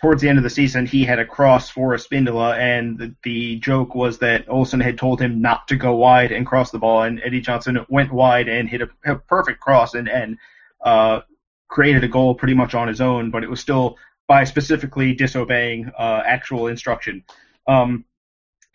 towards 0.01 0.21
the 0.21 0.29
end 0.29 0.37
of 0.37 0.43
the 0.43 0.49
season 0.49 0.85
he 0.85 1.05
had 1.05 1.19
a 1.19 1.25
cross 1.25 1.69
for 1.69 1.95
Espindola, 1.95 2.57
and 2.57 2.97
the, 2.97 3.15
the 3.23 3.55
joke 3.59 3.95
was 3.95 4.19
that 4.19 4.49
Olsen 4.49 4.81
had 4.81 4.97
told 4.97 5.21
him 5.21 5.41
not 5.41 5.69
to 5.69 5.75
go 5.75 5.95
wide 5.95 6.31
and 6.31 6.45
cross 6.45 6.71
the 6.71 6.79
ball, 6.79 7.03
and 7.03 7.21
Eddie 7.23 7.41
Johnson 7.41 7.85
went 7.87 8.11
wide 8.11 8.49
and 8.49 8.69
hit 8.69 8.81
a, 8.81 8.89
a 9.05 9.15
perfect 9.15 9.59
cross 9.61 9.93
and 9.93 10.09
and 10.09 10.37
uh, 10.83 11.21
created 11.67 12.03
a 12.03 12.07
goal 12.07 12.35
pretty 12.35 12.53
much 12.53 12.73
on 12.73 12.87
his 12.87 13.01
own, 13.01 13.31
but 13.31 13.43
it 13.43 13.49
was 13.49 13.59
still 13.59 13.97
by 14.27 14.43
specifically 14.43 15.13
disobeying 15.13 15.91
uh, 15.97 16.23
actual 16.25 16.67
instruction. 16.67 17.23
Um, 17.67 18.05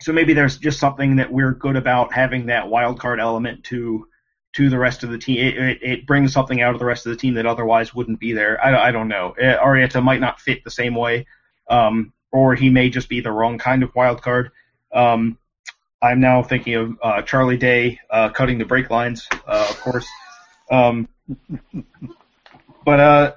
so 0.01 0.13
maybe 0.13 0.33
there's 0.33 0.57
just 0.57 0.79
something 0.79 1.17
that 1.17 1.31
we're 1.31 1.53
good 1.53 1.75
about 1.75 2.13
having 2.13 2.47
that 2.47 2.69
wild 2.69 2.99
card 2.99 3.19
element 3.19 3.63
to 3.65 4.07
to 4.53 4.69
the 4.69 4.77
rest 4.77 5.03
of 5.03 5.09
the 5.11 5.17
team. 5.17 5.37
It, 5.37 5.57
it, 5.57 5.79
it, 5.81 6.05
brings 6.05 6.33
something 6.33 6.61
out 6.61 6.73
of 6.73 6.79
the 6.79 6.85
rest 6.85 7.05
of 7.05 7.11
the 7.11 7.15
team 7.15 7.35
that 7.35 7.45
otherwise 7.45 7.95
wouldn't 7.95 8.19
be 8.19 8.33
there. 8.33 8.61
I, 8.63 8.89
I 8.89 8.91
don't 8.91 9.07
know. 9.07 9.33
Arrieta 9.39 10.03
might 10.03 10.19
not 10.19 10.41
fit 10.41 10.65
the 10.65 10.71
same 10.71 10.93
way, 10.93 11.25
um, 11.69 12.11
or 12.33 12.53
he 12.53 12.69
may 12.69 12.89
just 12.89 13.07
be 13.07 13.21
the 13.21 13.31
wrong 13.31 13.57
kind 13.57 13.81
of 13.81 13.95
wild 13.95 14.21
card. 14.21 14.51
Um, 14.91 15.37
I'm 16.01 16.19
now 16.19 16.43
thinking 16.43 16.75
of 16.75 16.97
uh, 17.01 17.21
Charlie 17.21 17.57
Day 17.57 17.99
uh, 18.09 18.29
cutting 18.29 18.57
the 18.57 18.65
brake 18.65 18.89
lines, 18.89 19.27
uh, 19.31 19.67
of 19.69 19.79
course. 19.79 20.07
Um, 20.69 21.07
but 22.85 22.99
uh, 22.99 23.33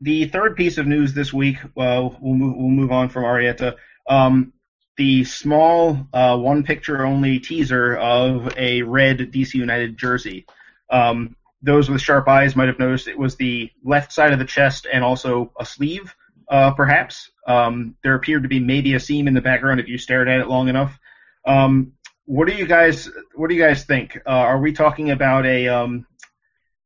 the 0.00 0.26
third 0.26 0.56
piece 0.56 0.78
of 0.78 0.86
news 0.86 1.12
this 1.12 1.32
week, 1.32 1.58
uh, 1.76 2.08
we'll 2.20 2.34
move, 2.34 2.56
we'll 2.56 2.68
move 2.68 2.92
on 2.92 3.08
from 3.08 3.24
Arrieta. 3.24 3.76
Um, 4.08 4.52
the 4.96 5.24
small 5.24 6.06
uh, 6.12 6.36
one 6.36 6.64
picture 6.64 7.04
only 7.04 7.38
teaser 7.38 7.96
of 7.96 8.52
a 8.56 8.82
red 8.82 9.18
DC 9.18 9.54
United 9.54 9.96
jersey. 9.96 10.46
Um, 10.90 11.36
those 11.62 11.88
with 11.88 12.00
sharp 12.00 12.28
eyes 12.28 12.54
might 12.54 12.68
have 12.68 12.78
noticed 12.78 13.08
it 13.08 13.18
was 13.18 13.36
the 13.36 13.70
left 13.84 14.12
side 14.12 14.32
of 14.32 14.38
the 14.38 14.44
chest 14.44 14.86
and 14.92 15.02
also 15.02 15.52
a 15.58 15.64
sleeve, 15.64 16.14
uh, 16.48 16.72
perhaps. 16.72 17.30
Um, 17.46 17.96
there 18.02 18.14
appeared 18.14 18.42
to 18.42 18.48
be 18.48 18.60
maybe 18.60 18.94
a 18.94 19.00
seam 19.00 19.26
in 19.26 19.34
the 19.34 19.40
background 19.40 19.80
if 19.80 19.88
you 19.88 19.98
stared 19.98 20.28
at 20.28 20.40
it 20.40 20.48
long 20.48 20.68
enough. 20.68 20.98
Um, 21.44 21.92
what 22.26 22.46
do 22.46 22.54
you 22.54 22.66
guys 22.66 23.10
What 23.34 23.48
do 23.48 23.54
you 23.54 23.62
guys 23.62 23.84
think? 23.84 24.16
Uh, 24.26 24.30
are 24.30 24.60
we 24.60 24.72
talking 24.72 25.10
about 25.10 25.46
a? 25.46 25.68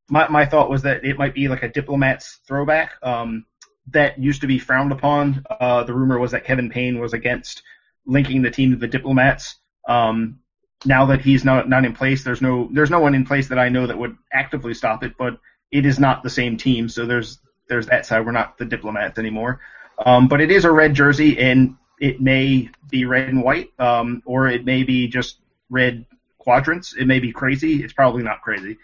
My 0.09 0.29
my 0.29 0.47
thought 0.47 0.71
was 0.71 0.83
that 0.83 1.05
it 1.05 1.19
might 1.19 1.35
be 1.35 1.49
like 1.49 1.63
a 1.63 1.69
diplomat's 1.69 2.41
throwback. 2.47 2.93
Um, 3.03 3.47
that 3.91 4.19
used 4.19 4.41
to 4.43 4.47
be 4.47 4.59
frowned 4.59 4.93
upon. 4.93 5.45
Uh, 5.49 5.85
the 5.85 5.95
rumor 5.95 6.19
was 6.19 6.31
that 6.33 6.45
Kevin 6.45 6.71
Payne 6.71 7.01
was 7.01 7.13
against 7.13 7.63
linking 8.07 8.43
the 8.43 8.51
team 8.51 8.71
to 8.71 8.77
the 8.77 8.87
diplomats. 8.87 9.57
Um, 9.89 10.39
now 10.85 11.07
that 11.07 11.21
he's 11.21 11.45
not 11.45 11.69
not 11.69 11.85
in 11.85 11.93
place, 11.93 12.25
there's 12.25 12.43
no 12.43 12.69
there's 12.73 12.91
no 12.91 13.01
one 13.01 13.15
in 13.15 13.25
place 13.25 13.49
that 13.49 13.59
I 13.59 13.69
know 13.69 13.87
that 13.87 13.99
would 13.99 14.17
actively 14.33 14.75
stop 14.75 15.03
it. 15.03 15.17
But 15.19 15.39
it 15.71 15.87
is 15.87 15.99
not 15.99 16.23
the 16.23 16.31
same 16.31 16.57
team, 16.57 16.89
so 16.89 17.07
there's 17.07 17.39
there's 17.69 17.87
that 17.87 18.07
side. 18.07 18.25
We're 18.27 18.33
not 18.33 18.59
the 18.59 18.65
diplomats 18.65 19.19
anymore. 19.19 19.61
Um, 20.05 20.29
but 20.29 20.41
it 20.41 20.51
is 20.51 20.65
a 20.65 20.73
red 20.73 20.95
jersey, 20.95 21.39
and 21.39 21.77
it 22.01 22.21
may 22.21 22.69
be 22.91 23.05
red 23.05 23.29
and 23.29 23.43
white, 23.43 23.71
um, 23.79 24.23
or 24.27 24.49
it 24.49 24.65
may 24.65 24.83
be 24.83 25.07
just 25.07 25.39
red 25.71 26.05
quadrants. 26.39 26.95
It 26.95 27.07
may 27.07 27.21
be 27.21 27.33
crazy. 27.33 27.83
It's 27.83 27.93
probably 27.93 28.23
not 28.23 28.43
crazy. 28.43 28.79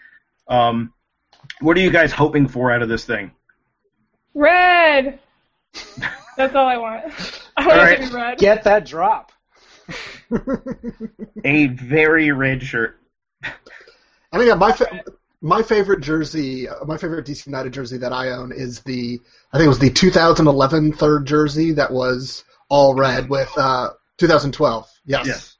Um, 0.47 0.93
what 1.61 1.77
are 1.77 1.81
you 1.81 1.91
guys 1.91 2.11
hoping 2.11 2.47
for 2.47 2.71
out 2.71 2.81
of 2.81 2.89
this 2.89 3.05
thing? 3.05 3.31
Red. 4.33 5.19
That's 6.37 6.55
all 6.55 6.67
I 6.67 6.77
want. 6.77 7.13
I 7.57 7.67
want 7.67 7.79
right. 7.79 7.99
it 7.99 8.03
to 8.03 8.09
be 8.09 8.15
red. 8.15 8.37
Get 8.37 8.63
that 8.63 8.85
drop. 8.85 9.31
a 11.43 11.67
very 11.67 12.31
red 12.31 12.63
shirt. 12.63 12.99
I 14.31 14.37
mean, 14.37 14.57
my 14.57 14.71
fa- 14.71 15.03
my 15.41 15.63
favorite 15.63 16.01
jersey, 16.01 16.67
my 16.85 16.97
favorite 16.97 17.25
DC 17.25 17.45
United 17.45 17.73
jersey 17.73 17.97
that 17.97 18.13
I 18.13 18.29
own 18.29 18.51
is 18.51 18.81
the 18.81 19.19
I 19.51 19.57
think 19.57 19.65
it 19.65 19.69
was 19.69 19.79
the 19.79 19.89
2011 19.89 20.93
third 20.93 21.25
jersey 21.25 21.73
that 21.73 21.91
was 21.91 22.43
all 22.69 22.93
red 22.93 23.29
with 23.29 23.51
uh, 23.57 23.89
2012. 24.17 24.87
Yes. 25.05 25.27
Yes. 25.27 25.55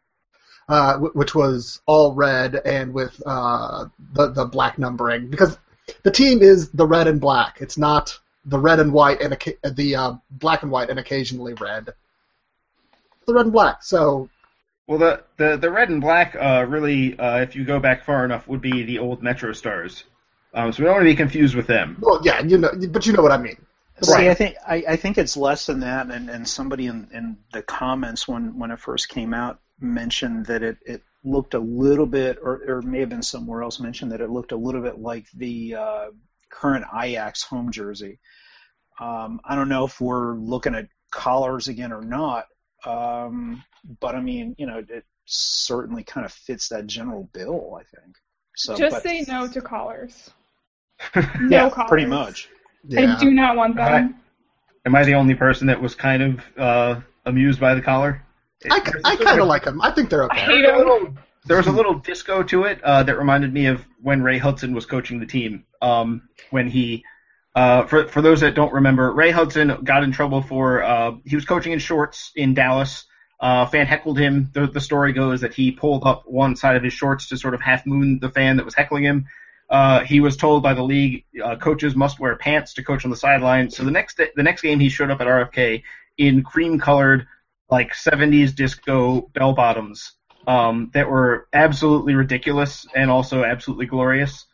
Uh, 0.67 0.93
w- 0.93 1.11
which 1.13 1.33
was 1.33 1.81
all 1.87 2.13
red 2.13 2.55
and 2.55 2.93
with 2.93 3.21
uh, 3.25 3.85
the 4.13 4.27
the 4.27 4.45
black 4.45 4.77
numbering 4.77 5.29
because 5.29 5.57
the 6.03 6.11
team 6.11 6.41
is 6.41 6.69
the 6.69 6.85
red 6.85 7.07
and 7.07 7.19
black. 7.19 7.57
It's 7.61 7.77
not 7.77 8.17
the 8.45 8.59
red 8.59 8.79
and 8.79 8.93
white 8.93 9.21
and 9.21 9.37
the 9.75 9.95
uh, 9.95 10.13
black 10.31 10.63
and 10.63 10.71
white 10.71 10.89
and 10.89 10.99
occasionally 10.99 11.53
red. 11.53 11.89
The 13.25 13.33
red 13.33 13.45
and 13.45 13.53
black. 13.53 13.83
So. 13.83 14.29
Well, 14.87 14.97
the 14.97 15.23
the, 15.37 15.57
the 15.57 15.69
red 15.69 15.89
and 15.89 16.01
black 16.01 16.35
uh, 16.35 16.65
really, 16.67 17.17
uh, 17.19 17.41
if 17.41 17.55
you 17.55 17.63
go 17.63 17.79
back 17.79 18.03
far 18.03 18.25
enough, 18.25 18.47
would 18.47 18.61
be 18.61 18.83
the 18.83 18.99
old 18.99 19.21
Metro 19.21 19.53
Stars. 19.53 20.03
Um, 20.53 20.71
so 20.71 20.81
we 20.81 20.85
don't 20.85 20.95
want 20.95 21.03
to 21.03 21.11
be 21.11 21.15
confused 21.15 21.53
with 21.53 21.67
them. 21.67 21.97
Well, 21.99 22.21
yeah, 22.23 22.41
you 22.41 22.57
know, 22.57 22.71
but 22.89 23.05
you 23.05 23.13
know 23.13 23.21
what 23.21 23.31
I 23.31 23.37
mean. 23.37 23.57
See, 24.01 24.13
right. 24.13 24.29
I 24.29 24.33
think 24.33 24.55
I, 24.65 24.83
I 24.89 24.95
think 24.95 25.17
it's 25.17 25.37
less 25.37 25.65
than 25.65 25.81
that, 25.81 26.09
and, 26.09 26.29
and 26.29 26.47
somebody 26.47 26.87
in, 26.87 27.07
in 27.13 27.37
the 27.53 27.61
comments 27.61 28.27
when, 28.27 28.57
when 28.57 28.71
it 28.71 28.79
first 28.79 29.09
came 29.09 29.33
out 29.33 29.59
mentioned 29.79 30.47
that 30.47 30.63
it, 30.63 30.77
it 30.85 31.03
looked 31.24 31.53
a 31.53 31.59
little 31.59 32.05
bit, 32.05 32.38
or, 32.41 32.61
or 32.67 32.82
may 32.82 33.01
have 33.01 33.09
been 33.09 33.22
somewhere 33.22 33.61
else 33.61 33.80
mentioned 33.80 34.11
that 34.11 34.22
it 34.22 34.30
looked 34.30 34.51
a 34.51 34.57
little 34.57 34.82
bit 34.82 34.99
like 34.99 35.26
the 35.34 35.76
uh, 35.76 36.05
current 36.49 36.86
Ajax 36.93 37.43
home 37.43 37.72
jersey. 37.72 38.20
Um, 38.99 39.39
I 39.45 39.55
don't 39.55 39.70
know 39.70 39.86
if 39.86 39.99
we're 40.01 40.36
looking 40.36 40.76
at 40.76 40.88
collars 41.11 41.67
again 41.67 41.91
or 41.91 42.01
not, 42.01 42.45
um, 42.86 43.63
but 43.99 44.15
I 44.15 44.22
mean, 44.22 44.55
you 44.57 44.65
know, 44.65 44.84
it 44.88 45.05
certainly 45.26 46.03
kind 46.03 46.26
of 46.26 46.34
fits 46.34 46.70
that 46.70 46.88
general 46.88 47.30
bill. 47.34 47.78
I 47.80 47.84
think. 47.84 48.15
So 48.55 48.76
just 48.76 48.95
but, 48.97 49.03
say 49.03 49.24
no 49.28 49.47
to 49.47 49.61
collars. 49.61 50.30
no 51.15 51.24
yeah, 51.49 51.70
collars. 51.70 51.89
pretty 51.89 52.07
much. 52.07 52.49
Yeah. 52.88 53.15
I 53.15 53.20
do 53.20 53.32
not 53.32 53.55
want 53.55 53.76
them. 53.76 53.86
Am 53.86 54.15
I, 54.86 54.89
am 54.89 54.95
I 54.95 55.03
the 55.03 55.15
only 55.15 55.36
person 55.36 55.67
that 55.67 55.82
was 55.82 55.95
kind 55.95 56.24
of 56.24 56.57
uh, 56.57 57.01
amused 57.26 57.59
by 57.59 57.74
the 57.74 57.82
collar? 57.82 58.26
I, 58.70 58.82
I 59.05 59.16
kind 59.16 59.39
of 59.39 59.47
like 59.47 59.64
them. 59.64 59.82
I 59.82 59.91
think 59.91 60.10
they're 60.10 60.26
okay. 60.26 60.38
I 60.38 60.45
hate 60.45 60.66
them. 60.66 61.20
There 61.45 61.57
was 61.57 61.68
a 61.68 61.72
little 61.72 61.95
disco 61.95 62.43
to 62.43 62.66
it 62.66 62.84
uh, 62.84 63.03
that 63.03 63.18
reminded 63.18 63.53
me 63.53 63.68
of 63.68 63.86
when 64.01 64.22
Ray 64.22 64.38
Hudson 64.38 64.74
was 64.74 64.86
coaching 64.86 65.20
the 65.20 65.26
team. 65.26 65.66
Um, 65.82 66.30
when 66.51 66.68
he 66.68 67.05
uh, 67.55 67.86
for 67.86 68.07
for 68.07 68.22
those 68.22 68.41
that 68.41 68.55
don't 68.55 68.74
remember, 68.74 69.12
Ray 69.12 69.32
Hudson 69.32 69.84
got 69.84 70.03
in 70.03 70.12
trouble 70.12 70.41
for 70.41 70.84
uh, 70.84 71.12
he 71.26 71.36
was 71.36 71.45
coaching 71.45 71.74
in 71.74 71.80
shorts 71.80 72.32
in 72.36 72.53
Dallas. 72.53 73.05
Uh, 73.39 73.66
fan 73.66 73.88
heckled 73.88 74.20
him. 74.20 74.49
The, 74.53 74.68
the 74.68 74.82
story 74.82 75.14
goes 75.14 75.41
that 75.41 75.53
he 75.53 75.72
pulled 75.72 76.05
up 76.05 76.24
one 76.26 76.57
side 76.57 76.76
of 76.76 76.84
his 76.84 76.91
shorts 76.91 77.30
to 77.30 77.38
sort 77.38 77.53
of 77.53 77.62
half 77.62 77.86
moon 77.86 78.20
the 78.20 78.30
fan 78.30 78.57
that 78.57 78.66
was 78.66 78.76
heckling 78.76 79.03
him. 79.03 79.28
Uh, 79.70 80.01
he 80.01 80.20
was 80.20 80.36
told 80.36 80.62
by 80.62 80.74
the 80.74 80.84
league 80.84 81.24
uh, 81.43 81.55
coaches 81.55 81.95
must 81.95 82.20
wear 82.20 82.36
pants 82.36 82.74
to 82.74 82.84
coach 82.84 83.05
on 83.05 83.12
the 83.12 83.18
sideline. 83.18 83.70
So 83.70 83.84
the 83.84 83.91
next 83.91 84.18
the 84.18 84.43
next 84.43 84.62
game 84.62 84.80
he 84.80 84.89
showed 84.89 85.10
up 85.10 85.22
at 85.22 85.28
RFK 85.28 85.84
in 86.18 86.43
cream 86.43 86.80
colored 86.80 87.28
like 87.70 87.93
70s 87.93 88.55
disco 88.55 89.22
bell 89.34 89.53
bottoms 89.53 90.13
um, 90.47 90.89
that 90.93 91.09
were 91.09 91.47
absolutely 91.53 92.15
ridiculous 92.15 92.88
and 92.95 93.11
also 93.11 93.43
absolutely 93.43 93.86
glorious. 93.86 94.45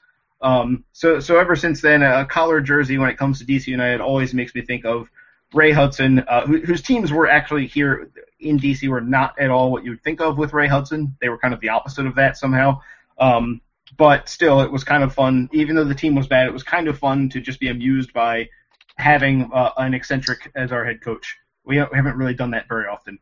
Um, 0.41 0.83
so, 0.91 1.19
so 1.19 1.39
ever 1.39 1.55
since 1.55 1.81
then, 1.81 2.03
a 2.03 2.25
collar 2.25 2.61
jersey 2.61 2.97
when 2.97 3.09
it 3.09 3.17
comes 3.17 3.39
to 3.39 3.45
DC 3.45 3.67
United 3.67 4.01
always 4.01 4.33
makes 4.33 4.53
me 4.53 4.61
think 4.61 4.85
of 4.85 5.09
Ray 5.53 5.71
Hudson, 5.71 6.19
uh, 6.19 6.45
who, 6.45 6.59
whose 6.59 6.81
teams 6.81 7.11
were 7.11 7.27
actually 7.27 7.67
here 7.67 8.11
in 8.39 8.59
DC 8.59 8.87
were 8.89 9.01
not 9.01 9.39
at 9.39 9.49
all 9.49 9.71
what 9.71 9.85
you 9.85 9.91
would 9.91 10.03
think 10.03 10.19
of 10.19 10.37
with 10.37 10.53
Ray 10.53 10.67
Hudson. 10.67 11.15
They 11.21 11.29
were 11.29 11.37
kind 11.37 11.53
of 11.53 11.61
the 11.61 11.69
opposite 11.69 12.05
of 12.05 12.15
that 12.15 12.37
somehow. 12.37 12.81
Um, 13.17 13.61
but 13.97 14.27
still, 14.27 14.61
it 14.61 14.71
was 14.71 14.83
kind 14.83 15.03
of 15.03 15.13
fun. 15.13 15.49
Even 15.53 15.75
though 15.75 15.85
the 15.85 15.95
team 15.95 16.15
was 16.15 16.27
bad, 16.27 16.47
it 16.47 16.53
was 16.53 16.63
kind 16.63 16.87
of 16.87 16.97
fun 16.97 17.29
to 17.29 17.39
just 17.39 17.59
be 17.59 17.69
amused 17.69 18.11
by 18.11 18.49
having 18.97 19.49
uh, 19.53 19.71
an 19.77 19.93
eccentric 19.93 20.51
as 20.55 20.71
our 20.71 20.83
head 20.83 21.01
coach. 21.01 21.37
We 21.65 21.77
haven't 21.77 22.17
really 22.17 22.33
done 22.33 22.51
that 22.51 22.67
very 22.67 22.87
often. 22.87 23.19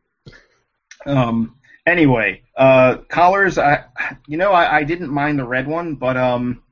Um, 1.06 1.56
anyway, 1.86 2.42
uh, 2.56 2.98
collars. 3.08 3.58
I, 3.58 3.84
you 4.26 4.36
know, 4.36 4.52
I, 4.52 4.78
I 4.78 4.84
didn't 4.84 5.10
mind 5.10 5.38
the 5.38 5.44
red 5.44 5.66
one, 5.66 5.94
but 5.94 6.16
um, 6.16 6.62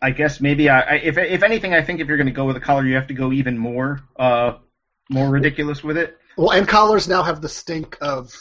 I 0.00 0.10
guess 0.10 0.40
maybe 0.40 0.68
I, 0.68 0.80
I, 0.80 0.94
if 0.94 1.16
if 1.16 1.42
anything, 1.42 1.74
I 1.74 1.82
think 1.82 2.00
if 2.00 2.08
you're 2.08 2.16
going 2.16 2.26
to 2.26 2.32
go 2.32 2.44
with 2.44 2.56
a 2.56 2.60
collar, 2.60 2.84
you 2.84 2.96
have 2.96 3.06
to 3.08 3.14
go 3.14 3.32
even 3.32 3.56
more 3.56 4.00
uh 4.16 4.54
more 5.08 5.28
ridiculous 5.28 5.84
with 5.84 5.96
it. 5.96 6.18
Well, 6.36 6.50
and 6.50 6.66
collars 6.66 7.08
now 7.08 7.22
have 7.22 7.40
the 7.40 7.48
stink 7.48 7.98
of 8.00 8.34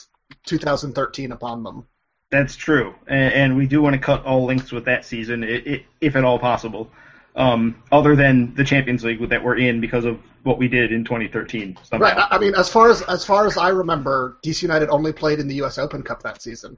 2013 0.45 1.31
upon 1.31 1.63
them. 1.63 1.85
That's 2.29 2.55
true, 2.55 2.95
and, 3.07 3.33
and 3.33 3.57
we 3.57 3.67
do 3.67 3.81
want 3.81 3.93
to 3.93 3.99
cut 3.99 4.25
all 4.25 4.45
links 4.45 4.71
with 4.71 4.85
that 4.85 5.03
season, 5.03 5.43
it, 5.43 5.67
it, 5.67 5.85
if 5.99 6.15
at 6.15 6.23
all 6.23 6.39
possible. 6.39 6.89
Um, 7.35 7.81
other 7.91 8.15
than 8.15 8.53
the 8.55 8.63
Champions 8.65 9.05
League 9.05 9.29
that 9.29 9.43
we're 9.43 9.57
in 9.57 9.79
because 9.79 10.03
of 10.03 10.19
what 10.43 10.57
we 10.57 10.67
did 10.67 10.91
in 10.91 11.05
2013. 11.05 11.77
Somehow. 11.83 12.03
Right. 12.03 12.27
I 12.29 12.37
mean, 12.37 12.55
as 12.55 12.67
far 12.67 12.89
as 12.89 13.01
as 13.03 13.23
far 13.23 13.47
as 13.47 13.57
I 13.57 13.69
remember, 13.69 14.37
DC 14.43 14.63
United 14.63 14.89
only 14.89 15.13
played 15.13 15.39
in 15.39 15.47
the 15.47 15.55
U.S. 15.55 15.77
Open 15.77 16.03
Cup 16.03 16.23
that 16.23 16.41
season. 16.41 16.77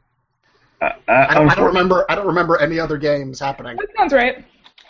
Uh, 0.82 0.90
I, 1.08 1.34
don't, 1.34 1.50
I, 1.50 1.56
don't, 1.56 1.66
remember. 1.68 2.06
I 2.10 2.16
don't 2.16 2.28
remember 2.28 2.60
any 2.60 2.80
other 2.80 2.98
games 2.98 3.40
happening. 3.40 3.78
That 3.78 3.88
sounds 3.98 4.14
right. 4.14 4.46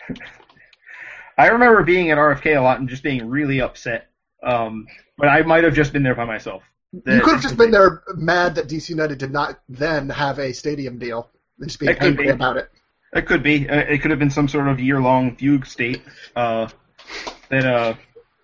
I 1.37 1.47
remember 1.47 1.83
being 1.83 2.11
at 2.11 2.17
RFK 2.17 2.57
a 2.57 2.61
lot 2.61 2.79
and 2.79 2.89
just 2.89 3.03
being 3.03 3.29
really 3.29 3.61
upset. 3.61 4.09
Um, 4.43 4.87
but 5.17 5.27
I 5.27 5.41
might 5.43 5.63
have 5.63 5.73
just 5.73 5.93
been 5.93 6.03
there 6.03 6.15
by 6.15 6.25
myself. 6.25 6.63
You 6.91 7.21
could 7.21 7.33
have 7.33 7.41
just 7.41 7.57
been 7.57 7.71
there 7.71 8.03
mad 8.15 8.55
that 8.55 8.67
DC 8.67 8.89
United 8.89 9.17
did 9.17 9.31
not 9.31 9.59
then 9.67 10.09
have 10.09 10.37
a 10.37 10.53
stadium 10.53 10.99
deal 10.99 11.29
and 11.59 11.67
just 11.67 11.79
being 11.79 11.97
angry 11.99 12.25
be. 12.25 12.29
about 12.29 12.57
it. 12.57 12.69
It 13.15 13.25
could 13.25 13.43
be. 13.43 13.69
Uh, 13.69 13.77
it 13.77 14.01
could 14.01 14.11
have 14.11 14.19
been 14.19 14.29
some 14.29 14.47
sort 14.47 14.67
of 14.67 14.79
year-long 14.79 15.35
fugue 15.35 15.65
state 15.65 16.01
uh, 16.35 16.67
that 17.49 17.65
uh, 17.65 17.93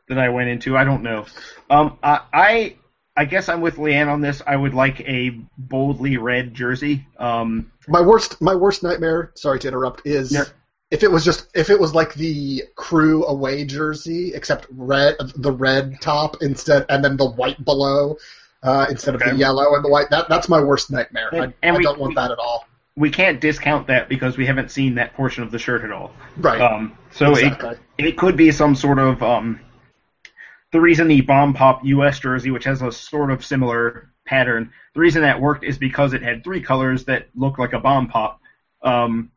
that 0.07 0.17
I 0.19 0.29
went 0.29 0.49
into. 0.49 0.77
I 0.77 0.83
don't 0.83 1.03
know. 1.03 1.25
Um, 1.69 1.97
I, 2.03 2.21
I 2.33 2.75
I 3.15 3.25
guess 3.25 3.49
I'm 3.49 3.61
with 3.61 3.77
Leanne 3.77 4.07
on 4.07 4.21
this. 4.21 4.41
I 4.45 4.55
would 4.55 4.73
like 4.73 5.01
a 5.01 5.31
boldly 5.57 6.17
red 6.17 6.53
jersey. 6.53 7.07
Um, 7.17 7.71
my 7.87 8.01
worst 8.01 8.41
my 8.41 8.55
worst 8.55 8.83
nightmare. 8.83 9.31
Sorry 9.35 9.59
to 9.59 9.67
interrupt. 9.67 10.05
Is 10.05 10.31
yeah 10.31 10.45
if 10.91 11.03
it 11.03 11.11
was 11.11 11.23
just 11.23 11.47
if 11.55 11.69
it 11.69 11.79
was 11.79 11.93
like 11.93 12.13
the 12.15 12.63
crew 12.75 13.25
away 13.25 13.65
jersey 13.65 14.33
except 14.33 14.65
red 14.71 15.15
the 15.35 15.51
red 15.51 16.01
top 16.01 16.37
instead 16.41 16.85
and 16.89 17.03
then 17.03 17.17
the 17.17 17.29
white 17.29 17.63
below 17.63 18.17
uh, 18.63 18.87
instead 18.89 19.15
okay. 19.15 19.29
of 19.29 19.31
the 19.31 19.37
yellow 19.37 19.75
and 19.75 19.85
the 19.85 19.89
white 19.89 20.09
that 20.09 20.27
that's 20.29 20.49
my 20.49 20.59
worst 20.59 20.91
nightmare 20.91 21.29
and, 21.31 21.41
I, 21.41 21.53
and 21.63 21.75
I 21.75 21.77
we, 21.77 21.83
don't 21.83 21.99
want 21.99 22.11
we, 22.11 22.15
that 22.15 22.31
at 22.31 22.39
all 22.39 22.65
we 22.99 23.09
can't 23.09 23.39
discount 23.39 23.87
that 23.87 24.09
because 24.09 24.37
we 24.37 24.45
haven't 24.45 24.69
seen 24.71 24.95
that 24.95 25.13
portion 25.13 25.41
of 25.41 25.51
the 25.51 25.57
shirt 25.57 25.85
at 25.85 25.91
all. 25.91 26.11
Right. 26.37 26.59
Um, 26.59 26.97
so 27.11 27.31
exactly. 27.31 27.77
it 27.97 28.07
it 28.07 28.17
could 28.17 28.35
be 28.35 28.51
some 28.51 28.75
sort 28.75 28.99
of 28.99 29.23
um, 29.23 29.61
the 30.73 30.81
reason 30.81 31.07
the 31.07 31.21
bomb 31.21 31.53
pop 31.53 31.79
U.S. 31.85 32.19
jersey, 32.19 32.51
which 32.51 32.65
has 32.65 32.81
a 32.81 32.91
sort 32.91 33.31
of 33.31 33.43
similar 33.43 34.11
pattern, 34.25 34.73
the 34.93 34.99
reason 34.99 35.21
that 35.21 35.39
worked 35.39 35.63
is 35.63 35.77
because 35.77 36.13
it 36.13 36.21
had 36.21 36.43
three 36.43 36.61
colors 36.61 37.05
that 37.05 37.29
looked 37.33 37.57
like 37.57 37.71
a 37.71 37.79
bomb 37.79 38.09
pop. 38.09 38.41
Um, 38.81 39.31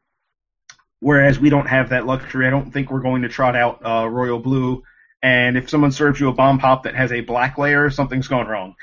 whereas 0.98 1.38
we 1.38 1.48
don't 1.48 1.68
have 1.68 1.90
that 1.90 2.04
luxury. 2.04 2.48
I 2.48 2.50
don't 2.50 2.72
think 2.72 2.90
we're 2.90 3.00
going 3.00 3.22
to 3.22 3.28
trot 3.28 3.54
out 3.54 3.80
uh, 3.86 4.08
royal 4.08 4.40
blue. 4.40 4.82
And 5.22 5.56
if 5.56 5.70
someone 5.70 5.92
serves 5.92 6.18
you 6.18 6.28
a 6.28 6.32
bomb 6.32 6.58
pop 6.58 6.82
that 6.82 6.96
has 6.96 7.12
a 7.12 7.20
black 7.20 7.58
layer, 7.58 7.90
something's 7.90 8.26
gone 8.26 8.48
wrong. 8.48 8.74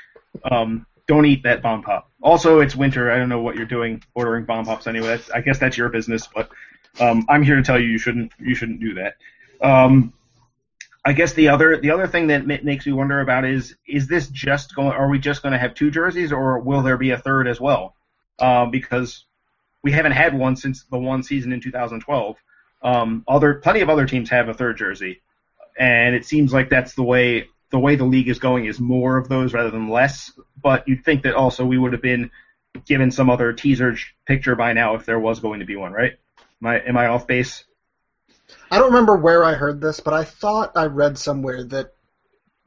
Um, 0.50 0.86
don't 1.06 1.26
eat 1.26 1.42
that 1.42 1.60
bomb 1.60 1.82
pop. 1.82 2.09
Also, 2.22 2.60
it's 2.60 2.76
winter. 2.76 3.10
I 3.10 3.16
don't 3.16 3.28
know 3.28 3.40
what 3.40 3.56
you're 3.56 3.66
doing 3.66 4.02
ordering 4.14 4.44
bomb 4.44 4.66
pops 4.66 4.86
anyway. 4.86 5.18
I 5.34 5.40
guess 5.40 5.58
that's 5.58 5.78
your 5.78 5.88
business, 5.88 6.28
but 6.32 6.50
um, 6.98 7.24
I'm 7.28 7.42
here 7.42 7.56
to 7.56 7.62
tell 7.62 7.78
you 7.78 7.88
you 7.88 7.98
shouldn't 7.98 8.32
you 8.38 8.54
shouldn't 8.54 8.80
do 8.80 8.94
that. 8.94 9.14
Um, 9.62 10.12
I 11.04 11.12
guess 11.12 11.32
the 11.32 11.48
other 11.48 11.78
the 11.78 11.90
other 11.90 12.06
thing 12.06 12.26
that 12.26 12.46
makes 12.46 12.86
me 12.86 12.92
wonder 12.92 13.20
about 13.20 13.44
is 13.44 13.74
is 13.86 14.06
this 14.06 14.28
just 14.28 14.74
going? 14.74 14.92
Are 14.92 15.08
we 15.08 15.18
just 15.18 15.42
going 15.42 15.52
to 15.52 15.58
have 15.58 15.74
two 15.74 15.90
jerseys, 15.90 16.32
or 16.32 16.58
will 16.58 16.82
there 16.82 16.98
be 16.98 17.10
a 17.10 17.18
third 17.18 17.48
as 17.48 17.58
well? 17.58 17.94
Uh, 18.38 18.66
because 18.66 19.24
we 19.82 19.92
haven't 19.92 20.12
had 20.12 20.36
one 20.36 20.56
since 20.56 20.84
the 20.84 20.98
one 20.98 21.22
season 21.22 21.52
in 21.52 21.60
2012. 21.60 22.36
Um, 22.82 23.24
other 23.26 23.54
plenty 23.54 23.80
of 23.80 23.88
other 23.88 24.06
teams 24.06 24.28
have 24.30 24.48
a 24.48 24.54
third 24.54 24.76
jersey, 24.76 25.22
and 25.78 26.14
it 26.14 26.26
seems 26.26 26.52
like 26.52 26.68
that's 26.68 26.94
the 26.94 27.02
way 27.02 27.48
the 27.70 27.78
way 27.78 27.96
the 27.96 28.04
league 28.04 28.28
is 28.28 28.38
going 28.38 28.66
is 28.66 28.80
more 28.80 29.16
of 29.16 29.28
those 29.28 29.52
rather 29.52 29.70
than 29.70 29.88
less. 29.88 30.32
But 30.62 30.88
you'd 30.88 31.04
think 31.04 31.22
that 31.22 31.34
also 31.34 31.64
we 31.64 31.78
would 31.78 31.92
have 31.92 32.02
been 32.02 32.30
given 32.86 33.10
some 33.10 33.30
other 33.30 33.52
teaser 33.52 33.96
picture 34.26 34.54
by 34.54 34.72
now 34.72 34.94
if 34.94 35.06
there 35.06 35.18
was 35.18 35.40
going 35.40 35.60
to 35.60 35.66
be 35.66 35.76
one, 35.76 35.92
right? 35.92 36.18
Am 36.62 36.68
I 36.68 36.80
am 36.80 36.96
I 36.96 37.06
off 37.06 37.26
base? 37.26 37.64
I 38.70 38.78
don't 38.78 38.92
remember 38.92 39.16
where 39.16 39.44
I 39.44 39.54
heard 39.54 39.80
this, 39.80 40.00
but 40.00 40.14
I 40.14 40.24
thought 40.24 40.72
I 40.76 40.86
read 40.86 41.18
somewhere 41.18 41.64
that 41.64 41.92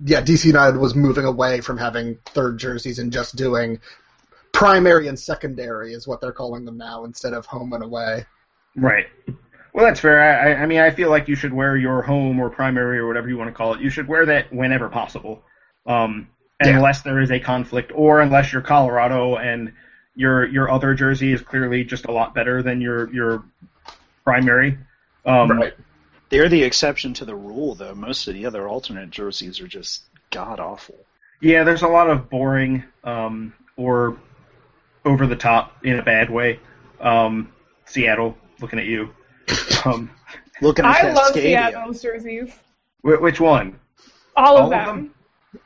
yeah, 0.03 0.21
DC 0.21 0.45
United 0.45 0.77
was 0.77 0.95
moving 0.95 1.25
away 1.25 1.61
from 1.61 1.77
having 1.77 2.17
third 2.25 2.57
jerseys 2.57 2.99
and 2.99 3.11
just 3.11 3.35
doing 3.35 3.79
primary 4.51 5.07
and 5.07 5.19
secondary 5.19 5.93
is 5.93 6.07
what 6.07 6.21
they're 6.21 6.31
calling 6.31 6.65
them 6.65 6.77
now 6.77 7.05
instead 7.05 7.33
of 7.33 7.45
home 7.45 7.73
and 7.73 7.83
away. 7.83 8.25
Right. 8.75 9.07
Well, 9.73 9.85
that's 9.85 9.99
fair. 9.99 10.19
I, 10.21 10.61
I 10.61 10.65
mean, 10.67 10.79
I 10.79 10.91
feel 10.91 11.09
like 11.09 11.27
you 11.27 11.35
should 11.35 11.51
wear 11.53 11.75
your 11.75 12.01
home 12.03 12.39
or 12.39 12.49
primary 12.49 12.99
or 12.99 13.07
whatever 13.07 13.27
you 13.27 13.37
want 13.37 13.49
to 13.49 13.53
call 13.53 13.73
it. 13.73 13.81
You 13.81 13.89
should 13.89 14.07
wear 14.07 14.25
that 14.27 14.53
whenever 14.53 14.87
possible, 14.87 15.43
um, 15.87 16.27
Yeah. 16.63 16.75
unless 16.77 17.01
there 17.01 17.19
is 17.19 17.31
a 17.31 17.39
conflict, 17.39 17.91
or 17.95 18.21
unless 18.21 18.53
you're 18.53 18.61
Colorado 18.61 19.37
and 19.37 19.73
your 20.15 20.45
your 20.45 20.69
other 20.69 20.93
jersey 20.93 21.33
is 21.33 21.41
clearly 21.41 21.83
just 21.83 22.05
a 22.05 22.11
lot 22.11 22.35
better 22.35 22.61
than 22.61 22.79
your 22.81 23.11
your 23.11 23.43
primary. 24.23 24.77
Um, 25.25 25.51
right. 25.51 25.73
They're 26.29 26.49
the 26.49 26.63
exception 26.63 27.13
to 27.15 27.25
the 27.25 27.35
rule, 27.35 27.73
though. 27.75 27.95
Most 27.95 28.27
of 28.27 28.33
the 28.35 28.45
other 28.45 28.67
alternate 28.67 29.09
jerseys 29.09 29.59
are 29.59 29.67
just 29.67 30.03
god 30.29 30.59
awful. 30.59 30.95
Yeah, 31.41 31.63
there's 31.63 31.81
a 31.81 31.87
lot 31.87 32.09
of 32.09 32.29
boring 32.29 32.83
um, 33.03 33.53
or 33.75 34.17
over 35.05 35.27
the 35.27 35.35
top 35.35 35.83
in 35.83 35.99
a 35.99 36.03
bad 36.03 36.29
way. 36.29 36.59
Um, 37.01 37.51
Seattle, 37.85 38.37
looking 38.61 38.79
at 38.79 38.85
you. 38.85 39.09
Um, 39.85 40.09
Looking 40.61 40.85
at 40.85 40.95
I 40.95 41.01
that 41.07 41.15
love 41.15 41.27
stadium. 41.31 41.71
Seattle's 41.71 42.01
jerseys. 42.01 42.53
wh- 43.01 43.21
which 43.21 43.39
one? 43.41 43.79
All 44.35 44.55
of 44.57 44.63
All 44.63 44.65
of 44.65 44.69
them. 44.71 44.85
them? 44.85 45.61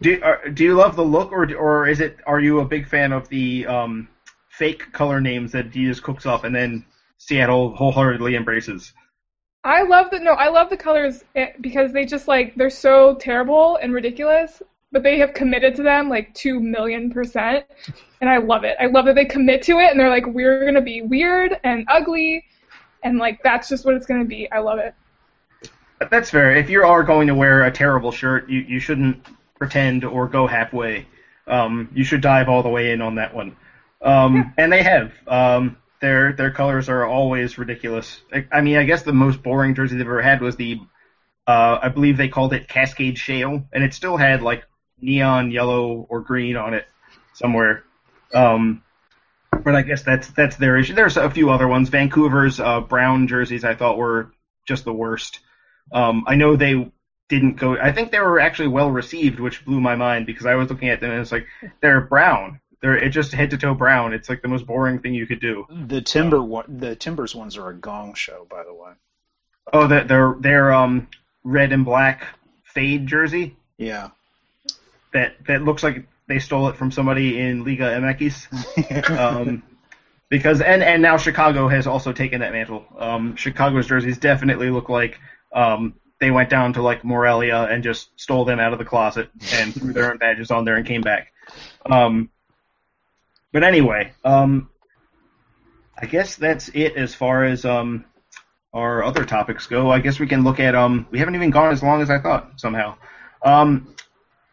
Do 0.00 0.20
are, 0.22 0.48
do 0.48 0.64
you 0.64 0.74
love 0.74 0.96
the 0.96 1.04
look, 1.04 1.30
or 1.30 1.54
or 1.54 1.86
is 1.86 2.00
it? 2.00 2.18
Are 2.26 2.40
you 2.40 2.58
a 2.60 2.64
big 2.64 2.88
fan 2.88 3.12
of 3.12 3.28
the 3.28 3.66
um, 3.66 4.08
fake 4.48 4.90
color 4.92 5.20
names 5.20 5.52
that 5.52 5.70
Adidas 5.70 6.02
cooks 6.02 6.26
up 6.26 6.42
and 6.44 6.52
then 6.54 6.84
Seattle 7.18 7.74
wholeheartedly 7.76 8.34
embraces? 8.34 8.92
I 9.62 9.82
love 9.82 10.10
the 10.10 10.18
no, 10.18 10.32
I 10.32 10.48
love 10.48 10.70
the 10.70 10.76
colors 10.76 11.22
eh, 11.36 11.52
because 11.60 11.92
they 11.92 12.04
just 12.04 12.26
like 12.26 12.56
they're 12.56 12.68
so 12.70 13.14
terrible 13.14 13.76
and 13.76 13.94
ridiculous, 13.94 14.60
but 14.90 15.04
they 15.04 15.18
have 15.20 15.34
committed 15.34 15.76
to 15.76 15.84
them 15.84 16.08
like 16.08 16.34
two 16.34 16.58
million 16.58 17.12
percent, 17.12 17.64
and 18.20 18.28
I 18.28 18.38
love 18.38 18.64
it. 18.64 18.76
I 18.80 18.86
love 18.86 19.04
that 19.04 19.14
they 19.14 19.24
commit 19.26 19.62
to 19.64 19.78
it 19.78 19.92
and 19.92 20.00
they're 20.00 20.10
like 20.10 20.26
we're 20.26 20.64
gonna 20.64 20.80
be 20.80 21.02
weird 21.02 21.60
and 21.62 21.86
ugly, 21.88 22.44
and 23.02 23.18
like 23.18 23.42
that's 23.42 23.68
just 23.68 23.84
what 23.84 23.94
it's 23.94 24.06
gonna 24.06 24.24
be. 24.24 24.50
I 24.50 24.58
love 24.58 24.78
it. 24.78 24.94
That's 26.10 26.30
fair. 26.30 26.56
If 26.56 26.68
you 26.68 26.82
are 26.82 27.02
going 27.02 27.28
to 27.28 27.34
wear 27.34 27.64
a 27.64 27.70
terrible 27.70 28.10
shirt, 28.10 28.48
you, 28.48 28.60
you 28.60 28.80
shouldn't 28.80 29.24
pretend 29.56 30.04
or 30.04 30.26
go 30.26 30.46
halfway. 30.46 31.06
Um, 31.46 31.90
you 31.94 32.04
should 32.04 32.20
dive 32.20 32.48
all 32.48 32.62
the 32.62 32.68
way 32.68 32.92
in 32.92 33.00
on 33.00 33.16
that 33.16 33.34
one. 33.34 33.56
Um, 34.00 34.52
and 34.56 34.72
they 34.72 34.82
have. 34.82 35.12
Um, 35.28 35.76
their 36.00 36.32
their 36.32 36.50
colors 36.50 36.88
are 36.88 37.06
always 37.06 37.58
ridiculous. 37.58 38.20
I, 38.32 38.46
I 38.50 38.60
mean, 38.60 38.76
I 38.76 38.84
guess 38.84 39.04
the 39.04 39.12
most 39.12 39.42
boring 39.42 39.74
jersey 39.74 39.96
they've 39.96 40.06
ever 40.06 40.20
had 40.20 40.40
was 40.40 40.56
the, 40.56 40.80
uh, 41.46 41.78
I 41.80 41.88
believe 41.88 42.16
they 42.16 42.28
called 42.28 42.52
it 42.52 42.68
Cascade 42.68 43.16
Shale, 43.18 43.64
and 43.72 43.84
it 43.84 43.94
still 43.94 44.16
had 44.16 44.42
like 44.42 44.64
neon 45.00 45.52
yellow 45.52 46.06
or 46.08 46.20
green 46.20 46.56
on 46.56 46.74
it 46.74 46.86
somewhere. 47.34 47.84
Um, 48.34 48.82
but 49.64 49.74
I 49.74 49.82
guess 49.82 50.02
that's 50.02 50.28
that's 50.28 50.56
their 50.56 50.78
issue. 50.78 50.94
There's 50.94 51.16
a 51.16 51.30
few 51.30 51.50
other 51.50 51.68
ones. 51.68 51.88
Vancouver's 51.88 52.60
uh, 52.60 52.80
brown 52.80 53.28
jerseys 53.28 53.64
I 53.64 53.74
thought 53.74 53.98
were 53.98 54.32
just 54.66 54.84
the 54.84 54.92
worst. 54.92 55.40
Um, 55.92 56.24
I 56.26 56.36
know 56.36 56.56
they 56.56 56.90
didn't 57.28 57.54
go. 57.56 57.76
I 57.76 57.92
think 57.92 58.10
they 58.10 58.20
were 58.20 58.40
actually 58.40 58.68
well 58.68 58.90
received, 58.90 59.40
which 59.40 59.64
blew 59.64 59.80
my 59.80 59.96
mind 59.96 60.26
because 60.26 60.46
I 60.46 60.54
was 60.54 60.68
looking 60.70 60.88
at 60.88 61.00
them 61.00 61.10
and 61.10 61.20
it's 61.20 61.32
like 61.32 61.46
they're 61.80 62.00
brown. 62.00 62.60
They're 62.80 62.96
it 62.96 63.10
just 63.10 63.32
head 63.32 63.50
to 63.50 63.58
toe 63.58 63.74
brown. 63.74 64.12
It's 64.12 64.28
like 64.28 64.42
the 64.42 64.48
most 64.48 64.66
boring 64.66 64.98
thing 65.00 65.14
you 65.14 65.26
could 65.26 65.40
do. 65.40 65.66
The 65.70 66.00
timber 66.00 66.42
one, 66.42 66.78
the 66.78 66.96
Timbers 66.96 67.34
ones 67.34 67.56
are 67.56 67.68
a 67.68 67.74
gong 67.74 68.14
show, 68.14 68.46
by 68.50 68.64
the 68.64 68.74
way. 68.74 68.92
Oh, 69.72 69.86
that 69.86 70.08
they're 70.08 70.34
they're 70.40 70.72
um 70.72 71.08
red 71.44 71.72
and 71.72 71.84
black 71.84 72.26
fade 72.64 73.06
jersey 73.06 73.56
Yeah. 73.78 74.10
that 75.12 75.34
that 75.46 75.62
looks 75.62 75.82
like 75.82 76.06
they 76.32 76.38
stole 76.38 76.68
it 76.68 76.76
from 76.76 76.90
somebody 76.90 77.38
in 77.38 77.62
Liga 77.62 77.84
MX. 77.84 79.10
um, 79.18 79.62
because 80.30 80.62
and 80.62 80.82
and 80.82 81.02
now 81.02 81.18
Chicago 81.18 81.68
has 81.68 81.86
also 81.86 82.10
taken 82.10 82.40
that 82.40 82.52
mantle. 82.52 82.86
Um, 82.96 83.36
Chicago's 83.36 83.86
jerseys 83.86 84.16
definitely 84.16 84.70
look 84.70 84.88
like 84.88 85.20
um, 85.52 85.94
they 86.20 86.30
went 86.30 86.48
down 86.48 86.72
to 86.72 86.82
like 86.82 87.04
Morelia 87.04 87.64
and 87.64 87.82
just 87.84 88.18
stole 88.18 88.46
them 88.46 88.58
out 88.60 88.72
of 88.72 88.78
the 88.78 88.86
closet 88.86 89.28
and 89.52 89.74
threw 89.74 89.92
their 89.92 90.10
own 90.10 90.16
badges 90.16 90.50
on 90.50 90.64
there 90.64 90.76
and 90.76 90.86
came 90.86 91.02
back. 91.02 91.34
Um, 91.84 92.30
but 93.52 93.62
anyway, 93.62 94.12
um, 94.24 94.70
I 96.00 96.06
guess 96.06 96.36
that's 96.36 96.70
it 96.70 96.96
as 96.96 97.14
far 97.14 97.44
as 97.44 97.66
um, 97.66 98.06
our 98.72 99.04
other 99.04 99.26
topics 99.26 99.66
go. 99.66 99.90
I 99.90 99.98
guess 99.98 100.18
we 100.18 100.26
can 100.26 100.44
look 100.44 100.60
at 100.60 100.74
um, 100.74 101.06
we 101.10 101.18
haven't 101.18 101.34
even 101.34 101.50
gone 101.50 101.72
as 101.72 101.82
long 101.82 102.00
as 102.00 102.08
I 102.08 102.18
thought 102.18 102.58
somehow. 102.58 102.96
Um, 103.44 103.94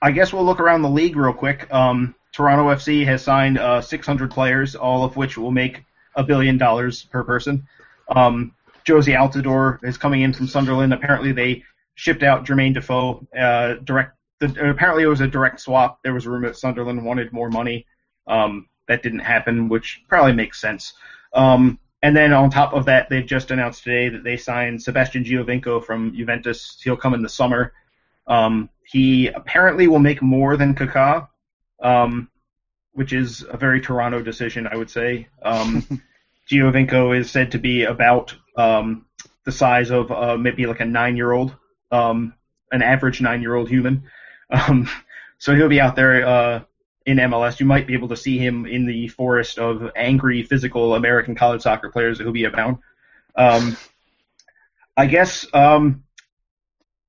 I 0.01 0.11
guess 0.11 0.31
we'll 0.31 0.45
look 0.45 0.59
around 0.59 0.81
the 0.81 0.89
league 0.89 1.15
real 1.15 1.33
quick. 1.33 1.71
Um, 1.73 2.15
Toronto 2.31 2.65
FC 2.73 3.05
has 3.05 3.23
signed 3.23 3.57
uh, 3.57 3.81
600 3.81 4.31
players, 4.31 4.75
all 4.75 5.03
of 5.03 5.15
which 5.17 5.37
will 5.37 5.51
make 5.51 5.83
a 6.15 6.23
billion 6.23 6.57
dollars 6.57 7.03
per 7.03 7.23
person. 7.23 7.67
Um, 8.09 8.53
Jozy 8.85 9.15
Altidore 9.15 9.83
is 9.83 9.97
coming 9.97 10.21
in 10.21 10.33
from 10.33 10.47
Sunderland. 10.47 10.93
Apparently, 10.93 11.31
they 11.31 11.63
shipped 11.95 12.23
out 12.23 12.45
Jermaine 12.45 12.73
Defoe. 12.73 13.27
Uh, 13.37 13.75
direct. 13.83 14.15
The, 14.39 14.69
apparently, 14.69 15.03
it 15.03 15.07
was 15.07 15.21
a 15.21 15.27
direct 15.27 15.59
swap. 15.59 15.99
There 16.03 16.13
was 16.13 16.25
a 16.25 16.29
rumor 16.29 16.47
that 16.47 16.57
Sunderland 16.57 17.03
wanted 17.03 17.33
more 17.33 17.49
money. 17.49 17.85
Um, 18.25 18.67
that 18.87 19.03
didn't 19.03 19.19
happen, 19.19 19.69
which 19.69 20.01
probably 20.07 20.33
makes 20.33 20.61
sense. 20.61 20.93
Um, 21.33 21.77
and 22.01 22.15
then 22.15 22.31
on 22.31 22.49
top 22.49 22.73
of 22.73 22.85
that, 22.85 23.09
they've 23.09 23.25
just 23.25 23.51
announced 23.51 23.83
today 23.83 24.09
that 24.09 24.23
they 24.23 24.37
signed 24.37 24.81
Sebastian 24.81 25.23
Giovinco 25.23 25.83
from 25.83 26.15
Juventus. 26.15 26.79
He'll 26.81 26.95
come 26.95 27.13
in 27.13 27.21
the 27.21 27.29
summer. 27.29 27.73
Um, 28.27 28.69
he 28.91 29.27
apparently 29.27 29.87
will 29.87 29.99
make 29.99 30.21
more 30.21 30.57
than 30.57 30.73
Kaká, 30.73 31.27
um, 31.79 32.29
which 32.93 33.13
is 33.13 33.45
a 33.47 33.55
very 33.55 33.81
Toronto 33.81 34.21
decision, 34.21 34.67
I 34.67 34.75
would 34.75 34.89
say. 34.89 35.27
Um, 35.43 36.01
Giovinco 36.49 37.15
is 37.17 37.29
said 37.29 37.51
to 37.51 37.59
be 37.59 37.83
about 37.83 38.33
um, 38.57 39.05
the 39.45 39.51
size 39.51 39.91
of 39.91 40.11
uh, 40.11 40.37
maybe 40.37 40.65
like 40.65 40.79
a 40.79 40.85
nine-year-old, 40.85 41.55
um, 41.91 42.33
an 42.71 42.81
average 42.81 43.21
nine-year-old 43.21 43.69
human. 43.69 44.03
Um, 44.49 44.89
so 45.37 45.55
he'll 45.55 45.69
be 45.69 45.79
out 45.79 45.95
there 45.95 46.27
uh, 46.27 46.61
in 47.05 47.17
MLS. 47.17 47.59
You 47.59 47.67
might 47.67 47.85
be 47.85 47.93
able 47.93 48.07
to 48.07 48.17
see 48.17 48.39
him 48.39 48.65
in 48.65 48.87
the 48.87 49.07
forest 49.09 49.59
of 49.59 49.91
angry, 49.95 50.41
physical 50.41 50.95
American 50.95 51.35
college 51.35 51.61
soccer 51.61 51.89
players 51.91 52.17
who'll 52.17 52.31
be 52.31 52.45
abound. 52.45 52.77
Um, 53.35 53.77
I 54.97 55.05
guess. 55.05 55.45
Um, 55.53 56.03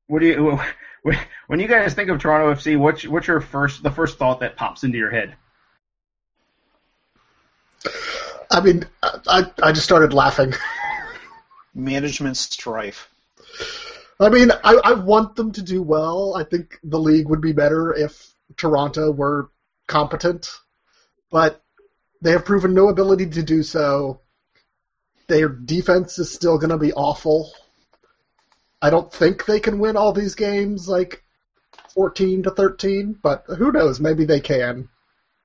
what 0.09 0.18
do 0.18 0.26
you? 0.26 0.61
When 1.47 1.59
you 1.59 1.67
guys 1.67 1.95
think 1.95 2.11
of 2.11 2.21
Toronto 2.21 2.55
FC, 2.55 2.79
what's 2.79 3.07
what's 3.07 3.27
your 3.27 3.41
first 3.41 3.83
the 3.83 3.91
first 3.91 4.19
thought 4.19 4.41
that 4.41 4.57
pops 4.57 4.85
into 4.85 4.99
your 4.99 5.11
head? 5.11 5.35
I 8.51 8.61
mean, 8.61 8.85
I 9.03 9.51
I 9.63 9.73
just 9.73 9.85
started 9.85 10.13
laughing. 10.13 10.55
Management 11.75 12.37
strife. 12.37 13.09
I 14.21 14.29
mean, 14.29 14.51
I, 14.53 14.79
I 14.85 14.93
want 14.93 15.35
them 15.35 15.53
to 15.53 15.63
do 15.63 15.83
well. 15.83 16.35
I 16.37 16.45
think 16.45 16.79
the 16.85 16.99
league 16.99 17.29
would 17.29 17.41
be 17.41 17.53
better 17.53 17.95
if 17.95 18.35
Toronto 18.57 19.11
were 19.11 19.51
competent. 19.87 20.51
But 21.31 21.63
they 22.21 22.33
have 22.33 22.45
proven 22.45 22.75
no 22.75 22.89
ability 22.89 23.27
to 23.31 23.43
do 23.43 23.63
so. 23.63 24.21
Their 25.27 25.49
defense 25.49 26.19
is 26.19 26.31
still 26.31 26.59
going 26.59 26.71
to 26.71 26.77
be 26.77 26.93
awful. 26.93 27.53
I 28.83 28.91
don't 28.91 29.12
think 29.12 29.45
they 29.45 29.61
can 29.61 29.78
win 29.78 29.97
all 29.97 30.12
these 30.12 30.35
games 30.35 30.89
like 30.89 31.22
14 31.95 32.45
to 32.45 32.51
13, 32.51 33.18
but 33.22 33.45
who 33.47 33.72
knows? 33.72 34.01
Maybe 34.01 34.24
they 34.24 34.41
can. 34.41 34.89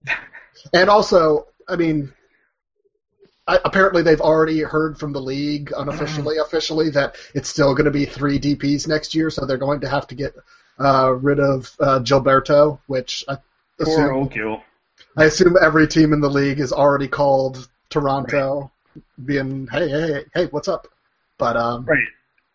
and 0.73 0.89
also, 0.89 1.47
I 1.67 1.75
mean, 1.75 2.13
I, 3.47 3.59
apparently 3.63 4.01
they've 4.01 4.21
already 4.21 4.61
heard 4.61 4.97
from 4.97 5.13
the 5.13 5.21
league 5.21 5.71
unofficially, 5.75 6.37
officially 6.37 6.89
that 6.91 7.15
it's 7.33 7.49
still 7.49 7.73
going 7.73 7.85
to 7.85 7.91
be 7.91 8.05
three 8.05 8.39
DPS 8.39 8.87
next 8.87 9.13
year, 9.13 9.29
so 9.29 9.45
they're 9.45 9.57
going 9.57 9.81
to 9.81 9.89
have 9.89 10.07
to 10.07 10.15
get 10.15 10.33
uh, 10.79 11.11
rid 11.11 11.39
of 11.39 11.71
uh, 11.79 11.99
Gilberto, 11.99 12.79
which 12.87 13.23
I 13.27 13.37
assume, 13.79 14.13
old 14.13 14.31
Gil. 14.31 14.63
I 15.15 15.25
assume 15.25 15.57
every 15.61 15.87
team 15.87 16.11
in 16.13 16.21
the 16.21 16.29
league 16.29 16.59
is 16.59 16.73
already 16.73 17.07
called 17.07 17.67
Toronto, 17.89 18.71
being 19.23 19.67
hey 19.67 19.89
hey 19.89 20.07
hey, 20.07 20.23
hey 20.33 20.45
what's 20.47 20.67
up? 20.67 20.87
But 21.37 21.55
um, 21.55 21.85
Right. 21.85 22.07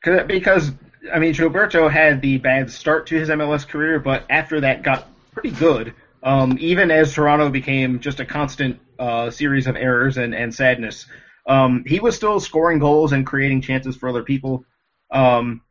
'Cause- 0.03 0.73
I 1.13 1.19
mean, 1.19 1.33
Gilberto 1.35 1.91
had 1.91 2.21
the 2.21 2.39
bad 2.39 2.71
start 2.71 3.07
to 3.07 3.17
his 3.17 3.31
MLS 3.31 3.67
career, 3.67 3.99
but 3.99 4.25
after 4.29 4.61
that 4.61 4.83
got 4.83 5.09
pretty 5.33 5.51
good. 5.51 5.95
Um, 6.23 6.57
even 6.61 6.91
as 6.91 7.15
Toronto 7.15 7.49
became 7.49 8.01
just 8.01 8.21
a 8.21 8.25
constant 8.27 8.79
uh, 8.99 9.31
series 9.31 9.67
of 9.67 9.77
errors 9.77 10.19
and, 10.19 10.35
and 10.35 10.55
sadness, 10.55 11.07
um, 11.47 11.85
he 11.87 12.01
was 12.01 12.15
still 12.15 12.39
scoring 12.39 12.79
goals 12.79 13.13
and 13.13 13.27
creating 13.27 13.63
chances 13.63 13.97
for 13.97 14.09
other 14.11 14.23
people. 14.23 14.65
Um, 15.11 15.63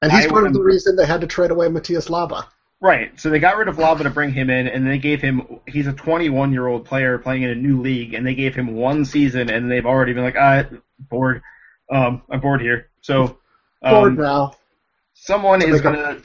and 0.00 0.10
he's 0.10 0.26
I 0.26 0.28
part 0.30 0.46
of 0.46 0.54
the 0.54 0.62
reason 0.62 0.96
they 0.96 1.04
had 1.06 1.20
to 1.20 1.26
trade 1.26 1.50
away 1.50 1.68
Matias 1.68 2.08
Laba. 2.08 2.46
Right. 2.80 3.18
So 3.20 3.28
they 3.28 3.40
got 3.40 3.56
rid 3.58 3.68
of 3.68 3.76
Laba 3.76 4.04
to 4.04 4.10
bring 4.10 4.32
him 4.32 4.48
in, 4.50 4.68
and 4.68 4.86
they 4.86 4.98
gave 4.98 5.20
him. 5.20 5.60
He's 5.66 5.88
a 5.88 5.92
21 5.92 6.52
year 6.52 6.66
old 6.68 6.84
player 6.84 7.18
playing 7.18 7.42
in 7.42 7.50
a 7.50 7.54
new 7.54 7.80
league, 7.82 8.14
and 8.14 8.24
they 8.24 8.34
gave 8.34 8.54
him 8.54 8.68
one 8.74 9.04
season, 9.04 9.50
and 9.50 9.70
they've 9.70 9.84
already 9.84 10.12
been 10.12 10.22
like, 10.22 10.36
ah, 10.38 10.64
bored. 10.98 11.42
Um, 11.90 12.22
I'm 12.30 12.40
bored 12.40 12.60
here. 12.60 12.88
So, 13.08 13.38
um, 13.80 14.16
now. 14.16 14.52
someone 15.14 15.62
is 15.62 15.80
gonna. 15.80 16.18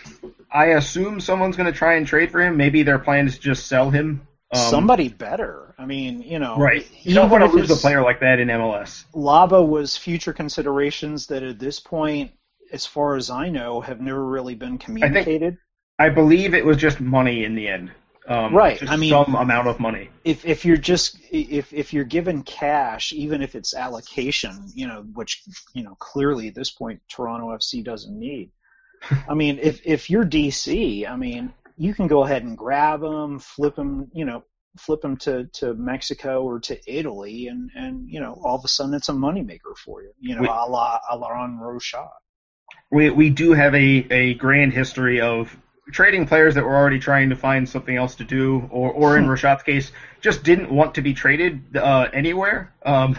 I 0.51 0.65
assume 0.65 1.21
someone's 1.21 1.55
gonna 1.55 1.71
try 1.71 1.93
and 1.93 2.05
trade 2.05 2.29
for 2.29 2.41
him. 2.41 2.57
Maybe 2.57 2.83
their 2.83 2.99
plan 2.99 3.25
is 3.25 3.35
to 3.35 3.41
just 3.41 3.67
sell 3.67 3.89
him. 3.89 4.27
Um, 4.51 4.59
Somebody 4.69 5.07
better. 5.07 5.73
I 5.77 5.85
mean, 5.85 6.21
you 6.21 6.39
know, 6.39 6.57
Right. 6.57 6.85
You 7.01 7.15
don't 7.15 7.27
even 7.27 7.39
want 7.39 7.51
to 7.51 7.57
lose 7.57 7.71
a 7.71 7.77
player 7.77 8.01
like 8.01 8.19
that 8.19 8.41
in 8.41 8.49
MLS. 8.49 9.05
Laba 9.15 9.65
was 9.65 9.95
future 9.95 10.33
considerations 10.33 11.27
that 11.27 11.41
at 11.41 11.57
this 11.57 11.79
point, 11.79 12.31
as 12.73 12.85
far 12.85 13.15
as 13.15 13.29
I 13.29 13.47
know, 13.47 13.79
have 13.79 14.01
never 14.01 14.23
really 14.23 14.55
been 14.55 14.77
communicated. 14.77 15.57
I 15.97 16.09
believe 16.09 16.53
it 16.53 16.65
was 16.65 16.75
just 16.75 16.99
money 16.99 17.45
in 17.45 17.55
the 17.55 17.69
end. 17.69 17.91
Um, 18.27 18.53
Right, 18.55 18.81
I 18.89 18.95
mean- 18.95 19.09
some 19.09 19.35
amount 19.35 19.67
of 19.67 19.79
money. 19.79 20.09
if 20.23 20.45
if 20.45 20.63
you're 20.63 20.77
just 20.77 21.17
if 21.31 21.73
if 21.73 21.91
you're 21.93 22.05
given 22.05 22.43
cash, 22.43 23.11
even 23.13 23.41
if 23.41 23.53
it's 23.55 23.73
allocation, 23.73 24.71
you 24.73 24.87
know, 24.87 25.01
which 25.13 25.43
you 25.73 25.83
know 25.83 25.95
clearly 25.95 26.47
at 26.47 26.55
this 26.55 26.71
point 26.71 27.01
Toronto 27.09 27.49
FC 27.49 27.83
doesn't 27.83 28.17
need. 28.17 28.51
I 29.29 29.33
mean, 29.33 29.59
if 29.61 29.81
if 29.85 30.09
you're 30.09 30.23
DC, 30.25 31.05
I 31.09 31.15
mean, 31.17 31.53
you 31.75 31.93
can 31.93 32.07
go 32.07 32.23
ahead 32.23 32.43
and 32.43 32.57
grab 32.57 33.01
them, 33.01 33.39
flip 33.39 33.75
them, 33.75 34.09
you 34.13 34.23
know, 34.23 34.45
flip 34.77 35.01
them 35.01 35.17
to 35.17 35.45
to 35.59 35.73
Mexico 35.73 36.43
or 36.43 36.61
to 36.61 36.79
Italy, 36.87 37.47
and 37.47 37.69
and 37.75 38.09
you 38.09 38.21
know, 38.21 38.39
all 38.43 38.55
of 38.55 38.63
a 38.63 38.69
sudden 38.69 38.93
it's 38.93 39.09
a 39.09 39.13
moneymaker 39.13 39.75
for 39.83 40.01
you. 40.01 40.13
You 40.21 40.35
know, 40.35 40.41
We- 40.43 40.47
a 40.47 40.51
la 40.51 40.99
a 41.11 41.17
la 41.17 41.27
Alain 41.27 41.59
Rochat. 41.59 42.07
we 42.89 43.09
we 43.09 43.29
do 43.29 43.51
have 43.51 43.75
a, 43.75 44.07
a 44.09 44.33
grand 44.35 44.71
history 44.71 45.19
of 45.19 45.57
trading 45.91 46.27
players 46.27 46.55
that 46.55 46.63
were 46.63 46.75
already 46.75 46.99
trying 46.99 47.29
to 47.29 47.35
find 47.35 47.67
something 47.67 47.95
else 47.95 48.15
to 48.15 48.23
do, 48.23 48.67
or 48.71 48.91
or 48.91 49.17
in 49.17 49.27
Rochat's 49.27 49.63
case, 49.63 49.91
just 50.21 50.43
didn't 50.43 50.71
want 50.71 50.95
to 50.95 51.01
be 51.01 51.13
traded 51.13 51.75
uh, 51.75 52.07
anywhere. 52.13 52.73
Um, 52.85 53.17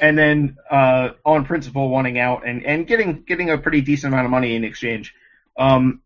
and 0.00 0.16
then 0.16 0.56
uh, 0.70 1.10
on 1.24 1.44
principle 1.44 1.88
wanting 1.88 2.18
out 2.18 2.46
and, 2.46 2.64
and 2.64 2.86
getting 2.86 3.22
getting 3.22 3.50
a 3.50 3.58
pretty 3.58 3.80
decent 3.80 4.12
amount 4.12 4.26
of 4.26 4.30
money 4.30 4.54
in 4.54 4.64
exchange. 4.64 5.14
Um, 5.58 6.00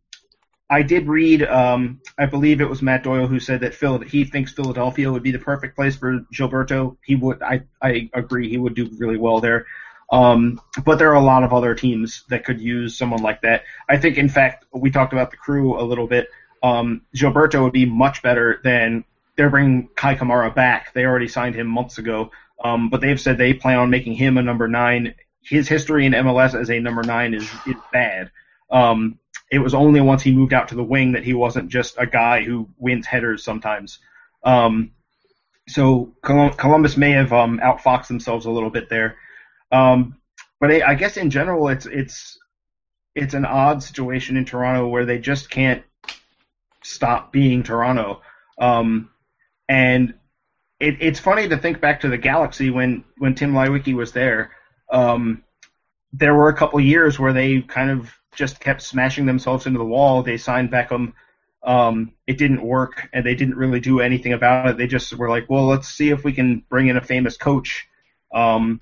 I 0.71 0.83
did 0.83 1.07
read, 1.07 1.43
um, 1.45 2.03
I 2.19 2.27
believe 2.27 2.61
it 2.61 2.69
was 2.69 2.83
Matt 2.83 3.03
Doyle 3.03 3.27
who 3.27 3.41
said 3.41 3.61
that 3.61 3.75
Phil 3.75 4.01
he 4.01 4.25
thinks 4.25 4.53
Philadelphia 4.53 5.11
would 5.11 5.23
be 5.23 5.31
the 5.31 5.39
perfect 5.39 5.75
place 5.75 5.97
for 5.97 6.21
Gilberto. 6.35 6.99
He 7.03 7.15
would, 7.15 7.43
I 7.43 7.63
I 7.81 8.11
agree, 8.13 8.51
he 8.51 8.59
would 8.59 8.75
do 8.75 8.91
really 8.99 9.17
well 9.17 9.41
there. 9.41 9.67
Um, 10.11 10.61
but 10.85 10.99
there 10.99 11.11
are 11.11 11.17
a 11.17 11.23
lot 11.23 11.45
of 11.45 11.53
other 11.53 11.75
teams 11.75 12.25
that 12.29 12.45
could 12.45 12.61
use 12.61 12.97
someone 12.97 13.23
like 13.23 13.43
that. 13.43 13.65
I 13.89 13.99
think, 13.99 14.17
in 14.17 14.29
fact, 14.29 14.65
we 14.73 14.91
talked 14.91 15.13
about 15.13 15.31
the 15.31 15.37
crew 15.37 15.79
a 15.79 15.85
little 15.85 16.07
bit. 16.07 16.29
Um, 16.63 17.03
Gilberto 17.15 17.63
would 17.63 17.73
be 17.73 17.85
much 17.85 18.23
better 18.23 18.61
than 18.65 19.05
they're 19.37 19.51
bringing 19.51 19.89
Kei 19.97 20.17
Kamara 20.17 20.55
back. 20.55 20.93
They 20.95 21.05
already 21.05 21.29
signed 21.29 21.55
him 21.55 21.67
months 21.67 21.99
ago, 21.99 22.31
um, 22.63 22.89
but 22.89 23.01
they've 23.01 23.21
said 23.21 23.39
they 23.39 23.55
plan 23.55 23.79
on 23.79 23.91
making 23.91 24.15
him 24.15 24.39
a 24.39 24.43
number 24.43 24.67
nine. 24.67 25.15
His 25.43 25.69
history 25.69 26.07
in 26.07 26.13
MLS 26.13 26.59
as 26.59 26.71
a 26.71 26.81
number 26.81 27.03
nine 27.03 27.35
is 27.35 27.49
is 27.67 27.77
bad. 27.93 28.31
Um, 28.71 29.19
it 29.51 29.61
was 29.61 29.75
only 29.75 30.01
once 30.01 30.23
he 30.23 30.33
moved 30.33 30.53
out 30.53 30.69
to 30.69 30.75
the 30.75 30.83
wing 30.83 31.13
that 31.13 31.25
he 31.25 31.35
wasn't 31.35 31.71
just 31.71 31.95
a 31.99 32.07
guy 32.07 32.43
who 32.43 32.69
wins 32.79 33.07
headers 33.07 33.45
sometimes. 33.45 33.99
Um, 34.43 34.93
so 35.69 36.15
Colum- 36.23 36.55
Columbus 36.55 36.97
may 36.97 37.13
have 37.13 37.33
um, 37.33 37.61
outfoxed 37.63 38.09
themselves 38.09 38.47
a 38.47 38.51
little 38.51 38.71
bit 38.71 38.89
there. 38.89 39.17
Um, 39.71 40.17
but 40.61 40.71
I, 40.71 40.91
I 40.91 40.95
guess 40.95 41.17
in 41.17 41.31
general, 41.31 41.69
it's 41.69 41.87
it's 41.87 42.39
it's 43.15 43.35
an 43.35 43.45
odd 43.45 43.83
situation 43.83 44.37
in 44.37 44.45
Toronto 44.45 44.89
where 44.89 45.05
they 45.05 45.19
just 45.19 45.51
can't 45.51 45.83
stop 46.83 47.33
being 47.33 47.63
Toronto. 47.63 48.23
Um, 48.59 49.11
and 49.69 50.15
it, 50.81 50.97
it's 51.01 51.21
funny 51.21 51.49
to 51.49 51.57
think 51.57 51.81
back 51.81 52.01
to 52.01 52.09
the 52.09 52.19
Galaxy 52.19 52.71
when 52.71 53.05
when 53.19 53.35
Tim 53.35 53.53
Leiweke 53.53 53.95
was 53.95 54.13
there. 54.13 54.53
Um, 54.91 55.45
there 56.13 56.35
were 56.35 56.49
a 56.49 56.57
couple 56.57 56.81
years 56.81 57.19
where 57.19 57.33
they 57.33 57.61
kind 57.61 57.91
of 57.91 58.11
just 58.35 58.61
kept 58.61 58.83
smashing 58.83 59.27
themselves 59.27 59.67
into 59.67 59.79
the 59.79 59.85
wall. 59.85 60.23
They 60.23 60.39
signed 60.39 60.71
Beckham. 60.71 61.13
Um, 61.63 62.13
it 62.27 62.39
didn't 62.39 62.63
work, 62.63 63.09
and 63.13 63.27
they 63.27 63.35
didn't 63.35 63.57
really 63.57 63.81
do 63.81 64.01
anything 64.01 64.33
about 64.33 64.69
it. 64.69 64.77
They 64.79 64.87
just 64.87 65.13
were 65.15 65.29
like, 65.29 65.51
well, 65.51 65.67
let's 65.67 65.89
see 65.89 66.11
if 66.11 66.25
we 66.25 66.33
can 66.33 66.65
bring 66.71 66.89
in 66.89 66.97
a 66.97 67.03
famous 67.03 67.37
coach. 67.37 67.87
Um, 68.33 68.81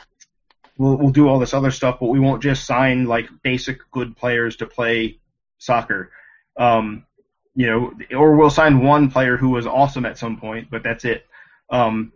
we'll 0.79 0.97
we'll 0.97 1.11
do 1.11 1.29
all 1.29 1.39
this 1.39 1.55
other 1.55 1.70
stuff, 1.70 1.99
but 2.01 2.09
we 2.09 2.20
won't 2.20 2.43
just 2.43 2.64
sign 2.64 3.07
like 3.07 3.29
basic 3.43 3.91
good 3.91 4.16
players 4.16 4.57
to 4.57 4.66
play 4.66 5.18
soccer. 5.59 6.11
Um, 6.57 7.05
you 7.55 7.66
know, 7.66 7.93
or 8.16 8.37
we'll 8.37 8.51
sign 8.51 8.83
one 8.83 9.11
player 9.11 9.37
who 9.37 9.51
was 9.51 9.66
awesome 9.66 10.05
at 10.05 10.18
some 10.18 10.39
point, 10.39 10.68
but 10.70 10.83
that's 10.83 11.05
it. 11.05 11.27
Um, 11.70 12.12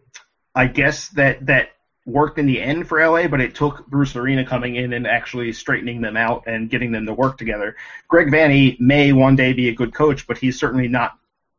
I 0.55 0.67
guess 0.67 1.09
that 1.11 1.47
that 1.47 1.71
worked 2.07 2.39
in 2.39 2.47
the 2.47 2.61
end 2.61 2.89
for 2.89 3.05
LA, 3.05 3.29
but 3.29 3.41
it 3.41 3.55
took 3.55 3.87
Bruce 3.87 4.17
Arena 4.17 4.45
coming 4.45 4.77
in 4.77 4.93
and 4.93 5.07
actually 5.07 5.53
straightening 5.53 6.01
them 6.01 6.17
out 6.17 6.45
and 6.47 6.69
getting 6.69 6.93
them 6.93 7.07
to 7.07 7.15
work 7.15 7.39
together. 7.39 7.77
Greg 8.09 8.29
Vanney 8.29 8.79
may 8.81 9.13
one 9.13 9.37
day 9.37 9.53
be 9.53 9.69
a 9.69 9.75
good 9.75 9.95
coach, 9.95 10.27
but 10.27 10.39
he's 10.39 10.59
certainly 10.59 10.89
not 10.89 11.19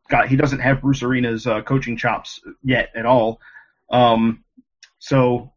got. 0.10 0.28
He 0.28 0.36
doesn't 0.36 0.60
have 0.60 0.82
Bruce 0.82 1.04
Arena's 1.04 1.47
uh, 1.47 1.62
coaching 1.62 1.97
chops 1.97 2.41
yet 2.64 2.91
at 2.95 3.06
all. 3.06 3.39
Um, 3.89 4.43
so 4.99 5.52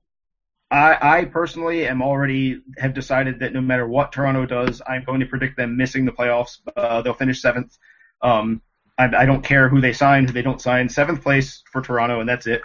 I, 0.70 1.18
I 1.20 1.24
personally 1.26 1.86
am 1.86 2.02
already 2.02 2.60
have 2.78 2.94
decided 2.94 3.40
that 3.40 3.52
no 3.52 3.60
matter 3.60 3.86
what 3.86 4.12
Toronto 4.12 4.46
does, 4.46 4.82
I'm 4.86 5.04
going 5.04 5.20
to 5.20 5.26
predict 5.26 5.56
them 5.56 5.76
missing 5.76 6.04
the 6.04 6.12
playoffs. 6.12 6.58
Uh, 6.76 7.02
they'll 7.02 7.14
finish 7.14 7.40
seventh. 7.40 7.76
Um, 8.22 8.62
I, 8.98 9.04
I 9.04 9.26
don't 9.26 9.42
care 9.42 9.68
who 9.68 9.80
they 9.80 9.92
sign, 9.92 10.26
who 10.26 10.32
they 10.32 10.42
don't 10.42 10.60
sign. 10.60 10.88
Seventh 10.88 11.22
place 11.22 11.62
for 11.70 11.80
Toronto, 11.80 12.20
and 12.20 12.28
that's 12.28 12.46
it. 12.46 12.62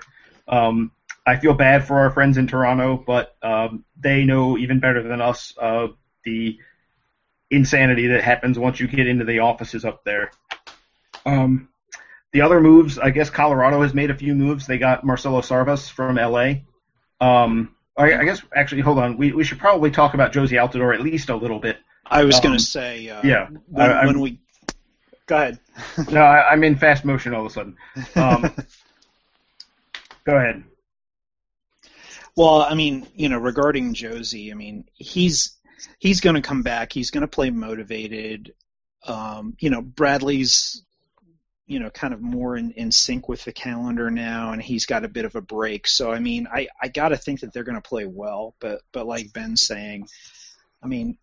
Um, 0.48 0.92
I 1.26 1.38
feel 1.38 1.54
bad 1.54 1.86
for 1.86 2.00
our 2.00 2.10
friends 2.10 2.38
in 2.38 2.48
Toronto, 2.48 3.04
but 3.06 3.36
um, 3.44 3.86
they 4.00 4.24
know 4.24 4.58
even 4.58 4.80
better 4.80 5.04
than 5.04 5.22
us 5.22 5.54
uh, 5.62 5.88
the 6.24 6.58
insanity 7.52 8.08
that 8.08 8.24
happens 8.24 8.58
once 8.58 8.80
you 8.80 8.88
get 8.88 9.08
into 9.08 9.26
the 9.26 9.40
offices 9.40 9.86
up 9.86 10.04
there. 10.04 10.32
Um, 11.26 11.70
the 12.32 12.42
other 12.42 12.62
moves, 12.62 12.98
I 12.98 13.10
guess 13.10 13.30
Colorado 13.30 13.82
has 13.82 13.94
made 13.94 14.12
a 14.12 14.16
few 14.16 14.36
moves. 14.36 14.68
They 14.68 14.78
got 14.78 15.04
Marcelo 15.04 15.42
Sarvas 15.42 15.90
from 15.90 16.16
LA. 16.16 16.62
Um, 17.20 17.76
I, 18.00 18.20
I 18.22 18.24
guess 18.26 18.42
actually, 18.56 18.82
hold 18.82 18.98
on. 19.00 19.18
We 19.18 19.32
we 19.34 19.44
should 19.44 19.60
probably 19.60 19.92
talk 19.92 20.14
about 20.14 20.32
Jozy 20.34 20.54
Altidore 20.58 20.94
at 20.96 21.02
least 21.02 21.30
a 21.30 21.36
little 21.36 21.60
bit. 21.60 21.78
I 22.06 22.24
was 22.24 22.38
Um, 22.38 22.42
going 22.44 22.58
to 22.58 22.64
say, 22.64 23.10
uh, 23.10 23.22
yeah, 23.24 23.50
when, 23.68 23.92
I- 23.92 24.06
when 24.06 24.20
we 24.20 24.40
go 25.28 25.36
ahead. 25.36 25.60
No, 26.12 26.22
I, 26.22 26.50
I'm 26.52 26.64
in 26.64 26.76
fast 26.76 27.06
motion 27.06 27.34
all 27.34 27.46
of 27.46 27.52
a 27.52 27.54
sudden. 27.54 27.78
Um, 28.16 28.52
go 30.26 30.36
ahead. 30.36 30.64
Well, 32.36 32.62
I 32.62 32.74
mean, 32.74 33.08
you 33.16 33.30
know, 33.30 33.38
regarding 33.38 33.94
Jozy, 33.94 34.52
I 34.52 34.56
mean, 34.56 34.86
he's 34.96 35.58
he's 36.00 36.22
going 36.22 36.36
to 36.36 36.42
come 36.42 36.64
back. 36.64 36.94
He's 36.94 37.12
going 37.12 37.22
to 37.22 37.28
play 37.28 37.50
motivated. 37.50 38.54
Um, 39.06 39.56
you 39.60 39.70
know, 39.70 39.82
Bradley's 39.82 40.84
you 41.70 41.80
know 41.80 41.90
kind 41.90 42.14
of 42.14 42.22
more 42.22 42.58
in, 42.58 42.72
in 42.72 42.92
sync 42.92 43.30
with 43.30 43.46
the 43.46 43.54
calendar 43.54 44.12
now, 44.12 44.52
and 44.52 44.62
he's 44.62 44.86
got 44.86 45.06
a 45.06 45.10
bit 45.10 45.26
of 45.26 45.36
a 45.36 45.42
break. 45.42 45.88
So, 45.88 46.12
I 46.12 46.20
mean, 46.20 46.48
I 46.52 46.68
I 46.82 46.90
got 46.90 47.10
to 47.10 47.18
think 47.18 47.42
that 47.42 47.54
they're 47.54 47.64
to 47.82 47.90
play 47.90 48.06
well. 48.06 48.56
But 48.60 48.82
but 48.92 49.08
like 49.08 49.32
Ben's 49.32 49.62
saying, 49.66 50.08
I 50.84 50.88
mean, 50.88 51.18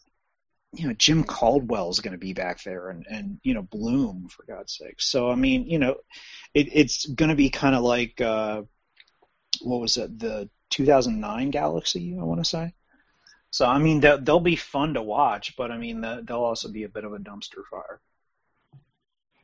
you 0.73 0.87
know, 0.87 0.95
Jim 0.95 1.25
Caldwell's 1.25 2.01
to 2.13 2.19
be 2.19 2.33
back 2.33 2.63
there, 2.63 2.89
and 2.91 3.07
and 3.11 3.41
you 3.43 3.55
know, 3.55 3.63
Bloom 3.63 4.29
for 4.29 4.45
God's 4.45 4.77
sake. 4.77 5.03
So, 5.03 5.31
I 5.31 5.35
mean, 5.35 5.67
you 5.67 5.79
know, 5.79 5.97
it, 6.55 6.69
it's 6.73 7.07
to 7.31 7.37
be 7.37 7.51
kind 7.51 7.75
of 7.75 7.83
like. 7.83 8.21
Uh, 8.21 8.63
what 9.63 9.81
was 9.81 9.97
it 9.97 10.19
the 10.19 10.49
2009 10.71 11.51
Galaxy 11.51 12.17
I 12.19 12.25
want 12.25 12.41
to 12.41 12.45
say. 12.45 12.75
So 13.51 13.67
I 13.67 13.79
mean 13.79 14.01
they'll, 14.01 14.21
they'll 14.21 14.41
be 14.41 14.57
fun 14.57 14.95
to 14.95 15.03
watch, 15.03 15.57
but 15.57 15.71
I 15.71 15.79
mean 15.79 16.01
they'll 16.01 16.37
also 16.37 16.71
be 16.71 16.85
a 16.85 16.89
bit 16.89 17.05
of 17.05 17.13
a 17.13 17.19
dumpster 17.19 17.65
fire. 17.71 18.01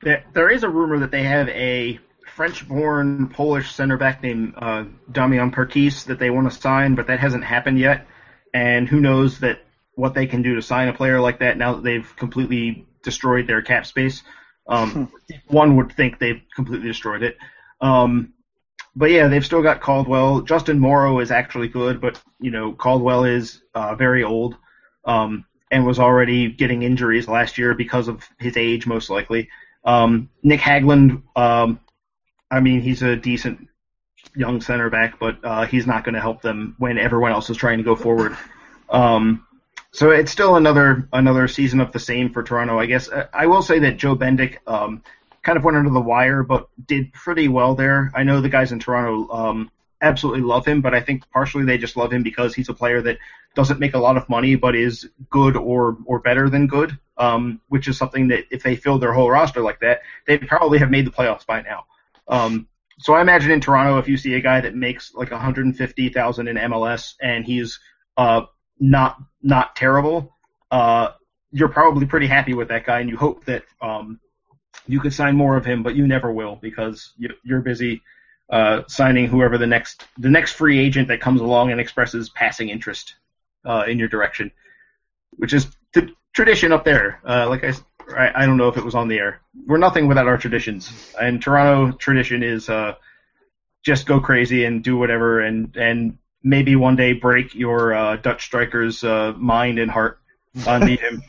There 0.02 0.50
is 0.50 0.62
a 0.62 0.68
rumor 0.68 0.98
that 1.00 1.10
they 1.10 1.22
have 1.22 1.48
a 1.48 1.98
French-born 2.34 3.28
Polish 3.28 3.72
center 3.72 3.96
back 3.96 4.22
named 4.22 4.54
uh, 4.56 4.84
Damien 5.10 5.50
Perquis 5.50 6.04
that 6.04 6.18
they 6.18 6.30
want 6.30 6.50
to 6.50 6.58
sign, 6.58 6.94
but 6.94 7.06
that 7.06 7.20
hasn't 7.20 7.44
happened 7.44 7.78
yet. 7.78 8.06
And 8.54 8.88
who 8.88 9.00
knows 9.00 9.40
that 9.40 9.60
what 9.94 10.14
they 10.14 10.26
can 10.26 10.42
do 10.42 10.54
to 10.54 10.62
sign 10.62 10.88
a 10.88 10.92
player 10.92 11.20
like 11.20 11.40
that 11.40 11.56
now 11.56 11.74
that 11.74 11.84
they've 11.84 12.16
completely 12.16 12.86
destroyed 13.02 13.46
their 13.46 13.62
cap 13.62 13.86
space. 13.86 14.22
Um, 14.66 15.12
one 15.48 15.76
would 15.76 15.92
think 15.92 16.18
they've 16.18 16.42
completely 16.54 16.88
destroyed 16.88 17.22
it. 17.22 17.36
Um, 17.80 18.32
but 18.94 19.10
yeah, 19.10 19.28
they've 19.28 19.44
still 19.44 19.62
got 19.62 19.80
Caldwell. 19.80 20.42
Justin 20.42 20.78
Morrow 20.78 21.20
is 21.20 21.30
actually 21.30 21.68
good, 21.68 22.00
but 22.00 22.20
you 22.40 22.50
know 22.50 22.72
Caldwell 22.72 23.24
is 23.24 23.62
uh, 23.74 23.94
very 23.94 24.22
old 24.22 24.56
um, 25.04 25.44
and 25.70 25.86
was 25.86 25.98
already 25.98 26.50
getting 26.50 26.82
injuries 26.82 27.28
last 27.28 27.58
year 27.58 27.74
because 27.74 28.08
of 28.08 28.28
his 28.38 28.56
age, 28.56 28.86
most 28.86 29.10
likely. 29.10 29.48
Um, 29.84 30.30
Nick 30.42 30.60
Hagglund, 30.60 31.22
um, 31.36 31.80
I 32.50 32.60
mean, 32.60 32.80
he's 32.80 33.02
a 33.02 33.16
decent 33.16 33.68
young 34.36 34.60
center 34.60 34.90
back, 34.90 35.18
but 35.18 35.38
uh, 35.44 35.66
he's 35.66 35.86
not 35.86 36.04
going 36.04 36.14
to 36.14 36.20
help 36.20 36.42
them 36.42 36.74
when 36.78 36.98
everyone 36.98 37.32
else 37.32 37.50
is 37.50 37.56
trying 37.56 37.78
to 37.78 37.84
go 37.84 37.96
forward. 37.96 38.36
Um, 38.88 39.46
so 39.90 40.10
it's 40.10 40.32
still 40.32 40.56
another 40.56 41.08
another 41.12 41.48
season 41.48 41.80
of 41.80 41.92
the 41.92 41.98
same 41.98 42.32
for 42.32 42.42
Toronto, 42.42 42.78
I 42.78 42.86
guess. 42.86 43.08
Uh, 43.08 43.26
I 43.32 43.46
will 43.46 43.62
say 43.62 43.80
that 43.80 43.98
Joe 43.98 44.16
Bendik 44.16 44.58
um, 44.66 45.02
kind 45.42 45.58
of 45.58 45.64
went 45.64 45.76
under 45.76 45.90
the 45.90 46.00
wire, 46.00 46.42
but 46.42 46.68
did 46.86 47.12
pretty 47.12 47.48
well 47.48 47.74
there. 47.74 48.10
I 48.14 48.22
know 48.22 48.40
the 48.40 48.48
guys 48.48 48.72
in 48.72 48.78
Toronto 48.78 49.32
um, 49.32 49.70
absolutely 50.02 50.42
love 50.42 50.66
him, 50.66 50.82
but 50.82 50.94
I 50.94 51.00
think 51.00 51.28
partially 51.30 51.64
they 51.64 51.78
just 51.78 51.96
love 51.96 52.12
him 52.12 52.22
because 52.22 52.54
he's 52.54 52.68
a 52.68 52.74
player 52.74 53.00
that 53.02 53.18
doesn't 53.54 53.80
make 53.80 53.94
a 53.94 53.98
lot 53.98 54.16
of 54.16 54.28
money, 54.28 54.56
but 54.56 54.74
is 54.74 55.08
good 55.30 55.56
or 55.56 55.96
or 56.04 56.18
better 56.18 56.50
than 56.50 56.66
good. 56.66 56.98
Um, 57.16 57.60
which 57.68 57.88
is 57.88 57.96
something 57.96 58.28
that 58.28 58.44
if 58.50 58.62
they 58.62 58.74
filled 58.74 59.02
their 59.02 59.12
whole 59.12 59.30
roster 59.30 59.60
like 59.60 59.80
that, 59.80 60.00
they'd 60.26 60.48
probably 60.48 60.78
have 60.78 60.90
made 60.90 61.06
the 61.06 61.10
playoffs 61.10 61.46
by 61.46 61.62
now. 61.62 61.84
Um, 62.26 62.66
so 62.98 63.14
I 63.14 63.20
imagine 63.20 63.50
in 63.50 63.60
Toronto, 63.60 63.98
if 63.98 64.08
you 64.08 64.16
see 64.16 64.34
a 64.34 64.40
guy 64.40 64.60
that 64.60 64.74
makes 64.74 65.14
like 65.14 65.30
150,000 65.30 66.48
in 66.48 66.56
MLS 66.56 67.14
and 67.20 67.44
he's 67.44 67.78
uh, 68.16 68.42
not 68.80 69.18
not 69.42 69.76
terrible, 69.76 70.34
uh, 70.70 71.08
you're 71.52 71.68
probably 71.68 72.06
pretty 72.06 72.26
happy 72.26 72.54
with 72.54 72.68
that 72.68 72.86
guy, 72.86 73.00
and 73.00 73.10
you 73.10 73.16
hope 73.16 73.44
that 73.44 73.64
um, 73.80 74.18
you 74.86 74.98
could 75.00 75.12
sign 75.12 75.36
more 75.36 75.56
of 75.56 75.64
him, 75.64 75.82
but 75.82 75.94
you 75.94 76.06
never 76.06 76.32
will 76.32 76.56
because 76.56 77.12
you're 77.44 77.60
busy 77.60 78.02
uh, 78.52 78.82
signing 78.86 79.26
whoever 79.26 79.56
the 79.56 79.66
next 79.66 80.06
the 80.18 80.28
next 80.28 80.52
free 80.52 80.78
agent 80.78 81.08
that 81.08 81.20
comes 81.20 81.40
along 81.40 81.72
and 81.72 81.80
expresses 81.80 82.28
passing 82.28 82.68
interest 82.68 83.14
uh, 83.64 83.84
in 83.88 83.98
your 83.98 84.08
direction, 84.08 84.52
which 85.30 85.54
is 85.54 85.66
the 85.94 86.10
tradition 86.34 86.70
up 86.70 86.84
there. 86.84 87.20
Uh, 87.26 87.48
like 87.48 87.64
I, 87.64 87.72
I 88.34 88.46
don't 88.46 88.58
know 88.58 88.68
if 88.68 88.76
it 88.76 88.84
was 88.84 88.94
on 88.94 89.08
the 89.08 89.18
air. 89.18 89.40
We're 89.66 89.78
nothing 89.78 90.06
without 90.06 90.28
our 90.28 90.36
traditions, 90.36 91.14
and 91.18 91.40
Toronto 91.40 91.96
tradition 91.96 92.42
is 92.42 92.68
uh, 92.68 92.96
just 93.82 94.06
go 94.06 94.20
crazy 94.20 94.66
and 94.66 94.84
do 94.84 94.98
whatever, 94.98 95.40
and 95.40 95.74
and 95.76 96.18
maybe 96.42 96.76
one 96.76 96.94
day 96.94 97.14
break 97.14 97.54
your 97.54 97.94
uh, 97.94 98.16
Dutch 98.16 98.44
striker's 98.44 99.02
uh, 99.02 99.32
mind 99.38 99.78
and 99.78 99.90
heart 99.90 100.20
on 100.66 100.86
him 100.86 101.22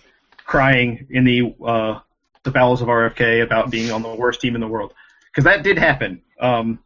crying 0.46 1.08
in 1.10 1.24
the 1.24 1.56
uh, 1.66 2.00
the 2.44 2.52
bowels 2.52 2.82
of 2.82 2.90
RFK 2.90 3.42
about 3.42 3.72
being 3.72 3.92
on 3.92 4.02
the 4.02 4.14
worst 4.14 4.42
team 4.42 4.56
in 4.56 4.62
the 4.62 4.68
world 4.68 4.94
because 5.32 5.46
that 5.46 5.64
did 5.64 5.78
happen. 5.78 6.22
Um, 6.38 6.80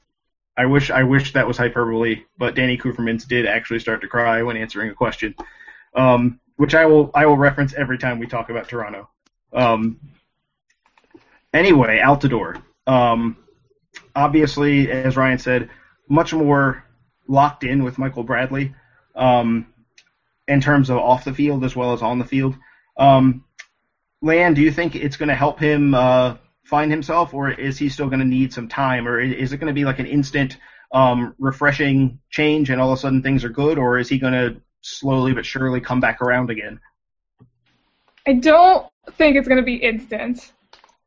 I 0.57 0.65
wish 0.65 0.89
I 0.89 1.03
wish 1.03 1.33
that 1.33 1.47
was 1.47 1.57
hyperbole, 1.57 2.23
but 2.37 2.55
Danny 2.55 2.77
Koevermans 2.77 3.27
did 3.27 3.45
actually 3.45 3.79
start 3.79 4.01
to 4.01 4.07
cry 4.07 4.41
when 4.41 4.57
answering 4.57 4.89
a 4.89 4.95
question, 4.95 5.35
um, 5.93 6.39
which 6.55 6.73
I 6.73 6.87
will 6.87 7.11
I 7.13 7.27
will 7.27 7.37
reference 7.37 7.73
every 7.75 7.99
time 7.99 8.17
we 8.17 8.25
talk 8.25 8.49
about 8.49 8.67
Toronto. 8.67 9.07
Um, 9.53 9.99
anyway, 11.53 12.01
Altidore. 12.03 12.61
Um, 12.87 13.37
obviously, 14.15 14.89
as 14.91 15.15
Ryan 15.15 15.37
said, 15.37 15.69
much 16.09 16.33
more 16.33 16.83
locked 17.27 17.63
in 17.63 17.83
with 17.83 17.99
Michael 17.99 18.23
Bradley 18.23 18.73
um, 19.15 19.67
in 20.47 20.59
terms 20.59 20.89
of 20.89 20.97
off 20.97 21.23
the 21.23 21.33
field 21.33 21.63
as 21.63 21.75
well 21.75 21.93
as 21.93 22.01
on 22.01 22.17
the 22.17 22.25
field. 22.25 22.55
Um, 22.97 23.43
Lan, 24.23 24.55
do 24.55 24.61
you 24.61 24.71
think 24.71 24.95
it's 24.95 25.17
going 25.17 25.29
to 25.29 25.35
help 25.35 25.59
him 25.59 25.93
uh, 25.93 26.37
find 26.67 26.91
himself, 26.91 27.33
or 27.33 27.49
is 27.49 27.77
he 27.77 27.87
still 27.89 28.07
going 28.07 28.19
to 28.19 28.25
need 28.25 28.51
some 28.51 28.67
time, 28.67 29.07
or 29.07 29.19
is 29.19 29.53
it 29.53 29.57
going 29.57 29.67
to 29.67 29.73
be 29.73 29.85
like 29.85 29.99
an 29.99 30.05
instant, 30.05 30.57
um, 30.91 31.33
refreshing 31.39 32.19
change, 32.29 32.69
and 32.69 32.81
all 32.81 32.91
of 32.91 32.97
a 32.97 33.01
sudden 33.01 33.23
things 33.23 33.43
are 33.43 33.49
good, 33.49 33.77
or 33.77 33.97
is 33.97 34.09
he 34.09 34.19
going 34.19 34.33
to 34.33 34.61
slowly 34.81 35.33
but 35.33 35.45
surely 35.45 35.79
come 35.79 35.99
back 35.99 36.21
around 36.21 36.49
again? 36.49 36.79
I 38.27 38.33
don't 38.33 38.85
think 39.13 39.37
it's 39.37 39.47
going 39.47 39.59
to 39.59 39.63
be 39.63 39.75
instant. 39.75 40.51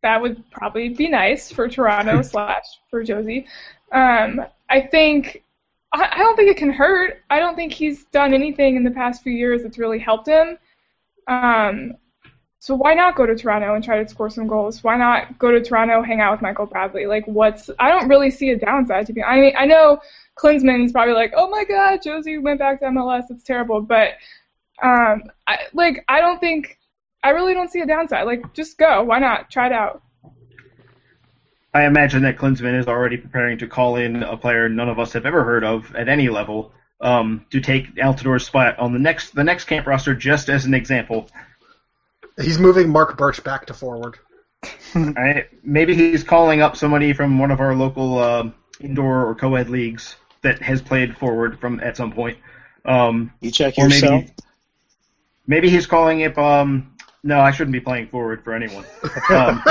That 0.02 0.22
would 0.22 0.50
probably 0.50 0.88
be 0.88 1.08
nice 1.08 1.52
for 1.52 1.68
Toronto 1.68 2.22
slash 2.22 2.64
for 2.88 3.04
Jozy. 3.04 3.44
Um, 3.92 4.40
I 4.70 4.80
think 4.80 5.42
I, 5.92 6.08
I 6.12 6.18
don't 6.18 6.36
think 6.36 6.50
it 6.50 6.56
can 6.56 6.72
hurt. 6.72 7.22
I 7.28 7.38
don't 7.38 7.54
think 7.54 7.72
he's 7.72 8.04
done 8.06 8.32
anything 8.32 8.76
in 8.76 8.84
the 8.84 8.90
past 8.90 9.22
few 9.22 9.32
years 9.32 9.62
that's 9.62 9.78
really 9.78 9.98
helped 9.98 10.26
him. 10.26 10.56
Um, 11.26 11.96
so 12.62 12.74
why 12.74 12.92
not 12.92 13.16
go 13.16 13.24
to 13.24 13.34
Toronto 13.34 13.74
and 13.74 13.82
try 13.82 14.02
to 14.02 14.08
score 14.08 14.28
some 14.28 14.46
goals? 14.46 14.84
Why 14.84 14.98
not 14.98 15.38
go 15.38 15.50
to 15.50 15.62
Toronto, 15.62 16.02
hang 16.02 16.20
out 16.20 16.32
with 16.32 16.42
Michael 16.42 16.66
Bradley? 16.66 17.06
Like, 17.06 17.24
what's? 17.26 17.70
I 17.78 17.88
don't 17.88 18.06
really 18.06 18.30
see 18.30 18.50
a 18.50 18.58
downside 18.58 19.06
to 19.06 19.14
be. 19.14 19.22
I 19.22 19.40
mean, 19.40 19.54
I 19.56 19.64
know 19.64 19.98
Klinsmann 20.38 20.84
is 20.84 20.92
probably 20.92 21.14
like, 21.14 21.32
oh 21.34 21.48
my 21.48 21.64
God, 21.64 22.02
Jozy 22.02 22.40
went 22.40 22.58
back 22.58 22.80
to 22.80 22.86
MLS. 22.86 23.24
It's 23.30 23.44
terrible, 23.44 23.80
but 23.80 24.10
um, 24.82 25.22
I, 25.46 25.56
like, 25.72 26.04
I 26.06 26.20
don't 26.20 26.38
think. 26.38 26.76
I 27.22 27.30
really 27.30 27.54
don't 27.54 27.70
see 27.70 27.80
a 27.80 27.86
downside. 27.86 28.26
Like, 28.26 28.52
just 28.52 28.76
go. 28.76 29.04
Why 29.04 29.20
not? 29.20 29.50
Try 29.50 29.66
it 29.66 29.72
out. 29.72 30.02
I 31.72 31.86
imagine 31.86 32.22
that 32.22 32.36
Klinsmann 32.36 32.78
is 32.78 32.88
already 32.88 33.16
preparing 33.16 33.56
to 33.58 33.68
call 33.68 33.96
in 33.96 34.22
a 34.22 34.36
player 34.36 34.68
none 34.68 34.90
of 34.90 34.98
us 34.98 35.14
have 35.14 35.24
ever 35.24 35.44
heard 35.44 35.64
of 35.64 35.94
at 35.94 36.08
any 36.10 36.28
level 36.28 36.72
um, 37.00 37.46
to 37.50 37.60
take 37.60 37.94
Altidore's 37.96 38.44
spot 38.44 38.78
on 38.78 38.92
the 38.92 38.98
next 38.98 39.34
the 39.34 39.44
next 39.44 39.64
camp 39.64 39.86
roster, 39.86 40.14
just 40.14 40.50
as 40.50 40.66
an 40.66 40.74
example. 40.74 41.30
He's 42.40 42.58
moving 42.58 42.88
Marc 42.88 43.16
Burch 43.16 43.42
back 43.42 43.66
to 43.66 43.74
forward. 43.74 44.18
I, 44.94 45.46
maybe 45.62 45.94
he's 45.94 46.22
calling 46.22 46.60
up 46.60 46.76
somebody 46.76 47.12
from 47.12 47.38
one 47.38 47.50
of 47.50 47.60
our 47.60 47.74
local 47.74 48.18
uh, 48.18 48.50
indoor 48.80 49.26
or 49.26 49.34
co-ed 49.34 49.68
leagues 49.68 50.16
that 50.42 50.60
has 50.62 50.82
played 50.82 51.16
forward 51.16 51.58
from 51.60 51.80
at 51.80 51.96
some 51.96 52.12
point. 52.12 52.38
Um, 52.84 53.32
you 53.40 53.50
check 53.50 53.76
yourself. 53.76 54.22
Maybe, 54.22 54.34
maybe 55.46 55.70
he's 55.70 55.86
calling 55.86 56.24
up. 56.24 56.38
um, 56.38 56.96
no, 57.22 57.40
I 57.40 57.50
shouldn't 57.50 57.72
be 57.72 57.80
playing 57.80 58.08
forward 58.08 58.42
for 58.42 58.54
anyone. 58.54 58.84
Um, 59.28 59.62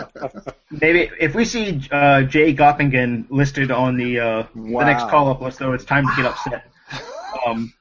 maybe 0.70 1.10
if 1.18 1.34
we 1.34 1.46
see 1.46 1.80
uh, 1.90 2.22
Jay 2.22 2.54
Gottingen 2.54 3.26
listed 3.30 3.70
on 3.70 3.96
the 3.96 4.20
uh, 4.20 4.46
wow. 4.54 4.80
the 4.80 4.86
next 4.86 5.08
call 5.08 5.30
up 5.30 5.40
list, 5.40 5.58
though, 5.58 5.72
it's 5.72 5.84
time 5.84 6.06
to 6.06 6.12
get 6.16 6.26
upset. 6.26 6.70
Um, 7.46 7.72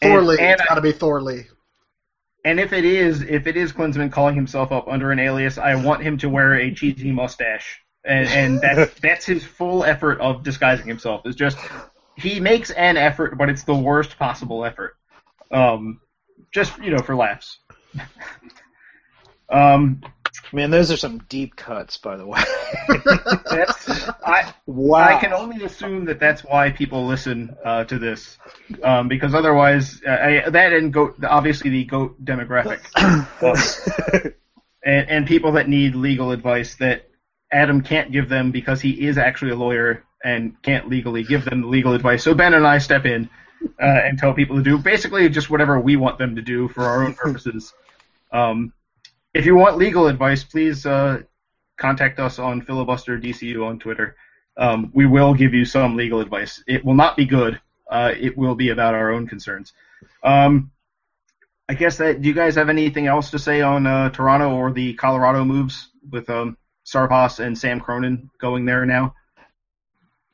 Thorley, 0.00 0.38
and, 0.38 0.46
and 0.46 0.60
it's 0.60 0.68
got 0.68 0.76
to 0.76 0.80
be 0.80 0.92
Thorley. 0.92 1.48
And 2.44 2.58
if 2.58 2.72
it 2.72 2.84
is, 2.84 3.22
if 3.22 3.46
it 3.46 3.56
is 3.56 3.72
Klinsmann 3.72 4.10
calling 4.10 4.34
himself 4.34 4.72
up 4.72 4.88
under 4.88 5.12
an 5.12 5.18
alias, 5.18 5.58
I 5.58 5.74
want 5.74 6.02
him 6.02 6.16
to 6.18 6.28
wear 6.28 6.54
a 6.54 6.72
cheesy 6.72 7.12
mustache, 7.12 7.80
and, 8.04 8.28
and 8.28 8.60
that's 8.62 8.94
that's 9.00 9.26
his 9.26 9.44
full 9.44 9.84
effort 9.84 10.20
of 10.20 10.42
disguising 10.42 10.86
himself. 10.86 11.26
Is 11.26 11.36
just 11.36 11.58
he 12.16 12.40
makes 12.40 12.70
an 12.70 12.96
effort, 12.96 13.36
but 13.36 13.50
it's 13.50 13.64
the 13.64 13.74
worst 13.74 14.18
possible 14.18 14.64
effort. 14.64 14.96
Um, 15.50 16.00
just 16.52 16.78
you 16.78 16.90
know, 16.90 17.02
for 17.02 17.14
laughs. 17.14 17.58
um, 19.50 20.00
Man, 20.52 20.70
those 20.70 20.90
are 20.90 20.96
some 20.96 21.18
deep 21.28 21.56
cuts, 21.56 21.96
by 21.96 22.16
the 22.16 22.26
way. 22.26 22.40
I, 24.24 24.52
wow. 24.66 24.98
I 24.98 25.20
can 25.20 25.32
only 25.32 25.64
assume 25.64 26.04
that 26.06 26.20
that's 26.20 26.42
why 26.42 26.70
people 26.70 27.06
listen 27.06 27.56
uh, 27.64 27.84
to 27.84 27.98
this, 27.98 28.38
um, 28.82 29.08
because 29.08 29.34
otherwise, 29.34 30.00
uh, 30.06 30.10
I, 30.10 30.50
that 30.50 30.72
and 30.72 30.92
goat, 30.92 31.16
obviously 31.24 31.70
the 31.70 31.84
goat 31.84 32.24
demographic, 32.24 32.80
and, 34.84 35.10
and 35.10 35.26
people 35.26 35.52
that 35.52 35.68
need 35.68 35.94
legal 35.94 36.30
advice 36.30 36.76
that 36.76 37.08
Adam 37.52 37.82
can't 37.82 38.12
give 38.12 38.28
them 38.28 38.50
because 38.50 38.80
he 38.80 39.06
is 39.06 39.18
actually 39.18 39.52
a 39.52 39.56
lawyer 39.56 40.04
and 40.24 40.60
can't 40.62 40.88
legally 40.88 41.24
give 41.24 41.44
them 41.44 41.62
the 41.62 41.66
legal 41.66 41.94
advice. 41.94 42.22
So 42.22 42.34
Ben 42.34 42.54
and 42.54 42.66
I 42.66 42.78
step 42.78 43.04
in 43.04 43.28
uh, 43.80 43.84
and 43.84 44.18
tell 44.18 44.34
people 44.34 44.56
to 44.56 44.62
do 44.62 44.78
basically 44.78 45.28
just 45.28 45.50
whatever 45.50 45.80
we 45.80 45.96
want 45.96 46.18
them 46.18 46.36
to 46.36 46.42
do 46.42 46.68
for 46.68 46.84
our 46.84 47.04
own 47.04 47.14
purposes. 47.14 47.72
Um, 48.32 48.72
if 49.34 49.46
you 49.46 49.54
want 49.54 49.76
legal 49.76 50.06
advice, 50.06 50.44
please 50.44 50.86
uh, 50.86 51.22
contact 51.76 52.18
us 52.18 52.38
on 52.38 52.62
filibuster 52.62 53.18
DCU 53.18 53.66
on 53.66 53.78
Twitter. 53.78 54.16
Um, 54.56 54.90
we 54.94 55.06
will 55.06 55.34
give 55.34 55.54
you 55.54 55.64
some 55.64 55.96
legal 55.96 56.20
advice. 56.20 56.62
It 56.66 56.84
will 56.84 56.94
not 56.94 57.16
be 57.16 57.24
good. 57.24 57.60
Uh, 57.90 58.12
it 58.18 58.36
will 58.36 58.54
be 58.54 58.70
about 58.70 58.94
our 58.94 59.12
own 59.12 59.26
concerns. 59.26 59.72
Um, 60.22 60.70
I 61.68 61.74
guess 61.74 61.98
that. 61.98 62.20
Do 62.20 62.28
you 62.28 62.34
guys 62.34 62.56
have 62.56 62.68
anything 62.68 63.06
else 63.06 63.30
to 63.30 63.38
say 63.38 63.60
on 63.62 63.86
uh, 63.86 64.10
Toronto 64.10 64.50
or 64.54 64.72
the 64.72 64.94
Colorado 64.94 65.44
moves 65.44 65.88
with 66.10 66.28
um, 66.28 66.56
Sarvas 66.84 67.38
and 67.38 67.56
Sam 67.56 67.80
Cronin 67.80 68.30
going 68.40 68.64
there 68.64 68.84
now? 68.84 69.14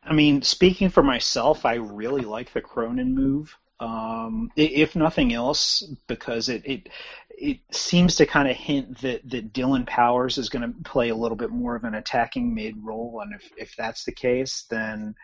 I 0.03 0.13
mean, 0.13 0.43
speaking 0.43 0.89
for 0.89 1.03
myself, 1.03 1.67
I 1.67 1.75
really 1.75 2.23
like 2.23 2.53
the 2.53 2.61
Cronin 2.61 3.15
move. 3.15 3.55
Um, 3.81 4.51
if 4.57 4.97
nothing 4.97 5.35
else, 5.35 5.83
because 6.07 6.49
it 6.49 6.63
it, 6.65 6.89
it 7.37 7.59
seems 7.71 8.17
to 8.17 8.27
kind 8.27 8.49
of 8.49 8.57
hint 8.57 9.01
that, 9.03 9.29
that 9.31 9.53
Dillon 9.53 9.85
Powers 9.85 10.39
is 10.39 10.49
going 10.49 10.63
to 10.63 10.91
play 10.91 11.11
a 11.11 11.15
little 11.15 11.37
bit 11.37 11.51
more 11.51 11.77
of 11.77 11.85
an 11.85 11.95
attacking 11.95 12.55
mid 12.55 12.75
role, 12.83 13.21
and 13.23 13.35
if 13.35 13.51
if 13.57 13.77
that's 13.77 14.05
the 14.05 14.13
case, 14.13 14.65
then 14.71 15.15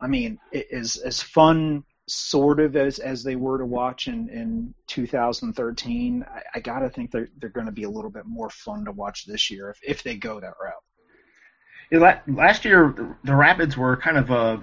I 0.00 0.06
mean, 0.06 0.38
is 0.52 0.96
as 0.96 1.22
fun 1.22 1.84
sort 2.06 2.60
of 2.60 2.76
as 2.76 2.98
as 2.98 3.22
they 3.22 3.36
were 3.36 3.58
to 3.58 3.64
watch 3.64 4.08
in 4.08 4.28
in 4.28 4.74
2013. 4.86 6.24
I, 6.28 6.42
I 6.54 6.60
got 6.60 6.80
to 6.80 6.90
think 6.90 7.10
they're 7.10 7.28
they're 7.38 7.48
going 7.48 7.66
to 7.66 7.72
be 7.72 7.84
a 7.84 7.90
little 7.90 8.10
bit 8.10 8.26
more 8.26 8.50
fun 8.50 8.84
to 8.84 8.92
watch 8.92 9.24
this 9.24 9.50
year 9.50 9.70
if 9.70 9.78
if 9.82 10.02
they 10.02 10.16
go 10.16 10.40
that 10.40 10.54
route. 10.62 12.22
last 12.26 12.64
year, 12.64 13.16
the 13.24 13.34
Rapids 13.34 13.76
were 13.76 13.96
kind 13.96 14.18
of 14.18 14.30
a 14.30 14.62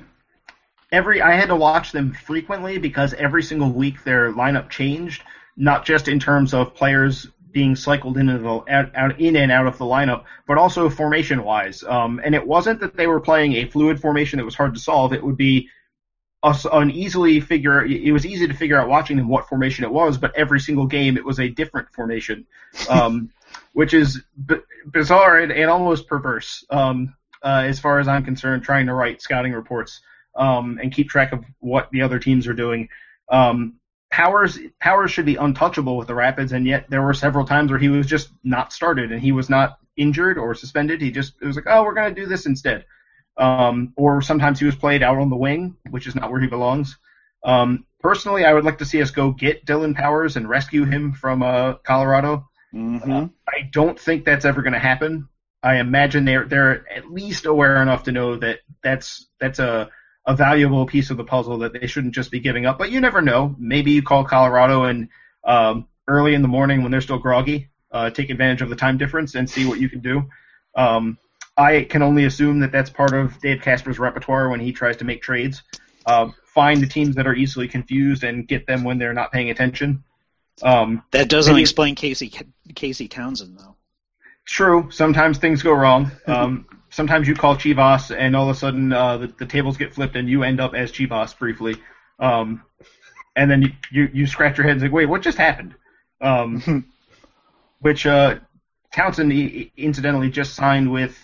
every. 0.92 1.22
I 1.22 1.34
had 1.34 1.48
to 1.48 1.56
watch 1.56 1.92
them 1.92 2.14
frequently 2.14 2.78
because 2.78 3.14
every 3.16 3.42
single 3.42 3.72
week 3.72 4.04
their 4.04 4.32
lineup 4.32 4.70
changed, 4.70 5.24
not 5.62 5.86
just 5.86 6.08
in 6.08 6.20
terms 6.20 6.56
of 6.56 6.74
players 6.74 7.28
being 7.52 7.76
cycled 7.76 8.18
into 8.18 8.40
the 8.40 8.64
out, 8.68 8.96
out 8.96 9.20
in 9.22 9.36
and 9.36 9.52
out 9.52 9.68
of 9.68 9.78
the 9.78 9.86
lineup, 9.86 10.24
but 10.48 10.58
also 10.58 10.90
formation 10.90 11.44
wise. 11.44 11.84
Um, 11.84 12.20
and 12.24 12.34
it 12.34 12.48
wasn't 12.48 12.80
that 12.80 12.98
they 12.98 13.06
were 13.06 13.20
playing 13.20 13.54
a 13.54 13.66
fluid 13.66 14.02
formation 14.02 14.38
that 14.38 14.46
was 14.46 14.56
hard 14.56 14.74
to 14.74 14.80
solve. 14.80 15.14
It 15.14 15.24
would 15.24 15.38
be 15.38 15.70
an 16.42 16.90
easily 16.90 17.40
figure. 17.40 17.86
It 17.86 18.12
was 18.12 18.26
easy 18.26 18.48
to 18.48 18.56
figure 18.56 18.82
out 18.82 18.90
watching 18.90 19.18
them 19.18 19.28
what 19.28 19.48
formation 19.48 19.84
it 19.84 19.92
was, 19.92 20.18
but 20.18 20.36
every 20.36 20.60
single 20.60 20.88
game 20.88 21.16
it 21.16 21.24
was 21.24 21.40
a 21.40 21.50
different 21.50 21.90
formation, 21.94 22.48
um, 22.90 23.30
which 23.74 23.94
is 23.94 24.20
b- 24.44 24.56
bizarre 24.88 25.38
and, 25.38 25.52
and, 25.52 25.70
almost 25.70 26.08
perverse 26.08 26.66
um, 26.72 27.14
uh, 27.44 27.62
as 27.68 27.80
far 27.80 28.00
as 28.00 28.08
I'm 28.08 28.26
concerned. 28.26 28.64
Trying 28.64 28.88
to 28.88 28.96
write 28.96 29.22
scouting 29.22 29.54
reports 29.54 30.02
um, 30.36 30.80
and 30.82 30.92
keep 30.92 31.08
track 31.08 31.34
of 31.34 31.46
what 31.60 31.92
the 31.92 32.02
other 32.02 32.18
teams 32.18 32.48
are 32.48 32.56
doing. 32.56 32.90
Um, 33.30 33.76
Powers 34.12 34.60
Powers 34.80 35.12
should 35.12 35.26
be 35.26 35.38
untouchable 35.38 35.98
with 35.98 36.08
the 36.08 36.16
Rapids, 36.16 36.52
and 36.52 36.68
yet 36.68 36.90
there 36.90 37.02
were 37.02 37.14
several 37.14 37.46
times 37.46 37.72
where 37.72 37.80
he 37.80 37.90
was 37.90 38.06
just 38.06 38.30
not 38.44 38.74
started 38.74 39.12
and 39.12 39.22
he 39.22 39.32
was 39.32 39.50
not 39.50 39.80
injured 39.96 40.38
or 40.38 40.54
suspended. 40.54 41.02
He 41.02 41.12
just 41.12 41.34
it 41.42 41.46
was 41.48 41.56
like, 41.56 41.68
oh, 41.68 41.84
we're 41.84 41.94
going 41.94 42.14
to 42.14 42.22
do 42.22 42.28
this 42.28 42.46
instead. 42.46 42.86
Um, 43.38 43.94
or 43.96 44.22
sometimes 44.22 44.60
he 44.60 44.66
was 44.66 44.76
played 44.76 45.02
out 45.02 45.18
on 45.18 45.30
the 45.30 45.38
wing, 45.38 45.78
which 45.90 46.08
is 46.08 46.16
not 46.16 46.30
where 46.30 46.42
he 46.42 46.48
belongs. 46.48 46.98
Um, 47.44 47.86
personally, 48.02 48.46
I 48.46 48.54
would 48.54 48.66
like 48.66 48.80
to 48.80 48.86
see 48.86 49.02
us 49.02 49.12
go 49.12 49.32
get 49.32 49.66
Dillon 49.66 49.96
Powers 49.96 50.36
and 50.36 50.48
rescue 50.48 50.86
him 50.86 51.14
from 51.14 51.42
uh, 51.42 51.76
Colorado. 51.76 52.50
Mm-hmm. 52.74 53.12
Uh, 53.12 53.28
I 53.48 53.70
don't 53.72 54.00
think 54.00 54.26
that's 54.26 54.46
ever 54.46 54.62
going 54.62 54.74
to 54.74 54.80
happen. 54.80 55.30
I 55.64 55.78
imagine 55.78 56.26
they're 56.26 56.46
they're 56.46 56.86
at 56.92 57.12
least 57.12 57.46
aware 57.46 57.82
enough 57.82 58.04
to 58.04 58.12
know 58.12 58.36
that 58.38 58.60
that's 58.84 59.28
that's 59.40 59.60
a 59.60 59.90
a 60.26 60.36
valuable 60.36 60.86
piece 60.86 61.10
of 61.10 61.18
the 61.18 61.24
puzzle 61.24 61.60
that 61.60 61.74
they 61.74 61.88
shouldn't 61.88 62.14
just 62.14 62.32
be 62.32 62.40
giving 62.40 62.66
up. 62.66 62.78
But 62.78 62.92
you 62.92 63.00
never 63.00 63.22
know. 63.22 63.56
Maybe 63.58 63.92
you 63.92 64.04
call 64.04 64.24
Colorado 64.24 64.84
and 64.84 65.10
um, 65.44 65.88
early 66.08 66.34
in 66.34 66.42
the 66.42 66.48
morning 66.48 66.84
when 66.84 66.92
they're 66.92 67.02
still 67.02 67.18
groggy, 67.18 67.70
uh, 67.92 68.10
take 68.12 68.30
advantage 68.30 68.62
of 68.62 68.70
the 68.70 68.76
time 68.76 68.98
difference 68.98 69.36
and 69.36 69.50
see 69.50 69.66
what 69.66 69.80
you 69.80 69.90
can 69.90 70.00
do. 70.00 70.30
Um, 70.76 71.18
I 71.58 71.84
can 71.84 72.02
only 72.02 72.26
assume 72.26 72.60
that 72.62 72.72
that's 72.72 72.90
part 72.90 73.14
of 73.14 73.40
Dave 73.42 73.62
Kasper's 73.62 74.00
repertoire 74.00 74.50
when 74.50 74.60
he 74.60 74.72
tries 74.72 74.98
to 74.98 75.06
make 75.06 75.22
trades. 75.22 75.64
Uh, 76.06 76.30
find 76.46 76.82
the 76.82 76.88
teams 76.88 77.16
that 77.16 77.28
are 77.28 77.36
easily 77.36 77.68
confused 77.68 78.24
and 78.24 78.48
get 78.48 78.66
them 78.68 78.84
when 78.84 78.98
they're 78.98 79.14
not 79.14 79.32
paying 79.32 79.50
attention. 79.50 80.04
Um, 80.64 81.04
that 81.12 81.30
doesn't 81.30 81.58
explain 81.58 81.96
Casey 81.96 82.32
Casey 82.76 83.08
Townsend 83.08 83.58
though. 83.58 83.76
True. 84.46 84.90
Sometimes 84.92 85.38
things 85.38 85.62
go 85.64 85.74
wrong. 85.74 86.12
Um, 86.28 86.66
sometimes 86.92 87.28
you 87.28 87.34
call 87.34 87.56
Chivas 87.56 88.16
and 88.16 88.36
all 88.36 88.50
of 88.50 88.56
a 88.56 88.60
sudden 88.60 88.94
uh, 88.94 89.18
the, 89.18 89.28
the, 89.28 89.46
tables 89.46 89.78
get 89.78 89.96
flipped 89.96 90.16
and 90.16 90.30
you 90.30 90.44
end 90.44 90.60
up 90.60 90.76
as 90.76 90.92
Chivas 90.92 91.38
briefly. 91.38 91.78
Um, 92.20 92.64
and 93.36 93.50
then 93.50 93.62
you, 93.64 93.70
you, 93.92 94.10
you, 94.14 94.28
scratch 94.28 94.58
your 94.58 94.66
head 94.66 94.74
and 94.74 94.82
say, 94.82 94.90
wait, 94.90 95.08
what 95.08 95.22
just 95.22 95.38
happened? 95.38 95.74
Um, 96.20 96.86
which 97.80 98.06
uh, 98.06 98.40
Townsend 98.94 99.32
incidentally 99.78 100.30
just 100.30 100.54
signed 100.54 100.92
with 100.92 101.18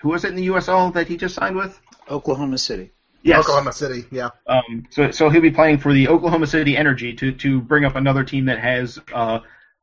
who 0.00 0.10
was 0.10 0.24
it 0.24 0.28
in 0.28 0.36
the 0.36 0.48
USL 0.48 0.92
that 0.94 1.08
he 1.08 1.16
just 1.16 1.34
signed 1.34 1.56
with? 1.56 1.80
Oklahoma 2.08 2.58
City. 2.58 2.92
Yes. 3.22 3.40
Oklahoma 3.40 3.72
City, 3.72 4.04
yeah. 4.10 4.30
Um, 4.46 4.86
so 4.88 5.10
so 5.10 5.28
he'll 5.28 5.42
be 5.42 5.50
playing 5.50 5.78
for 5.78 5.92
the 5.92 6.08
Oklahoma 6.08 6.46
City 6.46 6.74
Energy 6.76 7.12
to 7.14 7.32
to 7.32 7.60
bring 7.60 7.84
up 7.84 7.96
another 7.96 8.24
team 8.24 8.46
that 8.46 8.58
has 8.58 8.98
uh, 9.12 9.40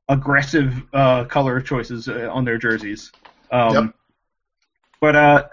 aggressive 0.10 0.82
uh, 0.94 1.26
color 1.26 1.62
choices 1.62 2.10
uh, 2.10 2.30
on 2.32 2.46
their 2.46 2.58
jerseys. 2.58 3.12
Um, 3.52 3.74
yep. 3.74 3.96
But 5.00 5.16
uh, 5.16 5.48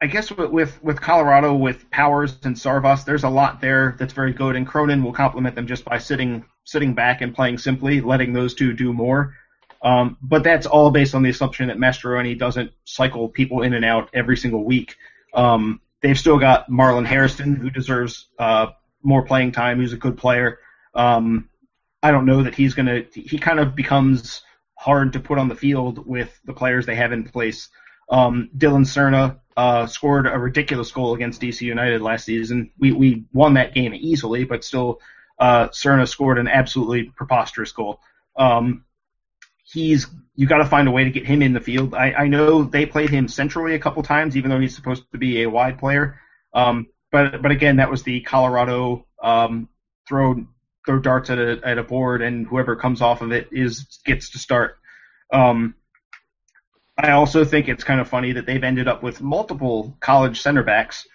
I 0.00 0.06
guess 0.06 0.30
with 0.30 0.82
with 0.82 1.00
Colorado 1.00 1.54
with 1.54 1.90
Powers 1.90 2.36
and 2.44 2.56
Sarvas, 2.56 3.04
there's 3.04 3.24
a 3.24 3.28
lot 3.28 3.60
there 3.60 3.96
that's 3.98 4.12
very 4.12 4.32
good, 4.32 4.56
and 4.56 4.66
Cronin 4.66 5.02
will 5.02 5.12
complement 5.12 5.54
them 5.54 5.66
just 5.66 5.84
by 5.84 5.98
sitting 5.98 6.44
sitting 6.64 6.94
back 6.94 7.20
and 7.20 7.34
playing 7.34 7.58
simply, 7.58 8.00
letting 8.00 8.32
those 8.32 8.54
two 8.54 8.72
do 8.72 8.92
more. 8.92 9.34
Um, 9.82 10.16
but 10.22 10.42
that's 10.42 10.66
all 10.66 10.90
based 10.90 11.14
on 11.14 11.22
the 11.22 11.30
assumption 11.30 11.68
that 11.68 11.76
Mastroeni 11.76 12.38
doesn't 12.38 12.72
cycle 12.84 13.28
people 13.28 13.62
in 13.62 13.74
and 13.74 13.84
out 13.84 14.08
every 14.14 14.36
single 14.36 14.64
week. 14.64 14.96
Um, 15.34 15.80
they've 16.00 16.18
still 16.18 16.38
got 16.38 16.70
Marlon 16.70 17.06
Hairston, 17.06 17.54
who 17.56 17.68
deserves 17.68 18.28
uh, 18.38 18.68
more 19.02 19.24
playing 19.24 19.52
time. 19.52 19.80
He's 19.80 19.92
a 19.92 19.98
good 19.98 20.16
player. 20.16 20.58
Um, 20.94 21.50
I 22.02 22.10
don't 22.10 22.26
know 22.26 22.42
that 22.42 22.54
he's 22.54 22.74
to. 22.74 23.06
He 23.14 23.38
kind 23.38 23.60
of 23.60 23.74
becomes 23.74 24.42
hard 24.74 25.14
to 25.14 25.20
put 25.20 25.38
on 25.38 25.48
the 25.48 25.54
field 25.54 26.06
with 26.06 26.38
the 26.44 26.52
players 26.52 26.86
they 26.86 26.96
have 26.96 27.12
in 27.12 27.24
place. 27.24 27.68
Um, 28.08 28.50
Dillon 28.56 28.84
Serna 28.84 29.38
uh, 29.56 29.86
scored 29.86 30.26
a 30.26 30.38
ridiculous 30.38 30.90
goal 30.90 31.14
against 31.14 31.40
DC 31.40 31.62
United 31.62 32.02
last 32.02 32.24
season. 32.24 32.70
We 32.78 32.92
we 32.92 33.24
won 33.32 33.54
that 33.54 33.74
game 33.74 33.94
easily, 33.94 34.44
but 34.44 34.64
still, 34.64 35.00
uh, 35.38 35.68
Serna 35.68 36.08
scored 36.08 36.38
an 36.38 36.48
absolutely 36.48 37.04
preposterous 37.04 37.72
goal. 37.72 38.00
Um, 38.36 38.84
he's 39.64 40.06
you 40.36 40.46
got 40.46 40.58
to 40.58 40.66
find 40.66 40.88
a 40.88 40.90
way 40.90 41.04
to 41.04 41.10
get 41.10 41.26
him 41.26 41.42
in 41.42 41.52
the 41.52 41.60
field. 41.60 41.94
I, 41.94 42.12
I 42.12 42.26
know 42.28 42.64
they 42.64 42.86
played 42.86 43.10
him 43.10 43.28
centrally 43.28 43.74
a 43.74 43.78
couple 43.78 44.02
times, 44.02 44.36
even 44.36 44.50
though 44.50 44.58
he's 44.58 44.74
supposed 44.74 45.04
to 45.12 45.18
be 45.18 45.42
a 45.42 45.50
wide 45.50 45.78
player. 45.78 46.20
Um, 46.52 46.88
but 47.12 47.40
but 47.40 47.52
again, 47.52 47.76
that 47.76 47.90
was 47.90 48.02
the 48.02 48.20
Colorado 48.22 49.06
um, 49.22 49.68
throw 50.08 50.44
throw 50.84 50.98
darts 50.98 51.30
at 51.30 51.38
a 51.38 51.60
at 51.64 51.78
a 51.78 51.82
board, 51.82 52.22
and 52.22 52.46
whoever 52.46 52.76
comes 52.76 53.00
off 53.00 53.22
of 53.22 53.32
it 53.32 53.48
is 53.52 54.00
gets 54.04 54.30
to 54.30 54.38
start. 54.38 54.78
Um, 55.32 55.74
I 56.96 57.10
also 57.12 57.44
think 57.44 57.68
it's 57.68 57.84
kind 57.84 58.00
of 58.00 58.08
funny 58.08 58.32
that 58.32 58.46
they've 58.46 58.62
ended 58.62 58.88
up 58.88 59.02
with 59.02 59.20
multiple 59.20 59.96
college 60.00 60.40
center 60.40 60.62
backs, 60.62 61.06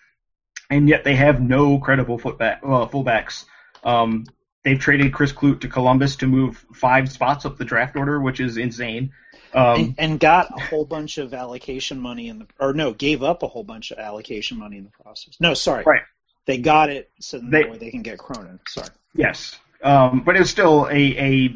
and 0.69 0.89
yet 0.89 1.03
they 1.03 1.15
have 1.15 1.41
no 1.41 1.79
credible 1.79 2.17
footback, 2.17 2.65
well, 2.65 2.87
fullbacks. 2.89 3.45
Um, 3.83 4.25
They've 4.63 4.79
traded 4.79 5.13
Chris 5.13 5.31
Klute 5.31 5.61
to 5.61 5.69
Columbus 5.69 6.17
to 6.17 6.27
move 6.27 6.65
five 6.73 7.09
spots 7.09 7.45
up 7.45 7.57
the 7.57 7.65
draft 7.65 7.95
order, 7.95 8.19
which 8.19 8.41
is 8.41 8.57
insane. 8.57 9.13
Um, 9.53 9.79
and, 9.79 9.95
and, 9.97 10.19
got 10.19 10.51
a 10.55 10.61
whole 10.65 10.85
bunch 10.85 11.17
of 11.17 11.33
allocation 11.33 11.99
money 11.99 12.27
in 12.27 12.39
the, 12.39 12.47
or 12.59 12.73
no, 12.73 12.93
gave 12.93 13.23
up 13.23 13.41
a 13.41 13.47
whole 13.47 13.63
bunch 13.63 13.91
of 13.91 13.97
allocation 13.97 14.59
money 14.59 14.77
in 14.77 14.83
the 14.83 14.91
process. 15.03 15.37
No, 15.39 15.55
sorry, 15.55 15.83
right. 15.85 16.03
They 16.45 16.59
got 16.59 16.89
it 16.89 17.09
so 17.19 17.39
they, 17.39 17.63
that 17.63 17.71
way 17.71 17.77
they 17.77 17.89
can 17.89 18.03
get 18.03 18.19
Cronin. 18.19 18.59
Sorry. 18.67 18.89
Yes, 19.15 19.57
um, 19.81 20.21
but 20.23 20.35
it's 20.35 20.51
still 20.51 20.87
a, 20.91 21.17
a 21.17 21.55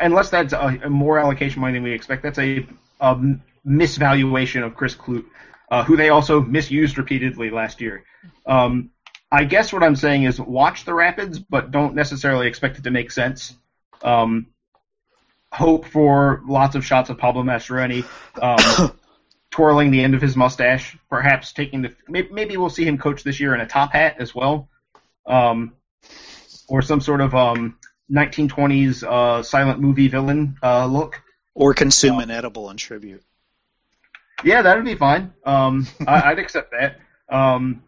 unless 0.00 0.30
that's 0.30 0.52
a, 0.52 0.80
a, 0.84 0.90
more 0.90 1.18
allocation 1.18 1.60
money 1.60 1.72
than 1.72 1.82
we 1.82 1.92
expect. 1.92 2.22
That's 2.22 2.38
a, 2.38 2.64
misvaluation 3.00 4.64
of 4.64 4.74
Chris 4.74 4.94
Klute, 4.94 5.26
uh, 5.70 5.84
who 5.84 5.96
they 5.96 6.08
also 6.08 6.40
misused 6.40 6.98
repeatedly 6.98 7.50
last 7.50 7.80
year. 7.80 8.04
Um, 8.46 8.90
I 9.30 9.44
guess 9.44 9.72
what 9.72 9.82
I'm 9.82 9.96
saying 9.96 10.22
is 10.22 10.40
watch 10.40 10.84
the 10.84 10.94
Rapids, 10.94 11.38
but 11.38 11.70
don't 11.70 11.94
necessarily 11.94 12.46
expect 12.46 12.78
it 12.78 12.84
to 12.84 12.90
make 12.90 13.10
sense. 13.10 13.54
Um, 14.02 14.46
hope 15.52 15.86
for 15.86 16.42
lots 16.46 16.74
of 16.76 16.84
shots 16.84 17.10
of 17.10 17.18
Pablo 17.18 17.42
Mastroeni 17.42 18.04
um, 18.40 18.96
twirling 19.50 19.90
the 19.90 20.02
end 20.02 20.14
of 20.14 20.22
his 20.22 20.36
mustache, 20.36 20.96
perhaps 21.08 21.52
taking 21.52 21.82
the 21.82 21.94
maybe 22.08 22.56
we'll 22.56 22.70
see 22.70 22.84
him 22.84 22.98
coach 22.98 23.22
this 23.24 23.40
year 23.40 23.54
in 23.54 23.60
a 23.60 23.66
top 23.66 23.92
hat 23.92 24.16
as 24.18 24.34
well, 24.34 24.68
um, 25.26 25.72
or 26.68 26.82
some 26.82 27.00
sort 27.00 27.20
of 27.20 27.34
um, 27.34 27.78
1920s 28.10 29.02
uh, 29.02 29.42
silent 29.42 29.80
movie 29.80 30.08
villain 30.08 30.56
uh, 30.62 30.86
look, 30.86 31.22
or 31.56 31.72
consume 31.72 32.20
an 32.20 32.30
edible 32.30 32.70
in 32.70 32.76
tribute. 32.76 33.24
Yeah, 34.44 34.62
that 34.62 34.76
would 34.76 34.84
be 34.84 34.94
fine. 34.94 35.32
Um, 35.44 35.86
I, 36.06 36.28
would 36.28 36.38
accept 36.38 36.70
that. 36.70 37.00
Um, 37.28 37.82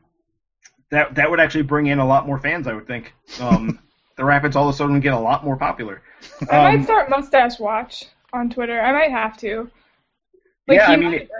that 0.91 1.15
that 1.17 1.31
would 1.31 1.39
actually 1.39 1.63
bring 1.63 1.87
in 1.87 1.99
a 1.99 2.07
lot 2.07 2.27
more 2.27 2.39
fans, 2.39 2.67
I 2.67 2.73
would 2.73 2.87
think. 2.87 3.13
Um, 3.39 3.79
the 4.17 4.25
Rapids 4.25 4.57
all 4.57 4.69
of 4.69 4.75
a 4.75 4.77
sudden 4.77 4.99
get 5.01 5.13
a 5.13 5.19
lot 5.19 5.45
more 5.45 5.57
popular. 5.57 6.03
I 6.51 6.57
might 6.57 6.75
um, 6.77 6.85
start 6.85 7.11
Mustache 7.11 7.61
Watch 7.61 8.07
on 8.33 8.51
Twitter. 8.51 8.81
I 8.81 8.93
might 8.93 9.11
have 9.11 9.37
to. 9.39 9.71
Like, 10.67 10.79
yeah, 10.79 10.91
I 10.91 10.97
mean, 10.97 11.15
it, 11.15 11.31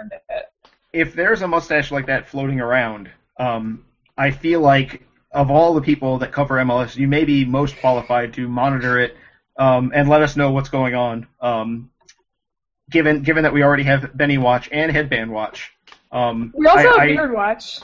if 0.93 1.13
there's 1.13 1.41
a 1.41 1.47
mustache 1.47 1.91
like 1.91 2.05
that 2.07 2.29
floating 2.29 2.61
around, 2.61 3.09
um, 3.37 3.85
I 4.17 4.31
feel 4.31 4.61
like 4.61 5.03
of 5.31 5.49
all 5.51 5.73
the 5.73 5.81
people 5.81 6.19
that 6.19 6.31
cover 6.31 6.55
MLS, 6.57 6.95
you 6.95 7.07
may 7.07 7.25
be 7.25 7.43
most 7.45 7.77
qualified 7.79 8.33
to 8.35 8.47
monitor 8.47 8.99
it 8.99 9.17
um, 9.57 9.91
and 9.93 10.09
let 10.09 10.21
us 10.21 10.35
know 10.35 10.51
what's 10.51 10.69
going 10.69 10.95
on. 10.95 11.27
Um, 11.41 11.89
given 12.89 13.21
given 13.23 13.43
that 13.43 13.53
we 13.53 13.63
already 13.63 13.83
have 13.83 14.15
Benny 14.17 14.37
Watch 14.37 14.69
and 14.71 14.91
Headband 14.91 15.31
Watch, 15.31 15.71
Um, 16.11 16.51
We 16.55 16.65
also 16.67 16.79
I- 16.79 16.91
have 16.91 16.99
I- 16.99 17.07
Beard 17.07 17.33
Watch. 17.33 17.79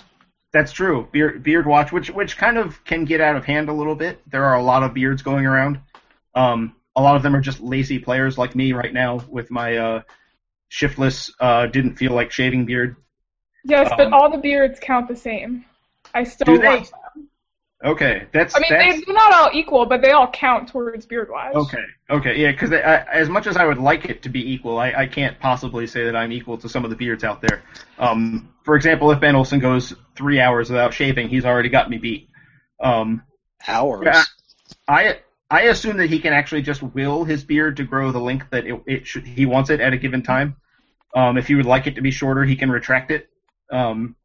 That's 0.52 0.72
true. 0.72 1.08
Beard, 1.12 1.44
beard 1.44 1.66
watch, 1.66 1.92
which 1.92 2.10
which 2.10 2.38
kind 2.38 2.58
of 2.58 2.82
can 2.86 3.04
get 3.04 3.20
out 3.20 3.36
of 3.36 3.44
hand 3.44 3.68
a 3.68 3.74
little 3.74 3.94
bit. 3.96 4.22
There 4.32 4.46
are 4.46 4.56
a 4.56 4.64
lot 4.64 4.84
of 4.84 4.94
beards 4.94 5.22
going 5.22 5.46
around. 5.46 5.82
Um, 6.34 6.76
a 6.96 7.02
lot 7.02 7.18
of 7.18 7.24
them 7.24 7.36
are 7.36 7.42
just 7.42 7.60
lazy 7.60 8.00
players 8.00 8.38
like 8.38 8.56
me 8.56 8.72
right 8.72 8.94
now 8.94 9.20
with 9.28 9.52
my 9.52 9.76
uh, 9.76 10.02
shiftless, 10.70 11.30
uh, 11.42 11.66
didn't 11.68 11.96
feel 11.98 12.14
like 12.14 12.32
shaving 12.32 12.66
beard. 12.66 12.96
Yes, 13.66 13.90
but 13.98 14.08
Um, 14.08 14.14
all 14.14 14.30
the 14.32 14.38
beards 14.38 14.80
count 14.82 15.10
the 15.10 15.16
same. 15.16 15.66
I 16.14 16.24
still 16.24 16.46
Do 16.46 16.58
they? 16.58 16.78
them. 16.78 16.86
Okay, 17.86 18.26
that's 18.34 18.56
I 18.56 18.60
mean, 18.60 18.70
that's 18.72 18.96
they, 18.96 19.02
they're 19.06 19.14
not 19.14 19.34
all 19.34 19.50
equal, 19.54 19.86
but 19.86 20.02
they 20.02 20.12
all 20.12 20.30
count 20.32 20.70
towards 20.70 21.06
beard 21.06 21.30
wise. 21.30 21.54
okay. 21.54 21.84
Okay, 22.10 22.42
yeah, 22.42 22.52
because 22.52 22.72
as 22.72 23.30
much 23.30 23.46
as 23.48 23.58
I 23.58 23.66
would 23.66 23.78
like 23.78 24.06
it 24.06 24.24
to 24.24 24.30
be 24.30 24.54
equal, 24.54 24.80
I, 24.80 24.92
I 24.92 25.08
can't 25.08 25.40
possibly 25.40 25.86
say 25.86 26.06
that 26.06 26.16
I'm 26.16 26.32
equal 26.32 26.58
to 26.60 26.70
some 26.70 26.84
of 26.84 26.90
the 26.90 26.96
beards 26.96 27.24
out 27.24 27.42
there. 27.42 27.64
Um, 28.00 28.54
for 28.64 28.76
example, 28.76 29.12
if 29.12 29.20
Ben 29.20 29.36
Olsen 29.36 29.60
goes 29.60 29.94
three 30.16 30.40
hours 30.40 30.70
without 30.70 30.94
shaving, 30.94 31.30
he's 31.30 31.46
already 31.46 31.70
got 31.70 31.90
me 31.90 31.98
beat. 31.98 32.30
Um, 32.80 33.24
Hours. 33.68 34.06
Yeah. 34.06 34.24
I 34.88 35.20
I 35.50 35.64
assume 35.64 35.98
that 35.98 36.10
he 36.10 36.20
can 36.20 36.34
actually 36.34 36.64
just 36.64 36.82
will 36.82 37.24
his 37.24 37.44
beard 37.44 37.78
to 37.78 37.84
grow 37.84 38.12
the 38.12 38.20
length 38.20 38.48
that 38.52 38.66
it, 38.66 38.82
it 38.88 39.08
should, 39.08 39.26
he 39.26 39.46
wants 39.46 39.70
it 39.70 39.80
at 39.80 39.94
a 39.94 39.98
given 39.98 40.24
time. 40.24 40.56
Um, 41.16 41.38
if 41.38 41.48
he 41.48 41.56
would 41.56 41.66
like 41.66 41.88
it 41.88 41.96
to 41.96 42.02
be 42.02 42.12
shorter, 42.12 42.44
he 42.44 42.56
can 42.56 42.70
retract 42.70 43.12
it. 43.12 43.30
Um, 43.72 44.16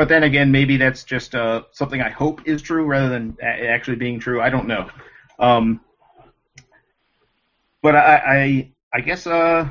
but 0.00 0.08
then 0.08 0.22
again, 0.22 0.50
maybe 0.50 0.78
that's 0.78 1.04
just 1.04 1.34
uh, 1.34 1.64
something 1.72 2.00
I 2.00 2.08
hope 2.08 2.48
is 2.48 2.62
true 2.62 2.86
rather 2.86 3.10
than 3.10 3.36
actually 3.42 3.98
being 3.98 4.18
true. 4.18 4.40
I 4.40 4.48
don't 4.48 4.66
know. 4.66 4.88
Um, 5.38 5.82
but 7.82 7.94
I, 7.94 8.14
I 8.14 8.72
I 8.94 9.00
guess 9.02 9.26
uh, 9.26 9.68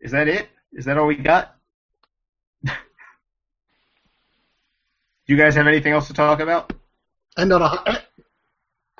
is 0.00 0.12
that 0.12 0.28
it? 0.28 0.48
Is 0.72 0.86
that 0.86 0.96
all 0.96 1.06
we 1.06 1.16
got? 1.16 1.54
Do 2.64 2.72
you 5.26 5.36
guys 5.36 5.54
have 5.56 5.66
anything 5.66 5.92
else 5.92 6.06
to 6.06 6.14
talk 6.14 6.40
about? 6.40 6.72
End 7.36 7.52
on 7.52 7.60
a 7.60 8.02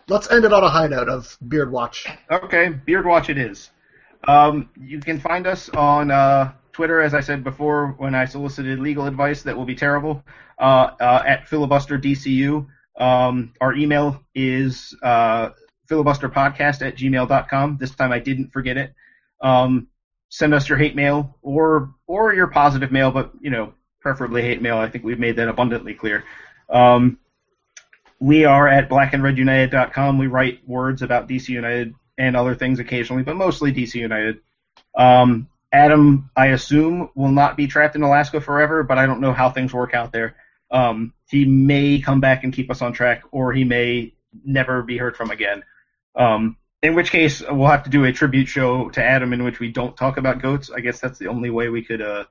let's 0.08 0.30
end 0.30 0.44
it 0.44 0.52
on 0.52 0.62
a 0.62 0.68
high 0.68 0.88
note 0.88 1.08
of 1.08 1.38
Beard 1.48 1.72
Watch. 1.72 2.06
Okay, 2.30 2.68
Beard 2.68 3.06
Watch 3.06 3.30
it 3.30 3.38
is. 3.38 3.70
Um, 4.28 4.68
you 4.78 5.00
can 5.00 5.20
find 5.20 5.46
us 5.46 5.70
on 5.70 6.10
uh, 6.10 6.52
Twitter, 6.76 7.00
as 7.00 7.14
I 7.14 7.20
said 7.20 7.42
before, 7.42 7.94
when 7.96 8.14
I 8.14 8.26
solicited 8.26 8.80
legal 8.80 9.06
advice 9.06 9.42
that 9.44 9.56
will 9.56 9.64
be 9.64 9.74
terrible, 9.74 10.22
uh, 10.58 10.90
uh, 11.00 11.22
at 11.26 11.46
filibusterdcu. 11.46 12.66
Um, 12.98 13.54
our 13.62 13.72
email 13.72 14.22
is 14.34 14.94
uh, 15.02 15.50
filibusterpodcast 15.88 16.86
at 16.86 16.98
gmail.com. 16.98 17.78
This 17.80 17.94
time 17.94 18.12
I 18.12 18.18
didn't 18.18 18.52
forget 18.52 18.76
it. 18.76 18.92
Um, 19.40 19.88
send 20.28 20.52
us 20.52 20.68
your 20.68 20.76
hate 20.76 20.94
mail 20.94 21.38
or 21.40 21.94
or 22.06 22.34
your 22.34 22.48
positive 22.48 22.92
mail, 22.92 23.10
but 23.10 23.32
you 23.40 23.48
know, 23.48 23.72
preferably 24.00 24.42
hate 24.42 24.60
mail. 24.60 24.76
I 24.76 24.90
think 24.90 25.02
we've 25.02 25.18
made 25.18 25.36
that 25.36 25.48
abundantly 25.48 25.94
clear. 25.94 26.24
Um, 26.68 27.18
we 28.20 28.44
are 28.44 28.68
at 28.68 28.90
blackandredunited.com. 28.90 30.18
We 30.18 30.26
write 30.26 30.60
words 30.68 31.00
about 31.00 31.26
DC 31.26 31.48
United 31.48 31.94
and 32.18 32.36
other 32.36 32.54
things 32.54 32.80
occasionally, 32.80 33.22
but 33.22 33.36
mostly 33.36 33.72
DC 33.72 33.94
United. 33.94 34.40
Um, 34.94 35.48
Adam, 35.72 36.30
I 36.36 36.46
assume, 36.48 37.10
will 37.14 37.32
not 37.32 37.56
be 37.56 37.66
trapped 37.66 37.96
in 37.96 38.02
Alaska 38.02 38.40
forever, 38.40 38.82
but 38.82 38.98
I 38.98 39.06
don't 39.06 39.20
know 39.20 39.32
how 39.32 39.50
things 39.50 39.72
work 39.74 39.94
out 39.94 40.12
there. 40.12 40.36
Um, 40.70 41.12
he 41.28 41.44
may 41.44 42.00
come 42.00 42.20
back 42.20 42.44
and 42.44 42.52
keep 42.52 42.70
us 42.70 42.82
on 42.82 42.92
track, 42.92 43.22
or 43.30 43.52
he 43.52 43.64
may 43.64 44.14
never 44.44 44.82
be 44.82 44.96
heard 44.96 45.16
from 45.16 45.30
again. 45.30 45.64
Um, 46.14 46.56
in 46.82 46.94
which 46.94 47.10
case, 47.10 47.42
we'll 47.48 47.68
have 47.68 47.84
to 47.84 47.90
do 47.90 48.04
a 48.04 48.12
tribute 48.12 48.46
show 48.48 48.88
to 48.90 49.02
Adam 49.02 49.32
in 49.32 49.44
which 49.44 49.58
we 49.60 49.70
don't 49.72 49.96
talk 49.96 50.18
about 50.18 50.40
goats. 50.40 50.70
I 50.70 50.80
guess 50.80 51.00
that's 51.00 51.18
the 51.18 51.28
only 51.28 51.50
way 51.50 51.68
we 51.68 51.82
could 51.82 52.00
uh, 52.02 52.24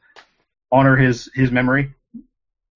honor 0.71 0.95
his 0.95 1.29
his 1.33 1.51
memory. 1.51 1.93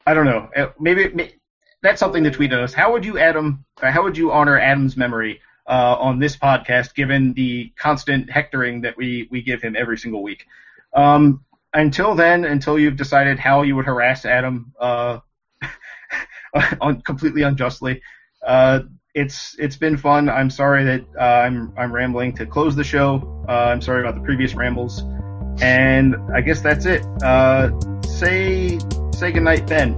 I 0.06 0.14
don't 0.14 0.26
know. 0.26 0.50
Uh, 0.56 0.68
Maybe, 0.80 1.34
that's 1.82 2.00
something 2.00 2.24
to 2.24 2.32
tweet 2.32 2.52
at 2.52 2.60
us. 2.60 2.74
How 2.74 2.92
would 2.92 3.06
you, 3.06 3.18
Adam? 3.18 3.66
uh, 3.82 3.92
How 3.92 4.04
would 4.04 4.18
you 4.18 4.32
honor 4.32 4.60
Adam's 4.60 4.98
memory 4.98 5.42
uh, 5.70 5.96
on 6.00 6.20
this 6.20 6.36
podcast, 6.36 6.96
given 6.96 7.34
the 7.34 7.72
constant 7.78 8.30
hectoring 8.30 8.82
that 8.82 8.98
we 8.98 9.28
we 9.32 9.42
give 9.42 9.62
him 9.62 9.76
every 9.78 9.98
single 9.98 10.24
week? 10.24 10.46
Um, 10.94 11.46
until 11.74 12.16
then, 12.16 12.44
until 12.44 12.80
you've 12.80 12.98
decided 12.98 13.38
how 13.38 13.62
you 13.62 13.76
would 13.76 13.86
harass 13.86 14.26
Adam 14.26 14.74
uh, 14.80 15.20
on 16.82 17.02
completely 17.02 17.44
unjustly, 17.44 18.02
uh, 18.46 18.82
it's 19.14 19.56
it's 19.60 19.76
been 19.76 19.98
fun. 19.98 20.30
I'm 20.30 20.50
sorry 20.50 20.84
that 20.86 21.06
uh, 21.20 21.24
I'm 21.24 21.74
I'm 21.78 21.94
rambling 21.94 22.36
to 22.38 22.46
close 22.46 22.76
the 22.76 22.84
show. 22.84 23.46
Uh, 23.48 23.52
I'm 23.52 23.82
sorry 23.82 24.02
about 24.02 24.16
the 24.16 24.22
previous 24.22 24.56
rambles, 24.56 25.04
and 25.62 26.16
I 26.34 26.42
guess 26.42 26.62
that's 26.62 26.86
it. 26.86 27.06
Uh, 27.24 27.70
say 28.02 28.80
say 29.14 29.32
goodnight, 29.32 29.68
Ben. 29.68 29.98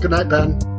Good 0.00 0.10
night, 0.10 0.28
Ben. 0.28 0.77